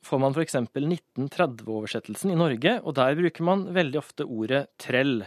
får 0.03 0.23
man 0.23 0.35
f.eks. 0.35 0.57
1930-oversettelsen 0.75 2.33
i 2.35 2.39
Norge, 2.39 2.79
og 2.83 2.97
der 2.99 3.19
bruker 3.19 3.47
man 3.47 3.69
veldig 3.75 4.01
ofte 4.01 4.27
ordet 4.27 4.65
trell. 4.83 5.21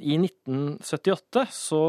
I 0.00 0.16
1978 0.16 1.44
så, 1.52 1.82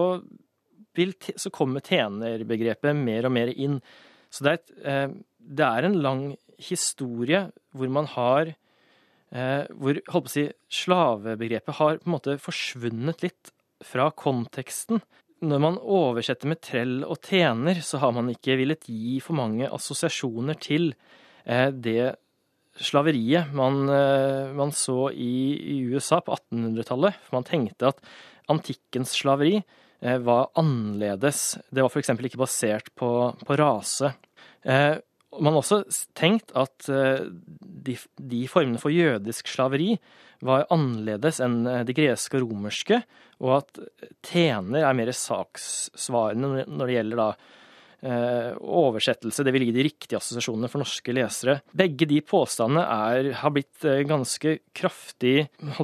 vil, 0.97 1.16
så 1.16 1.53
kommer 1.53 1.86
tjenerbegrepet 1.86 2.97
mer 2.99 3.30
og 3.30 3.36
mer 3.38 3.53
inn. 3.55 3.80
Så 4.34 4.43
det 4.43 4.51
er, 4.51 4.59
et, 4.59 4.76
eh, 4.84 5.07
det 5.61 5.70
er 5.70 5.88
en 5.88 5.99
lang 6.03 6.28
historie 6.59 7.47
hvor 7.76 7.91
man 7.91 8.07
har 8.16 8.55
hvor 9.32 9.97
holdt 10.13 10.28
på 10.28 10.30
å 10.30 10.32
si, 10.32 10.45
slavebegrepet 10.71 11.80
har 11.80 11.97
på 11.99 12.07
en 12.07 12.13
måte 12.13 12.36
forsvunnet 12.39 13.23
litt 13.26 13.51
fra 13.84 14.09
konteksten. 14.15 15.01
Når 15.45 15.61
man 15.61 15.80
oversetter 15.80 16.49
med 16.49 16.61
trell 16.63 16.99
og 17.03 17.19
tjener, 17.26 17.82
så 17.84 17.99
har 18.01 18.13
man 18.15 18.30
ikke 18.32 18.55
villet 18.59 18.88
gi 18.88 19.17
for 19.23 19.38
mange 19.38 19.67
assosiasjoner 19.67 20.57
til 20.61 20.93
eh, 21.43 21.69
det 21.69 22.15
slaveriet 22.76 23.51
man, 23.55 23.84
eh, 23.91 24.53
man 24.55 24.71
så 24.76 25.09
i, 25.11 25.55
i, 25.76 25.80
USA 25.91 26.21
på 26.23 26.36
1800-tallet. 26.38 27.19
For 27.28 27.39
man 27.39 27.47
tenkte 27.47 27.91
at 27.91 27.99
antikkens 28.51 29.15
slaveri 29.19 29.59
var 30.21 30.51
annerledes. 30.59 31.55
Det 31.73 31.82
var 31.82 31.89
f.eks. 31.89 32.11
ikke 32.13 32.38
basert 32.38 32.91
på, 32.99 33.09
på 33.41 33.55
rase. 33.57 34.11
Man 35.39 35.55
har 35.55 35.61
også 35.61 35.81
tenkt 36.17 36.53
at 36.57 36.88
eh, 36.91 37.25
de, 37.59 37.97
de, 38.15 38.45
formene 38.51 38.81
for 38.81 38.93
jødisk 38.93 39.49
slaveri 39.51 39.95
var 40.45 40.67
annerledes 40.73 41.41
enn 41.43 41.63
eh, 41.69 41.83
de 41.88 41.95
greske 41.97 42.39
og 42.39 42.47
romerske, 42.49 43.01
og 43.43 43.57
at 43.59 43.83
tjener 44.25 44.86
er 44.86 44.97
mer 44.97 45.11
sakssvarende 45.15 46.65
når 46.65 46.86
det 46.86 46.97
gjelder 46.97 47.21
da 47.21 47.27
eh, 47.36 48.51
oversettelse. 48.59 49.45
Det 49.45 49.55
vil 49.55 49.67
gi 49.67 49.75
de 49.75 49.88
riktige 49.89 50.19
assosiasjonene 50.21 50.71
for 50.71 50.83
norske 50.83 51.15
lesere. 51.15 51.59
Begge 51.75 52.07
de 52.09 52.21
påstandene 52.23 52.86
er, 52.86 53.33
har 53.41 53.55
blitt 53.55 53.89
ganske 54.07 54.59
kraftig 54.77 55.38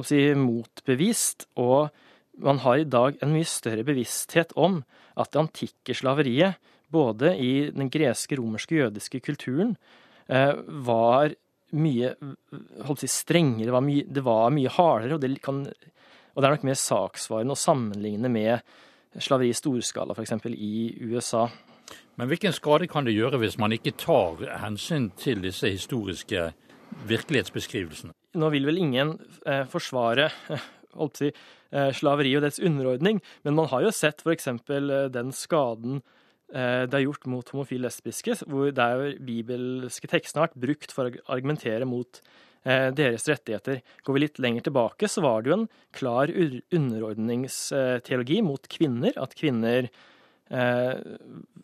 si, 0.08 0.24
motbevist, 0.38 1.48
og 1.60 1.92
man 2.42 2.62
har 2.64 2.80
i 2.80 2.88
dag 2.88 3.20
en 3.20 3.34
mye 3.34 3.48
større 3.48 3.84
bevissthet 3.84 4.54
om 4.56 4.80
at 5.20 5.32
det 5.32 5.42
antikke 5.42 5.96
slaveriet 5.96 6.56
både 6.92 7.34
i 7.40 7.52
den 7.72 7.90
greske, 7.92 8.36
romerske, 8.38 8.78
jødiske 8.82 9.22
kulturen 9.24 9.74
eh, 10.28 10.52
var 10.86 11.34
mye 11.72 12.12
holdt 12.84 13.02
si, 13.02 13.08
strengere, 13.10 13.70
det 13.70 13.74
var 13.74 13.84
mye, 13.84 14.06
det 14.06 14.24
var 14.24 14.52
mye 14.52 14.72
hardere, 14.72 15.16
og 15.16 15.22
det, 15.24 15.34
kan, 15.44 15.62
og 15.64 16.42
det 16.42 16.48
er 16.48 16.56
nok 16.56 16.66
mer 16.68 16.78
saksvarende 16.78 17.56
å 17.56 17.62
sammenligne 17.62 18.30
med 18.32 19.20
slaveri 19.20 19.52
i 19.52 19.56
storskala, 19.56 20.16
f.eks. 20.16 20.36
i 20.52 20.74
USA. 21.08 21.46
Men 22.20 22.28
hvilken 22.28 22.52
skade 22.52 22.88
kan 22.92 23.08
det 23.08 23.16
gjøre 23.16 23.40
hvis 23.40 23.58
man 23.60 23.72
ikke 23.74 23.94
tar 24.00 24.44
hensyn 24.62 25.10
til 25.20 25.42
disse 25.44 25.70
historiske 25.72 26.50
virkelighetsbeskrivelsene? 27.08 28.12
Nå 28.36 28.48
vil 28.52 28.68
vel 28.68 28.80
ingen 28.80 29.16
eh, 29.48 29.64
forsvare 29.68 30.28
holdt 30.98 31.20
si, 31.20 31.30
eh, 31.72 31.90
slaveri 31.96 32.34
og 32.36 32.44
dets 32.44 32.60
underordning, 32.60 33.20
men 33.44 33.56
man 33.56 33.68
har 33.72 33.86
jo 33.86 33.94
sett 33.96 34.24
f.eks. 34.24 34.48
Eh, 34.52 34.90
den 35.12 35.32
skaden 35.36 36.02
det 36.52 36.98
er 36.98 37.06
gjort 37.06 37.24
mot 37.32 37.48
homofile 37.54 37.86
lesbiske, 37.86 38.34
hvor 38.44 38.74
der 38.76 39.14
bibelske 39.24 40.08
tekstene 40.10 40.42
har 40.42 40.50
vært 40.50 40.64
brukt 40.66 40.90
for 40.92 41.08
å 41.08 41.22
argumentere 41.32 41.86
mot 41.88 42.20
eh, 42.66 42.90
deres 42.92 43.24
rettigheter. 43.30 43.80
Går 44.04 44.16
vi 44.16 44.22
litt 44.26 44.40
lenger 44.42 44.62
tilbake, 44.68 45.08
så 45.08 45.24
var 45.24 45.40
det 45.40 45.52
jo 45.52 45.58
en 45.62 45.70
klar 45.96 46.32
underordningsteologi 46.32 48.42
mot 48.44 48.68
kvinner. 48.68 49.16
At 49.16 49.34
kvinner 49.38 49.88
eh, 49.88 50.94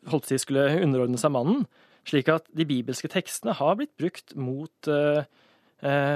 holdt 0.08 0.32
seg 0.32 0.40
skulle 0.46 0.80
underordne 0.80 1.20
seg 1.20 1.34
mannen. 1.36 1.68
Slik 2.08 2.32
at 2.32 2.48
de 2.56 2.64
bibelske 2.64 3.12
tekstene 3.12 3.52
har 3.58 3.76
blitt 3.76 3.92
brukt 4.00 4.32
mot, 4.32 4.88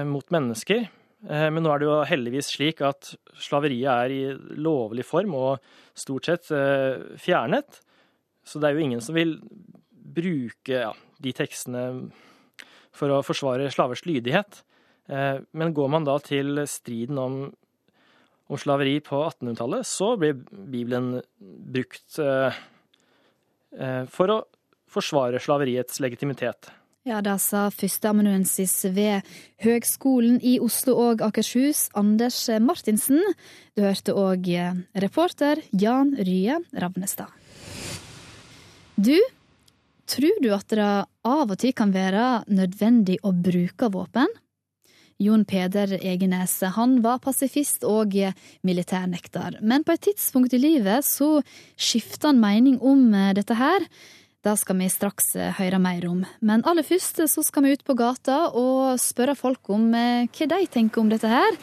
mot 0.09 0.31
mennesker. 0.33 0.89
Men 1.29 1.61
nå 1.61 1.69
er 1.69 1.83
det 1.83 1.89
jo 1.91 2.09
heldigvis 2.09 2.49
slik 2.55 2.81
at 2.81 3.13
slaveriet 3.37 3.93
er 3.93 4.09
i 4.15 4.33
lovlig 4.57 5.05
form 5.05 5.37
og 5.37 5.61
stort 5.93 6.25
sett 6.31 6.49
fjernet. 7.21 7.85
Så 8.45 8.59
det 8.59 8.69
er 8.69 8.77
jo 8.77 8.85
ingen 8.85 9.03
som 9.05 9.17
vil 9.17 9.37
bruke 10.13 10.85
ja, 10.85 10.93
de 11.23 11.33
tekstene 11.37 11.87
for 12.93 13.13
å 13.13 13.23
forsvare 13.25 13.71
slavers 13.73 14.05
lydighet. 14.09 14.63
Eh, 15.09 15.39
men 15.53 15.75
går 15.75 15.91
man 15.93 16.07
da 16.07 16.19
til 16.23 16.63
striden 16.71 17.19
om, 17.21 17.41
om 18.49 18.61
slaveri 18.61 18.99
på 19.05 19.23
1800-tallet, 19.31 19.89
så 19.89 20.13
blir 20.21 20.39
Bibelen 20.53 21.17
brukt 21.41 22.21
eh, 22.23 22.61
eh, 23.79 24.05
for 24.13 24.37
å 24.37 24.39
forsvare 24.93 25.41
slaveriets 25.41 26.03
legitimitet. 26.05 26.71
Ja, 27.09 27.19
det 27.19 27.35
sa 27.43 27.65
førsteamanuensis 27.75 28.77
ved 28.95 29.27
Høgskolen 29.65 30.37
i 30.39 30.61
Oslo 30.63 30.95
og 31.09 31.25
Akershus, 31.27 31.89
Anders 31.99 32.45
Martinsen. 32.63 33.25
Du 33.75 33.83
hørte 33.83 34.15
òg 34.15 34.47
reporter 35.03 35.65
Jan 35.75 36.15
Rye 36.15 36.61
Ravnestad. 36.71 37.42
Du, 38.97 39.17
tror 40.07 40.41
du 40.45 40.51
at 40.53 40.69
det 40.69 40.87
av 41.25 41.51
og 41.51 41.59
til 41.61 41.73
kan 41.77 41.93
være 41.95 42.45
nødvendig 42.53 43.19
å 43.25 43.33
bruke 43.33 43.89
våpen? 43.93 44.29
Jon 45.23 45.45
Peder 45.47 45.95
Egenes 46.01 46.57
han 46.75 46.97
var 47.05 47.21
pasifist 47.23 47.87
og 47.87 48.17
militærnekter, 48.67 49.61
men 49.63 49.85
på 49.87 49.95
et 49.95 50.03
tidspunkt 50.09 50.53
i 50.57 50.61
livet 50.61 51.07
så 51.07 51.37
skifta 51.79 52.33
han 52.33 52.43
mening 52.43 52.81
om 52.81 53.13
eh, 53.15 53.31
dette 53.39 53.57
her. 53.57 53.87
Det 54.43 54.57
skal 54.59 54.81
vi 54.81 54.89
straks 54.91 55.37
eh, 55.39 55.55
høre 55.61 55.79
mer 55.83 56.09
om, 56.11 56.25
men 56.43 56.65
aller 56.67 56.85
først 56.87 57.23
så 57.31 57.47
skal 57.47 57.65
vi 57.65 57.77
ut 57.77 57.87
på 57.87 57.97
gata 57.99 58.49
og 58.51 58.99
spørre 59.01 59.39
folk 59.39 59.71
om 59.73 59.93
eh, 59.95 60.27
hva 60.27 60.51
de 60.57 60.67
tenker 60.67 61.05
om 61.05 61.13
dette 61.13 61.31
her. 61.31 61.57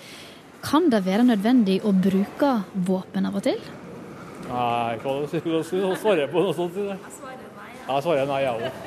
Kan 0.63 0.89
det 0.91 1.03
være 1.05 1.27
nødvendig 1.27 1.81
å 1.83 1.93
bruke 1.95 2.55
våpen 2.87 3.27
av 3.27 3.37
og 3.41 3.47
til? 3.51 3.61
Nei, 4.49 4.95
hva 5.03 5.13
skal 5.29 5.43
du 5.45 5.95
svare 5.99 6.25
på 6.31 6.41
noe 6.41 6.55
sånt? 6.57 6.77
Jeg 6.79 7.13
svarer 7.13 7.51
nei. 7.57 7.69
Jeg 7.89 8.05
svarer 8.05 8.31
nei, 8.31 8.39
jeg 8.41 8.53
òg. 8.55 8.79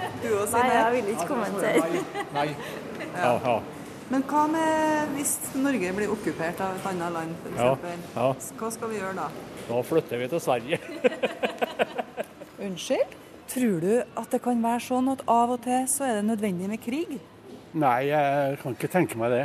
Nei, 0.56 0.64
jeg 0.74 0.90
vil 0.96 1.12
ikke 1.12 1.28
kommentere. 1.30 2.02
Nei. 2.34 2.48
Ja, 3.12 3.32
ja. 3.46 3.54
Men 4.12 4.24
hva 4.28 4.42
med 4.50 5.14
hvis 5.16 5.36
Norge 5.56 5.92
blir 5.96 6.10
okkupert 6.12 6.58
av 6.60 6.74
et 6.76 6.88
annet 6.90 7.14
land, 7.14 7.36
f.eks.? 7.46 7.60
Ja, 7.62 7.94
ja. 8.16 8.26
Hva 8.58 8.70
skal 8.74 8.90
vi 8.90 8.98
gjøre 8.98 9.14
da? 9.16 9.28
Da 9.68 9.78
flytter 9.88 10.20
vi 10.20 10.28
til 10.34 10.42
Sverige. 10.42 10.80
Unnskyld? 12.66 13.16
Tror 13.52 13.80
du 13.84 13.94
at 14.02 14.34
det 14.34 14.42
kan 14.44 14.60
være 14.64 14.82
sånn 14.84 15.08
at 15.12 15.24
av 15.30 15.54
og 15.54 15.62
til 15.64 15.86
så 15.90 16.06
er 16.08 16.18
det 16.18 16.26
nødvendig 16.28 16.68
med 16.74 16.82
krig? 16.82 17.16
Nei, 17.72 17.98
jeg 18.10 18.58
kan 18.60 18.76
ikke 18.76 18.90
tenke 18.92 19.18
meg 19.20 19.32
det. 19.32 19.42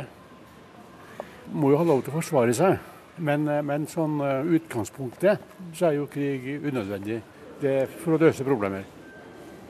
Må 1.54 1.72
jo 1.72 1.80
ha 1.80 1.86
lov 1.88 2.02
til 2.04 2.12
å 2.12 2.18
forsvare 2.18 2.54
seg. 2.56 2.76
Men, 3.18 3.48
eh, 3.50 3.62
men 3.66 3.86
sånn 3.90 4.20
eh, 4.22 4.52
utgangspunktet 4.58 5.42
så 5.74 5.88
er 5.88 5.98
jo 5.98 6.08
krig 6.10 6.46
unødvendig. 6.62 7.20
Det 7.58 7.74
er 7.82 7.94
for 8.02 8.14
å 8.14 8.20
løse 8.22 8.46
problemer. 8.46 8.86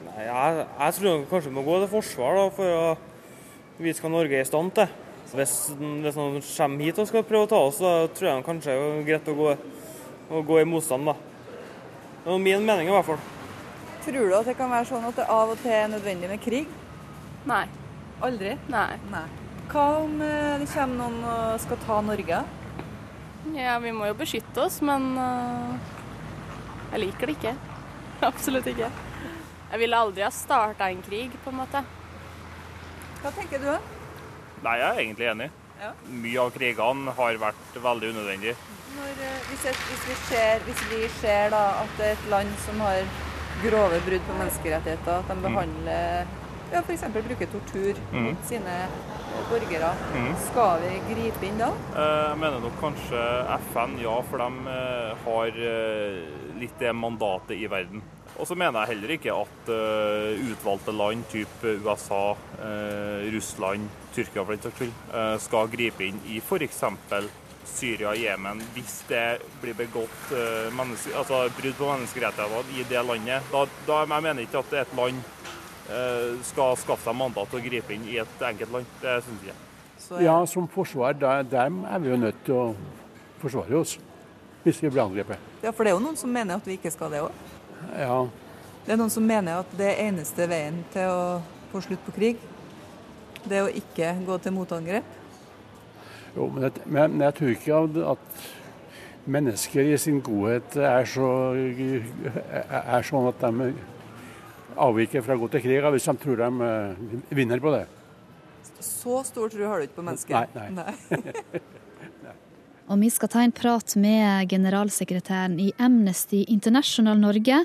Nei, 0.05 0.25
jeg, 0.27 0.65
jeg 0.65 0.97
tror 0.99 1.23
kanskje 1.31 1.49
vi 1.49 1.55
må 1.57 1.65
gå 1.65 1.79
til 1.81 1.91
forsvar 1.91 2.37
da, 2.37 2.47
for 2.53 2.75
å 2.77 3.81
vise 3.81 4.03
hva 4.03 4.11
Norge 4.13 4.37
er 4.37 4.45
i 4.45 4.49
stand 4.49 4.75
til. 4.77 4.93
Hvis, 5.29 5.55
hvis 5.77 6.17
noen 6.17 6.39
kommer 6.41 6.85
hit 6.85 7.01
og 7.01 7.09
skal 7.09 7.25
prøve 7.25 7.47
å 7.47 7.49
ta 7.49 7.63
oss, 7.67 7.81
så 7.81 8.07
tror 8.17 8.31
jeg 8.31 8.45
kanskje 8.45 8.75
det 8.75 8.85
er 8.85 9.03
greit 9.09 9.29
å 9.29 9.35
gå, 9.37 9.51
å 10.29 10.45
gå 10.45 10.61
i 10.61 10.69
motstand. 10.69 11.09
da. 11.09 11.17
Det 12.23 12.33
er 12.33 12.41
min 12.45 12.65
mening 12.65 12.89
i 12.89 12.93
hvert 12.93 13.09
fall. 13.09 13.21
Tror 14.05 14.29
du 14.29 14.37
at 14.37 14.47
det 14.49 14.57
kan 14.57 14.71
være 14.71 14.89
sånn 14.89 15.05
at 15.09 15.17
det 15.19 15.27
av 15.29 15.51
og 15.53 15.61
til 15.61 15.75
er 15.75 15.91
nødvendig 15.91 16.29
med 16.31 16.41
krig? 16.41 16.71
Nei. 17.49 17.65
Aldri? 18.25 18.55
Nei. 18.71 18.89
Nei. 19.13 19.27
Hva 19.69 19.85
om 20.01 20.17
eh, 20.25 20.55
det 20.61 20.69
kommer 20.71 20.97
noen 20.97 21.19
og 21.29 21.61
skal 21.61 21.79
ta 21.85 21.99
Norge? 22.03 22.41
Ja, 23.55 23.77
vi 23.79 23.91
må 23.95 24.05
jo 24.09 24.15
beskytte 24.19 24.61
oss, 24.65 24.81
men 24.85 25.13
øh, 25.17 25.75
jeg 26.91 26.99
liker 27.05 27.29
det 27.31 27.37
ikke. 27.37 27.53
Absolutt 28.29 28.67
ikke. 28.67 28.89
Jeg 29.69 29.79
ville 29.83 29.97
aldri 30.01 30.25
ha 30.25 30.31
starta 30.33 30.89
en 30.91 31.01
krig, 31.05 31.31
på 31.43 31.51
en 31.53 31.59
måte. 31.61 31.83
Hva 33.21 33.31
tenker 33.35 33.61
du? 33.63 33.71
Nei, 34.65 34.75
jeg 34.81 34.87
er 34.89 35.01
egentlig 35.05 35.29
enig. 35.31 35.49
Ja. 35.79 35.93
Mye 36.11 36.41
av 36.43 36.51
krigene 36.55 37.13
har 37.15 37.37
vært 37.39 37.77
veldig 37.83 38.09
unødvendig. 38.13 38.55
Når, 38.97 39.21
eh, 39.23 39.37
hvis, 39.47 39.65
et, 39.71 39.79
hvis, 39.87 40.03
vi 40.09 40.15
ser, 40.27 40.65
hvis 40.67 40.81
vi 40.91 41.01
ser 41.21 41.53
da, 41.53 41.61
at 41.85 41.93
det 41.99 42.09
er 42.09 42.17
et 42.17 42.25
land 42.33 42.51
som 42.65 42.81
har 42.83 43.05
grove 43.63 43.99
brudd 44.07 44.25
på 44.27 44.37
menneskerettigheter, 44.41 45.21
at 45.23 45.29
de 45.31 45.37
Mm. 45.39 45.45
behandler 45.47 46.35
ja, 46.73 46.81
f.eks. 46.85 47.03
bruker 47.15 47.47
tortur 47.53 47.95
Mm. 48.11 48.25
mot 48.27 48.43
sine 48.49 48.75
eh, 48.83 49.18
borgere, 49.49 49.91
Mm. 50.13 50.35
skal 50.49 50.79
vi 50.81 50.93
gripe 51.13 51.45
inn 51.47 51.57
da? 51.57 51.69
Eh, 51.95 52.29
Jeg 52.29 52.37
mener 52.37 52.59
nok 52.59 52.79
kanskje 52.81 53.23
FN, 53.71 53.97
ja, 54.01 54.21
for 54.29 54.37
de 54.37 54.49
eh, 54.69 55.15
har 55.25 55.47
eh, 55.47 56.59
litt 56.59 56.79
det 56.79 56.93
mandatet 56.95 57.57
i 57.57 57.67
verden. 57.67 58.01
Og 58.39 58.47
så 58.47 58.55
mener 58.55 58.85
jeg 58.85 58.95
heller 58.95 59.09
ikke 59.17 59.33
at 59.35 59.69
eh, 59.73 60.39
utvalgte 60.51 60.93
land, 60.95 61.25
type 61.31 61.73
USA, 61.83 62.35
eh, 62.61 63.29
Russland, 63.33 63.89
Tyrkia 64.15 64.45
for 64.45 64.55
den 64.55 64.61
saks 64.63 64.77
skyld, 64.79 64.93
eh, 65.13 65.37
skal 65.43 65.67
gripe 65.67 66.05
inn 66.07 66.21
i 66.27 66.37
f.eks. 66.39 66.83
Syria 67.69 68.09
og 68.09 68.17
Jemen 68.17 68.61
hvis 68.73 69.03
det 69.09 69.41
blir 69.61 69.75
begått 69.77 70.31
eh, 70.33 70.71
altså 71.19 71.49
brudd 71.53 71.75
på 71.77 71.89
menneskerettighetene 71.91 72.79
i 72.79 72.85
det 72.89 73.03
landet. 73.05 73.43
Da, 73.51 73.65
da 73.85 73.99
jeg 74.05 74.23
mener 74.23 74.41
ikke 74.41 74.59
at 74.63 74.71
det 74.71 74.79
er 74.79 74.87
et 74.87 74.95
land 74.97 75.19
eh, 75.19 75.58
skal 76.45 76.77
skaffe 76.77 77.07
seg 77.07 77.17
mandat 77.17 77.49
til 77.49 77.59
å 77.59 77.63
gripe 77.63 77.95
inn 77.95 78.05
i 78.09 78.19
et 78.21 78.43
enkelt 78.45 78.73
land. 78.75 78.91
Det 79.01 79.15
syns 79.25 79.47
jeg. 79.47 79.57
Ja, 80.23 80.45
som 80.49 80.67
forsvar, 80.71 81.13
der, 81.13 81.43
dem 81.43 81.83
er 81.85 81.99
vi 82.01 82.09
jo 82.09 82.17
nødt 82.17 82.37
til 82.45 82.55
å 82.55 82.67
forsvare 83.41 83.77
oss 83.77 83.97
hvis 84.63 84.81
vi 84.83 84.89
blir 84.91 85.03
angrepet. 85.03 85.39
Ja, 85.63 85.71
for 85.71 85.83
det 85.83 85.91
er 85.91 85.97
jo 85.97 86.03
noen 86.03 86.17
som 86.19 86.31
mener 86.33 86.59
at 86.59 86.67
vi 86.67 86.77
ikke 86.79 86.91
skal 86.93 87.13
det 87.13 87.23
òg. 87.25 87.33
Ja, 87.95 88.27
Det 88.85 88.93
er 88.95 88.97
noen 88.97 89.11
som 89.13 89.25
mener 89.27 89.61
at 89.61 89.73
det 89.77 89.91
eneste 90.01 90.47
veien 90.49 90.79
til 90.93 91.11
å 91.11 91.41
få 91.71 91.81
slutt 91.85 92.01
på 92.07 92.13
krig, 92.15 92.39
det 93.43 93.59
er 93.59 93.67
å 93.67 93.73
ikke 93.81 94.15
gå 94.25 94.37
til 94.41 94.55
motangrep. 94.55 95.03
jo, 96.35 96.47
men, 96.47 96.63
jeg, 96.63 96.81
men 96.85 97.21
jeg 97.21 97.35
tror 97.37 97.53
ikke 97.53 97.83
at 98.13 98.41
mennesker 99.29 99.93
i 99.93 99.97
sin 99.97 100.21
godhet 100.21 100.75
er, 100.75 101.05
så, 101.05 101.29
er 101.53 103.05
sånn 103.05 103.29
at 103.29 103.45
de 103.45 103.71
avviker 104.75 105.23
fra 105.25 105.37
å 105.37 105.41
gå 105.43 105.49
til 105.53 105.63
krig 105.65 105.87
hvis 105.95 106.09
de 106.09 106.15
tror 106.21 106.43
de 106.43 106.69
eh, 106.69 107.03
vinner 107.37 107.63
på 107.63 107.73
det. 107.73 107.85
Så 108.79 109.23
stor 109.27 109.51
tro 109.51 109.67
har 109.67 109.79
du 109.79 109.87
ikke 109.89 109.99
på 109.99 110.07
mennesker. 110.07 110.47
Nei, 110.55 110.69
nei. 110.77 111.61
Og 112.89 112.97
vi 112.97 113.09
skal 113.13 113.29
ta 113.29 113.43
en 113.45 113.53
prat 113.53 113.93
med 114.01 114.49
generalsekretæren 114.49 115.59
i 115.61 115.69
Amnesty 115.77 116.41
International 116.49 117.19
Norge 117.21 117.59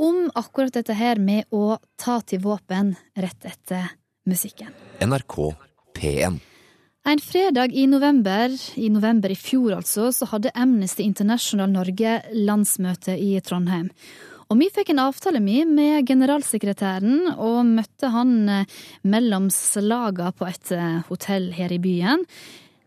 om 0.00 0.30
akkurat 0.34 0.72
dette 0.72 0.96
her 0.96 1.20
med 1.20 1.44
å 1.52 1.76
ta 2.00 2.16
til 2.24 2.40
våpen 2.46 2.94
rett 3.20 3.44
etter 3.44 3.92
musikken. 4.24 4.72
NRK 5.04 5.36
P1. 5.98 6.40
En 7.04 7.20
fredag 7.20 7.74
i 7.76 7.84
november, 7.86 8.54
i 8.80 8.88
november 8.88 9.28
i 9.28 9.36
fjor 9.36 9.74
altså, 9.76 10.08
så 10.16 10.30
hadde 10.30 10.54
Amnesty 10.56 11.04
International 11.04 11.68
Norge 11.68 12.22
landsmøte 12.32 13.18
i 13.20 13.34
Trondheim. 13.44 13.90
Og 14.52 14.60
vi 14.60 14.68
fikk 14.72 14.92
en 14.92 15.04
avtale 15.06 15.40
med, 15.42 15.70
med 15.72 16.08
generalsekretæren, 16.08 17.30
og 17.34 17.64
møtte 17.68 18.10
han 18.12 18.34
eh, 18.50 18.74
mellom 19.08 19.48
slaga 19.52 20.32
på 20.36 20.48
et 20.48 20.74
eh, 20.74 21.00
hotell 21.08 21.50
her 21.56 21.72
i 21.72 21.80
byen. 21.82 22.26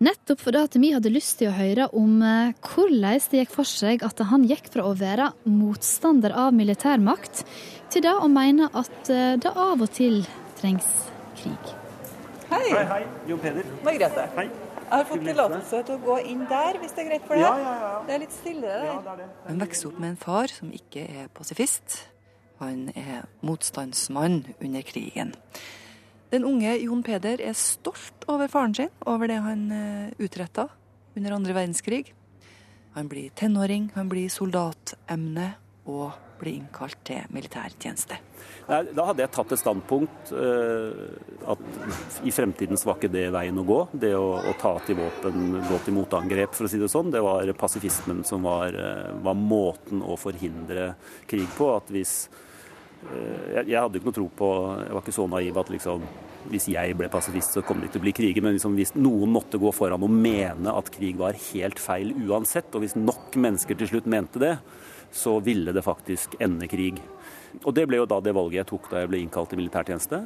Nettopp 0.03 0.43
fordi 0.43 0.61
at 0.61 0.77
vi 0.77 0.91
hadde 0.93 1.09
lyst 1.09 1.39
til 1.39 1.49
å 1.49 1.55
høre 1.57 1.87
om 1.97 2.21
eh, 2.21 2.53
hvordan 2.61 3.23
det 3.31 3.41
gikk 3.41 3.55
for 3.55 3.69
seg 3.69 4.05
at 4.05 4.21
han 4.29 4.45
gikk 4.49 4.69
fra 4.75 4.85
å 4.85 4.93
være 4.97 5.31
motstander 5.49 6.35
av 6.37 6.53
militærmakt, 6.57 7.43
til 7.89 8.05
det 8.05 8.13
å 8.13 8.29
mene 8.29 8.69
at 8.75 9.07
det 9.07 9.51
av 9.55 9.79
og 9.79 9.89
til 9.95 10.19
trengs 10.59 10.87
krig. 11.39 11.75
Hei. 12.51 12.65
Hei, 12.69 12.85
hei. 12.91 13.03
Jo 13.31 13.39
Peder. 13.41 13.75
Margrethe. 13.87 14.29
Hei. 14.37 14.49
Jeg 14.88 15.01
har 15.01 15.07
fått 15.09 15.23
tillatelse 15.27 15.79
til 15.83 15.97
å 15.97 16.03
gå 16.05 16.17
inn 16.31 16.45
der, 16.47 16.77
hvis 16.79 16.93
det 16.95 17.01
er 17.03 17.07
greit 17.09 17.25
for 17.27 17.35
deg. 17.35 17.43
Ja, 17.43 17.55
ja, 17.59 17.71
ja. 17.83 17.95
Det 18.07 18.13
er 18.15 18.21
litt 18.23 18.35
stillere 18.35 18.93
der. 19.03 19.23
Han 19.49 19.59
vokser 19.59 19.89
opp 19.89 19.97
med 19.99 20.13
en 20.13 20.19
far 20.21 20.53
som 20.53 20.69
ikke 20.71 21.03
er 21.03 21.27
pasifist. 21.35 21.97
Han 22.61 22.88
er 22.95 23.25
motstandsmann 23.45 24.45
under 24.63 24.85
krigen. 24.88 25.33
Den 26.31 26.47
unge 26.47 26.71
Jon 26.79 27.03
Peder 27.03 27.43
er 27.43 27.55
stolt 27.59 28.23
over 28.31 28.47
faren 28.51 28.75
sin, 28.79 28.93
over 29.07 29.27
det 29.27 29.41
han 29.43 29.67
utretta 30.23 30.69
under 31.17 31.35
andre 31.35 31.55
verdenskrig. 31.59 32.13
Han 32.95 33.11
blir 33.11 33.29
tenåring, 33.35 33.91
han 33.93 34.07
blir 34.09 34.31
soldatemne 34.31 35.51
og 35.85 36.15
blir 36.39 36.57
innkalt 36.61 36.97
til 37.05 37.27
militærtjeneste. 37.33 38.17
Nei, 38.68 38.82
da 38.91 39.05
hadde 39.07 39.24
jeg 39.24 39.32
tatt 39.32 39.53
et 39.55 39.61
standpunkt 39.61 40.32
eh, 40.36 41.03
at 41.47 42.24
i 42.28 42.34
fremtiden 42.36 42.80
var 42.84 42.97
ikke 42.97 43.11
det 43.13 43.30
veien 43.32 43.61
å 43.61 43.63
gå. 43.68 43.78
Det 43.95 44.11
å, 44.18 44.26
å 44.43 44.55
ta 44.59 44.74
til 44.84 44.97
våpen, 44.99 45.53
gå 45.70 45.80
til 45.86 45.95
motangrep, 45.95 46.51
for 46.57 46.68
å 46.68 46.72
si 46.72 46.80
det 46.82 46.89
sånn. 46.91 47.13
Det 47.13 47.24
var 47.24 47.47
pasifismen 47.55 48.26
som 48.28 48.43
var, 48.43 48.76
eh, 48.76 49.13
var 49.24 49.39
måten 49.39 50.03
å 50.03 50.18
forhindre 50.20 50.89
krig 51.32 51.47
på. 51.55 51.70
At 51.78 51.93
hvis 51.95 52.18
eh, 52.28 53.55
jeg, 53.55 53.70
jeg 53.72 53.80
hadde 53.80 54.01
ikke 54.01 54.11
noe 54.11 54.20
tro 54.20 54.28
på 54.43 54.49
Jeg 54.82 54.97
var 54.97 55.05
ikke 55.05 55.20
så 55.22 55.30
naiv 55.32 55.61
at 55.63 55.72
liksom 55.78 56.09
hvis 56.47 56.68
jeg 56.72 56.95
ble 56.95 57.09
pasifist, 57.11 57.55
så 57.55 57.63
kom 57.65 57.80
det 57.80 57.88
ikke 57.88 57.97
til 57.97 58.01
å 58.01 58.05
bli 58.05 58.15
kriger. 58.20 58.43
Men 58.43 58.57
liksom, 58.57 58.76
hvis 58.80 58.93
noen 58.99 59.32
måtte 59.32 59.59
gå 59.59 59.72
foran 59.76 60.03
og 60.03 60.11
mene 60.11 60.76
at 60.76 60.91
krig 60.93 61.20
var 61.20 61.39
helt 61.49 61.80
feil 61.82 62.13
uansett, 62.28 62.72
og 62.76 62.84
hvis 62.84 62.95
nok 62.99 63.36
mennesker 63.39 63.80
til 63.80 63.91
slutt 63.91 64.07
mente 64.11 64.43
det, 64.43 64.53
så 65.11 65.37
ville 65.43 65.73
det 65.73 65.85
faktisk 65.85 66.37
ende 66.43 66.67
krig. 66.69 67.01
Og 67.63 67.73
det 67.75 67.87
ble 67.89 68.01
jo 68.01 68.09
da 68.09 68.19
det 68.21 68.35
valget 68.35 68.61
jeg 68.61 68.69
tok 68.73 68.91
da 68.91 69.01
jeg 69.01 69.11
ble 69.11 69.23
innkalt 69.23 69.51
til 69.51 69.61
militærtjeneste. 69.61 70.21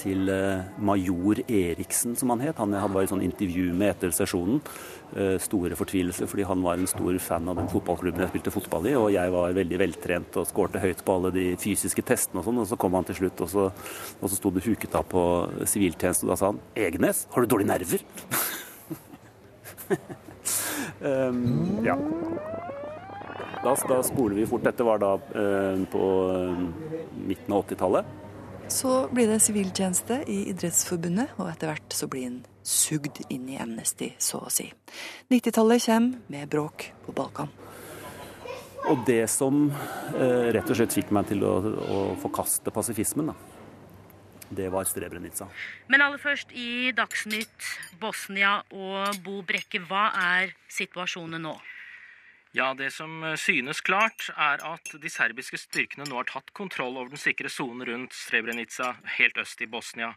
Til 0.00 0.28
eh, 0.32 0.64
major 0.82 1.38
Eriksen, 1.46 2.16
som 2.18 2.32
han 2.32 2.42
het. 2.42 2.58
Han 2.58 2.74
hadde 2.74 2.96
vært 2.96 3.08
i 3.08 3.12
sånn 3.12 3.24
intervju 3.24 3.70
med 3.76 3.92
etter 3.92 4.14
sesjonen. 4.16 4.58
Eh, 5.14 5.36
store 5.38 5.76
fortvilelse, 5.78 6.26
fordi 6.26 6.46
han 6.48 6.64
var 6.64 6.80
en 6.80 6.90
stor 6.90 7.14
fan 7.22 7.46
av 7.52 7.60
den 7.60 7.70
fotballklubben 7.70 8.24
jeg 8.24 8.32
spilte 8.32 8.54
fotball 8.54 8.88
i. 8.90 8.96
Og 8.98 9.12
jeg 9.14 9.34
var 9.36 9.54
veldig 9.56 9.80
veltrent 9.84 10.40
og 10.40 10.48
skårte 10.50 10.82
høyt 10.82 11.04
på 11.06 11.14
alle 11.18 11.30
de 11.36 11.46
fysiske 11.60 12.02
testene 12.06 12.42
og 12.42 12.48
sånn. 12.48 12.60
Og 12.64 12.68
så 12.72 12.80
kom 12.80 12.98
han 12.98 13.06
til 13.06 13.20
slutt, 13.22 13.44
og 13.46 13.52
så, 13.52 13.68
og 14.18 14.26
så 14.26 14.40
sto 14.40 14.52
det 14.54 14.66
huket 14.66 14.98
av 14.98 15.06
på 15.08 15.24
siviltjeneste, 15.70 16.26
og 16.26 16.34
da 16.34 16.40
sa 16.40 16.50
han 16.50 16.62
Egenes, 16.74 17.26
har 17.30 17.44
du 17.44 17.52
dårlige 17.54 17.70
nerver? 17.70 18.04
um, 21.04 21.84
ja. 21.88 21.96
Da, 23.64 23.76
da 23.88 24.02
spoler 24.02 24.36
vi 24.36 24.46
fort. 24.46 24.64
Dette 24.64 24.84
var 24.84 25.00
da 25.00 25.14
eh, 25.14 25.84
på 25.88 26.04
eh, 26.34 26.58
midten 27.26 27.54
av 27.54 27.64
80-tallet. 27.64 28.04
Så 28.68 29.08
blir 29.12 29.28
det 29.28 29.38
siviltjeneste 29.44 30.18
i 30.28 30.42
Idrettsforbundet, 30.50 31.32
og 31.38 31.48
etter 31.48 31.70
hvert 31.72 31.96
så 31.96 32.08
blir 32.10 32.26
han 32.28 32.38
sugd 32.64 33.22
inn 33.32 33.48
i 33.48 33.58
Amnesty, 33.60 34.10
så 34.20 34.42
å 34.44 34.52
si. 34.52 34.70
90-tallet 35.32 35.84
kommer 35.84 36.20
med 36.32 36.52
bråk 36.52 36.90
på 37.06 37.16
Balkan. 37.16 37.52
Og 38.92 39.04
det 39.08 39.24
som 39.32 39.70
eh, 39.70 40.52
rett 40.52 40.68
og 40.68 40.76
slett 40.76 40.96
fikk 40.96 41.12
meg 41.16 41.32
til 41.32 41.44
å, 41.48 41.56
å 41.64 42.00
forkaste 42.20 42.72
pasifismen, 42.72 43.32
da, 43.32 43.36
det 44.54 44.68
var 44.72 44.84
Srebrenica. 44.88 45.48
Men 45.88 46.04
aller 46.04 46.20
først 46.20 46.52
i 46.52 46.92
Dagsnytt 46.96 47.70
Bosnia 48.00 48.58
og 48.76 49.24
Bo 49.24 49.40
Brekke, 49.46 49.80
hva 49.88 50.10
er 50.36 50.52
situasjonen 50.68 51.48
nå? 51.48 51.56
Ja, 52.54 52.70
Det 52.78 52.92
som 52.94 53.24
eh, 53.26 53.34
synes 53.40 53.80
klart, 53.82 54.28
er 54.38 54.62
at 54.62 54.92
de 55.02 55.10
serbiske 55.10 55.58
styrkene 55.58 56.06
nå 56.06 56.20
har 56.20 56.28
tatt 56.30 56.52
kontroll 56.54 56.94
over 56.96 57.10
den 57.10 57.18
sikre 57.18 57.50
sonen 57.50 57.82
rundt 57.88 58.14
Srebrenica, 58.14 58.92
helt 59.18 59.38
øst 59.42 59.60
i 59.60 59.66
Bosnia. 59.66 60.12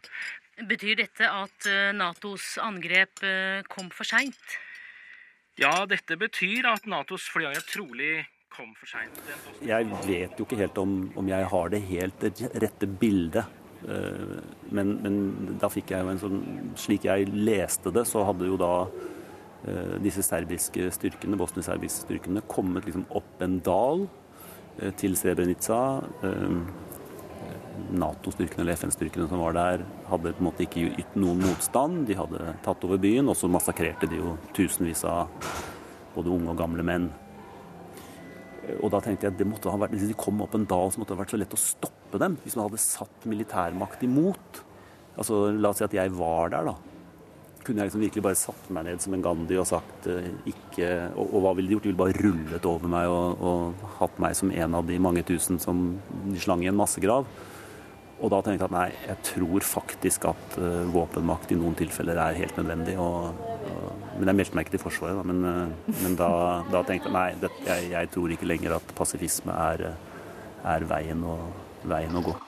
Betyr 0.70 0.96
dette 1.02 1.26
at 1.26 1.66
eh, 1.66 1.90
Natos 1.98 2.56
angrep 2.62 3.24
eh, 3.26 3.66
kom 3.70 3.90
for 3.90 4.06
seint? 4.06 4.58
Ja, 5.58 5.82
dette 5.90 6.14
betyr 6.18 6.68
at 6.70 6.86
Natos 6.86 7.26
flyangrep 7.34 7.66
trolig 7.72 8.12
kom 8.54 8.70
for 8.78 8.86
seint. 8.90 9.18
Jeg 9.66 9.90
vet 10.06 10.38
jo 10.38 10.46
ikke 10.46 10.58
helt 10.62 10.78
om, 10.78 10.96
om 11.18 11.28
jeg 11.30 11.50
har 11.50 11.74
det 11.74 11.82
helt 11.90 12.28
rette 12.54 12.86
bildet. 13.02 13.50
Eh, 13.82 14.38
Men, 14.70 14.96
men 15.02 15.58
da 15.58 15.68
fikk 15.70 15.90
jeg 15.94 16.02
jo 16.02 16.10
en 16.10 16.18
sånn 16.22 16.40
Slik 16.76 17.04
jeg 17.06 17.28
leste 17.30 17.92
det, 17.94 18.02
så 18.10 18.24
hadde 18.26 18.46
jo 18.50 18.56
da 18.58 18.72
disse 20.02 20.22
serbiske 20.22 20.90
styrkene, 20.94 21.38
bosnisk-serbiske 21.38 22.06
styrkene 22.06 22.44
kommet 22.50 22.86
liksom 22.86 23.08
opp 23.18 23.42
en 23.42 23.58
dal 23.64 24.06
eh, 24.78 24.92
til 24.98 25.16
Srebrenica. 25.18 25.80
Nato-styrkene 27.88 28.64
eller 28.64 28.76
FN-styrkene 28.76 29.28
som 29.30 29.40
var 29.40 29.54
der, 29.56 29.84
hadde 30.10 30.34
på 30.34 30.42
en 30.42 30.48
måte 30.48 30.64
ikke 30.64 30.90
ytt 31.00 31.14
noen 31.18 31.40
motstand. 31.44 32.04
De 32.08 32.16
hadde 32.18 32.52
tatt 32.64 32.84
over 32.84 33.00
byen, 33.00 33.30
og 33.30 33.38
så 33.38 33.50
massakrerte 33.50 34.08
de 34.10 34.18
jo 34.20 34.34
tusenvis 34.56 35.04
av 35.08 35.30
både 36.16 36.32
unge 36.34 36.52
og 36.52 36.58
gamle 36.58 36.84
menn. 36.86 37.08
Og 38.82 38.90
da 38.92 39.00
tenkte 39.00 39.26
jeg 39.26 39.32
at 39.32 39.40
det 39.40 39.48
måtte 39.48 39.72
ha 39.72 39.80
vært, 39.80 39.94
de 39.96 40.18
kom 40.18 40.42
opp 40.44 40.56
en 40.58 40.66
dal, 40.68 40.90
så 40.92 41.00
måtte 41.00 41.16
ha 41.16 41.22
vært 41.22 41.32
så 41.32 41.40
lett 41.40 41.54
å 41.56 41.60
stoppe 41.60 42.20
dem. 42.20 42.36
Hvis 42.44 42.58
man 42.58 42.68
hadde 42.68 42.82
satt 42.82 43.28
militærmakt 43.30 44.04
imot. 44.04 44.62
Altså, 45.18 45.48
La 45.54 45.72
oss 45.72 45.80
si 45.80 45.86
at 45.86 45.96
jeg 45.96 46.12
var 46.18 46.52
der, 46.52 46.68
da. 46.68 46.76
Kunne 47.68 47.84
jeg 47.84 47.90
liksom 47.90 48.00
virkelig 48.00 48.24
bare 48.24 48.40
satt 48.40 48.68
meg 48.72 48.86
ned 48.86 49.02
som 49.04 49.12
en 49.12 49.22
Gandhi 49.26 49.58
og 49.60 49.66
sagt 49.68 50.06
eh, 50.08 50.30
ikke 50.48 50.86
og, 51.10 51.26
og 51.26 51.42
hva 51.44 51.50
ville 51.58 51.68
de 51.68 51.76
gjort? 51.76 51.84
De 51.84 51.90
ville 51.90 52.00
bare 52.00 52.16
rullet 52.16 52.68
over 52.70 52.88
meg 52.88 53.12
og, 53.12 53.42
og 53.44 53.82
hatt 53.98 54.16
meg 54.24 54.38
som 54.38 54.52
en 54.54 54.76
av 54.78 54.88
de 54.88 54.96
mange 55.04 55.20
tusen 55.28 55.60
som 55.60 55.82
de 56.30 56.40
slang 56.40 56.64
i 56.64 56.70
en 56.72 56.78
massegrav. 56.78 57.28
Og 58.18 58.32
da 58.32 58.40
tenkte 58.42 58.64
jeg 58.64 58.70
at 58.72 58.74
nei, 58.74 58.88
jeg 59.04 59.20
tror 59.28 59.66
faktisk 59.68 60.26
at 60.32 60.56
uh, 60.58 60.88
våpenmakt 60.90 61.52
i 61.54 61.58
noen 61.58 61.76
tilfeller 61.78 62.18
er 62.18 62.40
helt 62.40 62.56
nødvendig. 62.58 62.96
Og, 62.98 63.44
og, 63.68 64.08
men 64.16 64.32
jeg 64.32 64.40
meldte 64.40 64.58
meg 64.58 64.66
ikke 64.66 64.74
til 64.74 64.82
Forsvaret, 64.88 65.20
da. 65.20 65.26
Men, 65.28 65.44
uh, 65.46 65.94
men 66.00 66.18
da, 66.18 66.30
da, 66.72 66.82
tenkte 66.88 67.12
jeg 67.12 67.14
nei, 67.14 67.28
det, 67.38 67.52
jeg, 67.68 67.92
jeg, 67.94 68.12
tror 68.16 68.34
ikke 68.34 68.50
lenger 68.50 68.78
at 68.80 68.94
pasifisme 68.98 69.54
er, 69.68 69.90
er 70.66 70.88
veien, 70.90 71.22
å, 71.22 71.38
veien 71.86 72.18
å 72.18 72.24
gå. 72.32 72.38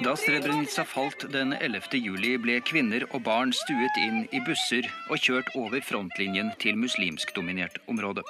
Da 0.00 0.16
Srebrenica 0.16 0.84
falt 0.84 1.26
den 1.32 1.52
11. 1.52 1.82
juli, 1.92 2.30
ble 2.40 2.54
kvinner 2.64 3.02
og 3.10 3.20
barn 3.26 3.50
stuet 3.52 3.98
inn 4.00 4.22
i 4.32 4.40
busser 4.46 4.86
og 5.12 5.20
kjørt 5.20 5.50
over 5.60 5.84
frontlinjen 5.84 6.48
til 6.62 6.78
muslimskdominert 6.80 7.76
område. 7.84 8.24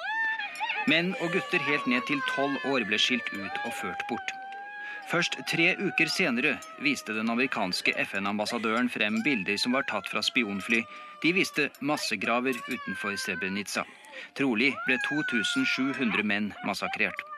Menn 0.91 1.13
og 1.21 1.31
gutter 1.31 1.63
helt 1.69 1.87
ned 1.87 2.03
til 2.09 2.19
tolv 2.33 2.59
år 2.67 2.83
ble 2.89 2.99
skilt 2.99 3.31
ut 3.31 3.63
og 3.63 3.71
ført 3.79 4.03
bort. 4.11 4.35
Først 5.07 5.39
tre 5.47 5.71
uker 5.79 6.11
senere 6.11 6.57
viste 6.83 7.15
den 7.15 7.31
amerikanske 7.31 7.95
FN-ambassadøren 8.03 8.91
frem 8.91 9.23
bilder 9.23 9.55
som 9.55 9.71
var 9.71 9.87
tatt 9.87 10.11
fra 10.11 10.19
spionfly. 10.19 10.83
De 11.23 11.31
viste 11.39 11.69
massegraver 11.79 12.59
utenfor 12.67 13.15
Srebrenica. 13.15 13.87
Trolig 14.35 14.73
ble 14.89 14.99
2700 15.07 16.27
menn 16.27 16.51
massakrert. 16.67 17.30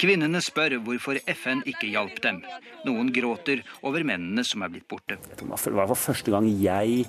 Kvinnene 0.00 0.42
spør 0.44 0.78
hvorfor 0.84 1.20
FN 1.32 1.62
ikke 1.68 1.88
hjalp 1.92 2.18
dem. 2.24 2.42
Noen 2.88 3.12
gråter 3.14 3.62
over 3.86 4.04
mennene 4.06 4.44
som 4.46 4.64
er 4.64 4.74
blitt 4.74 4.88
borte. 4.90 5.16
Det 5.16 5.46
var 5.46 5.94
første 5.96 6.34
gang 6.34 6.48
jeg 6.50 7.06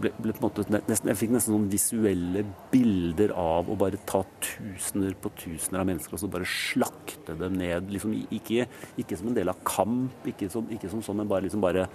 ble, 0.00 0.12
ble 0.22 0.34
måte, 0.40 0.64
nesten, 0.70 1.10
jeg 1.10 1.18
fikk 1.20 1.34
nesten 1.34 1.54
noen 1.54 1.68
visuelle 1.72 2.44
bilder 2.72 3.34
av 3.38 3.68
å 3.70 3.76
bare 3.78 4.00
ta 4.08 4.22
tusener 4.44 5.16
på 5.18 5.32
tusener 5.38 5.82
av 5.82 5.88
mennesker 5.90 6.16
og 6.16 6.22
så 6.22 6.30
bare 6.32 6.48
slakte 6.48 7.36
dem 7.38 7.58
ned. 7.60 7.90
Liksom, 7.92 8.14
ikke, 8.34 8.66
ikke, 9.00 9.18
som 9.18 9.30
en 9.30 9.38
del 9.38 9.52
av 9.52 9.60
kamp, 9.68 10.26
ikke 10.28 10.50
som, 10.52 10.68
ikke 10.72 10.90
som 10.92 11.04
sånn, 11.04 11.20
men 11.22 11.30
bare, 11.30 11.46
liksom 11.46 11.64
bare 11.64 11.86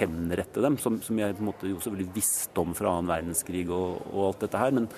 henrette 0.00 0.62
dem. 0.62 0.78
Som, 0.82 1.00
som, 1.04 1.18
jeg 1.20 1.38
måte 1.44 1.70
jo 1.70 1.80
selvfølgelig 1.80 2.14
visste 2.16 2.62
om 2.62 2.76
fra 2.78 2.96
annen 2.96 3.10
verdenskrig 3.10 3.66
og, 3.68 4.04
og 4.12 4.30
alt 4.30 4.46
dette 4.46 4.62
her. 4.62 4.76
Men, 4.76 4.90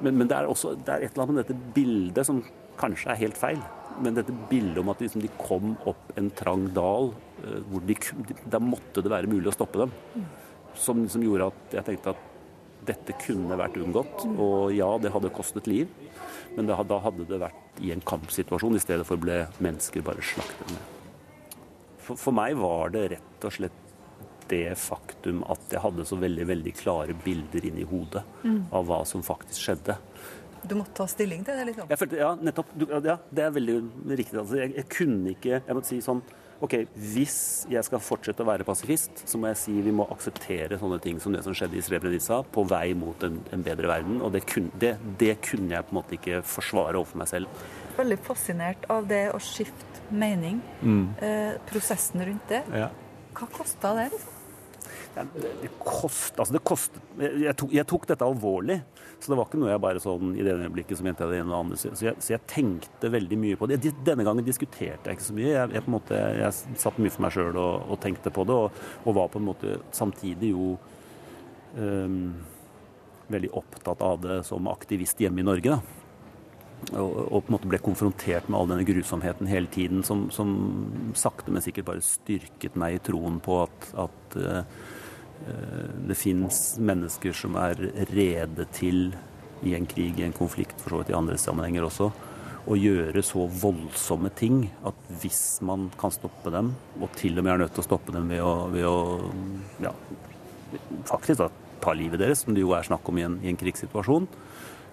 men, 0.00 0.20
men 0.20 0.30
det, 0.30 0.38
er 0.38 0.50
også, 0.50 0.76
det 0.80 0.94
er 0.94 1.06
et 1.06 1.12
eller 1.14 1.26
annet 1.26 1.38
med 1.38 1.44
dette 1.44 1.74
bildet 1.76 2.28
som 2.28 2.44
kanskje 2.80 3.12
er 3.12 3.20
helt 3.24 3.38
feil. 3.40 3.60
Men 4.02 4.16
dette 4.18 4.34
bildet 4.50 4.82
om 4.82 4.90
at 4.92 5.00
liksom, 5.00 5.22
de 5.24 5.30
kom 5.40 5.76
opp 5.88 6.10
en 6.20 6.28
trang 6.36 6.66
dal, 6.76 7.14
uh, 7.44 7.60
hvor 7.70 7.84
de, 7.88 7.96
da 8.44 8.60
måtte 8.60 9.04
det 9.04 9.12
være 9.12 9.30
mulig 9.30 9.52
å 9.52 9.56
stoppe 9.56 9.86
dem 9.86 9.94
som, 10.76 11.06
som, 11.08 11.22
gjorde 11.24 11.50
at 11.50 11.78
jeg 11.78 11.88
tenkte 11.88 12.12
at 12.14 12.24
dette 12.86 13.16
kunne 13.24 13.56
vært 13.58 13.78
unngått. 13.80 14.26
Og 14.36 14.74
ja, 14.76 14.88
det 15.02 15.12
hadde 15.14 15.32
kostet 15.34 15.68
liv, 15.70 15.88
men 16.56 16.68
det, 16.68 16.76
da 16.90 17.00
hadde 17.02 17.26
det 17.28 17.40
vært 17.42 17.80
i 17.84 17.92
en 17.94 18.04
kampsituasjon 18.04 18.76
i 18.78 18.82
stedet 18.82 19.06
for 19.08 19.20
ble 19.20 19.44
mennesker 19.64 20.04
bare 20.06 20.24
slaktet 20.24 20.76
ned. 20.76 20.92
For, 22.06 22.20
for 22.20 22.36
meg 22.36 22.54
var 22.60 22.92
det 22.94 23.08
rett 23.16 23.48
og 23.48 23.56
slett 23.56 23.82
det 24.46 24.76
faktum 24.78 25.40
at 25.50 25.72
jeg 25.74 25.82
hadde 25.82 26.04
så 26.06 26.18
veldig 26.20 26.44
veldig 26.46 26.72
klare 26.78 27.16
bilder 27.24 27.64
inn 27.66 27.80
i 27.82 27.86
hodet 27.88 28.22
mm. 28.44 28.60
av 28.78 28.86
hva 28.86 29.00
som 29.08 29.24
faktisk 29.26 29.64
skjedde. 29.64 29.96
Du 30.66 30.74
måtte 30.78 30.96
ta 30.96 31.06
stilling 31.10 31.44
til 31.46 31.58
det? 31.58 31.68
liksom? 31.70 31.92
Følte, 32.00 32.18
ja, 32.20 32.32
nettopp. 32.48 32.74
Ja, 32.90 33.18
det 33.30 33.44
er 33.44 33.54
veldig 33.54 33.78
riktig. 34.10 34.40
Altså, 34.40 34.58
jeg, 34.62 34.74
jeg 34.76 34.90
kunne 34.92 35.32
ikke 35.36 35.60
Jeg 35.60 35.78
måtte 35.78 35.90
si 35.92 36.00
sånn 36.04 36.24
ok, 36.64 36.74
hvis 37.12 37.38
jeg 37.68 37.84
skal 37.84 38.00
fortsette 38.00 38.40
å 38.40 38.48
være 38.48 38.64
pasifist, 38.66 39.24
så 39.28 39.40
må 39.40 39.50
jeg 39.50 39.58
si 39.60 39.74
vi 39.84 39.92
må 39.94 40.06
akseptere 40.12 40.78
sånne 40.80 40.98
ting 41.04 41.18
som 41.20 41.34
det 41.34 41.42
som 41.44 41.56
skjedde 41.56 41.76
i 41.78 41.82
Srebrenica, 41.84 42.40
på 42.52 42.64
vei 42.68 42.94
mot 42.96 43.26
en, 43.26 43.40
en 43.52 43.64
bedre 43.66 43.90
verden. 43.90 44.22
Og 44.24 44.32
det, 44.34 44.46
kun, 44.48 44.70
det, 44.80 44.94
det, 45.20 45.34
kunne 45.44 45.74
jeg 45.74 45.88
på 45.88 45.94
en 45.94 45.98
måte 46.00 46.16
ikke 46.16 46.40
forsvare 46.48 47.00
overfor 47.00 47.20
meg 47.22 47.32
selv. 47.32 47.66
Veldig 47.98 48.20
fascinert 48.24 48.88
av 48.92 49.08
det 49.10 49.26
å 49.34 49.42
skifte 49.42 50.06
mening. 50.16 50.62
Mm. 50.80 51.04
Eh, 51.24 51.52
prosessen 51.68 52.24
rundt 52.24 52.48
det. 52.52 52.62
Ja. 52.72 52.90
Hva 53.36 53.50
kosta 53.52 53.92
det? 53.98 54.08
liksom? 54.14 54.32
det, 55.16 55.52
det, 55.62 55.70
kost, 55.80 56.36
altså 56.36 56.56
det 56.56 56.62
kost, 56.66 56.96
jeg, 57.20 57.54
tok, 57.56 57.72
jeg, 57.72 57.86
tok, 57.88 58.06
dette 58.10 58.26
alvorlig. 58.26 58.80
Så 59.20 59.32
det 59.32 59.38
var 59.38 59.48
ikke 59.48 59.58
noe 59.58 59.70
jeg 59.72 59.80
bare 59.82 60.00
sånn 60.02 60.34
i 60.36 60.44
det 60.44 60.54
øyeblikket 60.54 60.98
som 60.98 61.06
mente 61.08 61.24
jeg 61.24 61.32
det 61.32 61.38
ene 61.40 61.48
eller 61.48 61.62
andre. 61.64 61.78
Så 61.80 62.04
jeg, 62.04 62.16
så 62.20 62.34
jeg, 62.34 62.42
tenkte 62.50 63.10
veldig 63.10 63.38
mye 63.40 63.58
på 63.58 63.68
det. 63.70 63.78
Denne 64.04 64.26
gangen 64.26 64.44
diskuterte 64.44 65.08
jeg 65.08 65.18
ikke 65.18 65.28
så 65.28 65.36
mye. 65.36 65.48
Jeg, 65.54 65.72
jeg 65.72 65.84
på 65.86 65.90
en 65.90 65.96
måte, 65.96 66.18
jeg 66.36 66.80
satt 66.82 67.00
mye 67.00 67.14
for 67.14 67.24
meg 67.24 67.36
sjøl 67.36 67.56
og, 67.56 67.86
og, 67.88 67.96
tenkte 68.02 68.32
på 68.34 68.44
det, 68.46 68.58
og, 68.66 68.82
og, 69.04 69.16
var 69.16 69.30
på 69.32 69.40
en 69.40 69.48
måte 69.48 69.78
samtidig 69.96 70.52
jo 70.52 70.74
um, 71.80 72.18
veldig 73.32 73.52
opptatt 73.56 74.04
av 74.04 74.20
det 74.22 74.42
som 74.46 74.68
aktivist 74.70 75.24
hjemme 75.24 75.40
i 75.42 75.48
Norge. 75.48 75.78
da. 75.78 76.02
Og, 76.92 77.16
og, 77.24 77.40
på 77.40 77.48
en 77.48 77.56
måte 77.56 77.72
ble 77.72 77.80
konfrontert 77.82 78.50
med 78.50 78.60
all 78.60 78.68
denne 78.68 78.84
grusomheten 78.86 79.48
hele 79.48 79.72
tiden, 79.72 80.04
som, 80.06 80.28
som 80.34 80.52
sakte, 81.16 81.50
men 81.50 81.64
sikkert 81.64 81.88
bare 81.88 82.04
styrket 82.04 82.76
meg 82.78 82.98
i 82.98 83.02
troen 83.08 83.40
på 83.42 83.62
at, 83.64 83.90
at 84.04 84.38
uh, 84.38 84.62
det 86.08 86.16
fins 86.18 86.76
mennesker 86.82 87.34
som 87.36 87.56
er 87.60 87.80
rede 88.10 88.66
til, 88.74 89.10
i 89.64 89.74
en 89.76 89.86
krig, 89.88 90.18
i 90.20 90.24
en 90.26 90.34
konflikt, 90.36 90.80
for 90.82 90.92
så 90.92 91.00
vidt 91.00 91.12
i 91.12 91.18
andre 91.18 91.38
sammenhenger 91.40 91.86
også, 91.86 92.10
å 92.66 92.74
gjøre 92.74 93.22
så 93.22 93.46
voldsomme 93.62 94.30
ting 94.34 94.64
at 94.86 95.10
hvis 95.22 95.60
man 95.66 95.86
kan 96.00 96.12
stoppe 96.14 96.50
dem, 96.52 96.72
og 96.98 97.12
til 97.18 97.38
og 97.38 97.46
med 97.46 97.54
er 97.54 97.62
nødt 97.62 97.76
til 97.76 97.84
å 97.84 97.86
stoppe 97.86 98.14
dem 98.14 98.26
ved 98.32 98.42
å, 98.42 98.54
ved 98.72 98.88
å 98.88 98.96
ja, 99.84 99.92
faktisk 101.06 101.44
da, 101.44 101.50
ta 101.82 101.94
livet 101.94 102.20
deres, 102.22 102.42
som 102.42 102.56
det 102.56 102.64
jo 102.64 102.74
er 102.74 102.86
snakk 102.86 103.06
om 103.08 103.20
i 103.20 103.26
en, 103.26 103.38
i 103.44 103.52
en 103.52 103.60
krigssituasjon, 103.60 104.26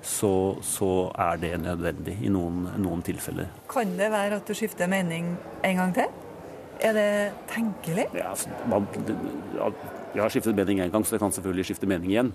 så, 0.04 0.34
så, 0.68 0.90
er 1.16 1.40
det 1.40 1.54
nødvendig 1.64 2.18
i 2.28 2.32
noen, 2.32 2.66
noen 2.84 3.02
tilfeller. 3.08 3.48
Kan 3.72 3.96
det 3.98 4.12
være 4.12 4.42
at 4.42 4.50
du 4.50 4.56
skifter 4.58 4.92
mening 4.92 5.32
en 5.64 5.80
gang 5.80 5.94
til? 5.96 6.12
Er 6.84 6.98
det 6.98 7.12
tenkelig? 7.54 8.10
Ja, 8.12 8.34
altså, 8.34 8.52
man, 8.68 8.90
jeg 10.14 10.22
har 10.22 10.30
skiftet 10.34 10.56
mening 10.58 10.82
én 10.84 10.94
gang, 10.94 11.06
så 11.06 11.16
jeg 11.16 11.24
kan 11.24 11.34
selvfølgelig 11.34 11.68
skifte 11.72 11.90
mening 11.90 12.12
igjen. 12.14 12.32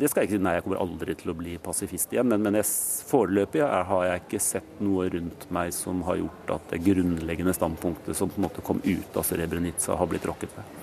Det 0.00 0.08
skal 0.08 0.22
jeg 0.22 0.30
ikke 0.30 0.38
si 0.38 0.44
nei, 0.46 0.54
jeg 0.56 0.64
kommer 0.64 0.80
aldri 0.80 1.14
til 1.20 1.32
å 1.32 1.36
bli 1.36 1.56
pasifist 1.60 2.14
igjen. 2.14 2.30
Men, 2.32 2.40
men 2.46 2.56
jeg, 2.56 2.68
foreløpig 3.10 3.62
har 3.62 4.04
jeg 4.06 4.22
ikke 4.22 4.40
sett 4.40 4.78
noe 4.80 5.10
rundt 5.12 5.44
meg 5.52 5.74
som 5.76 6.00
har 6.08 6.22
gjort 6.22 6.54
at 6.56 6.70
det 6.72 6.80
grunnleggende 6.86 7.52
standpunktet 7.56 8.16
som 8.16 8.32
på 8.32 8.40
en 8.40 8.46
måte 8.46 8.64
kom 8.64 8.80
ut 8.84 9.18
av 9.20 9.26
Srebrenica, 9.28 9.98
har 10.00 10.08
blitt 10.08 10.28
rokket 10.30 10.54
ved. 10.56 10.78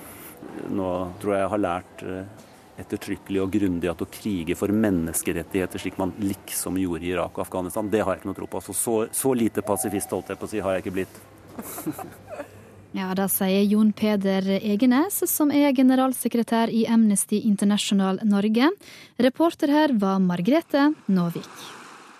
Nå 0.70 0.90
tror 1.18 1.34
jeg 1.34 1.42
jeg 1.42 1.52
har 1.54 1.62
lært 1.64 2.04
eh, 2.06 2.44
ettertrykkelig 2.84 3.42
og 3.42 3.56
grundig 3.56 3.90
at 3.90 4.04
å 4.04 4.10
krige 4.12 4.54
for 4.58 4.70
menneskerettigheter, 4.70 5.82
slik 5.82 5.98
man 5.98 6.14
liksom 6.22 6.78
gjorde 6.78 7.08
i 7.08 7.10
Irak 7.16 7.34
og 7.34 7.48
Afghanistan, 7.48 7.90
det 7.90 8.04
har 8.04 8.14
jeg 8.14 8.22
ikke 8.22 8.30
noe 8.30 8.38
tro 8.38 8.50
på. 8.54 8.62
Så, 8.68 8.76
så, 8.78 8.94
så 9.10 9.34
lite 9.34 9.66
pasifist 9.66 10.14
holdt 10.14 10.30
jeg 10.30 10.38
på 10.38 10.46
å 10.46 10.52
si, 10.54 10.62
har 10.62 10.78
jeg 10.78 10.86
ikke 10.86 10.96
blitt. 11.00 11.18
Ja, 12.96 13.12
Det 13.14 13.28
sier 13.28 13.66
Jon 13.68 13.92
Peder 13.92 14.46
Egenes, 14.62 15.20
som 15.28 15.50
er 15.52 15.74
generalsekretær 15.76 16.72
i 16.72 16.86
Amnesty 16.88 17.42
International 17.44 18.18
Norge. 18.24 18.70
Reporter 19.20 19.68
her 19.68 19.92
var 19.92 20.18
Margrethe 20.24 20.94
Nåvik. 21.06 21.50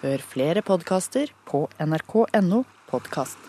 Hør 0.02 0.18
flere 0.18 0.62
podkaster 0.62 1.32
på 1.48 1.64
nrk.no 1.80 2.64
podkast. 2.90 3.47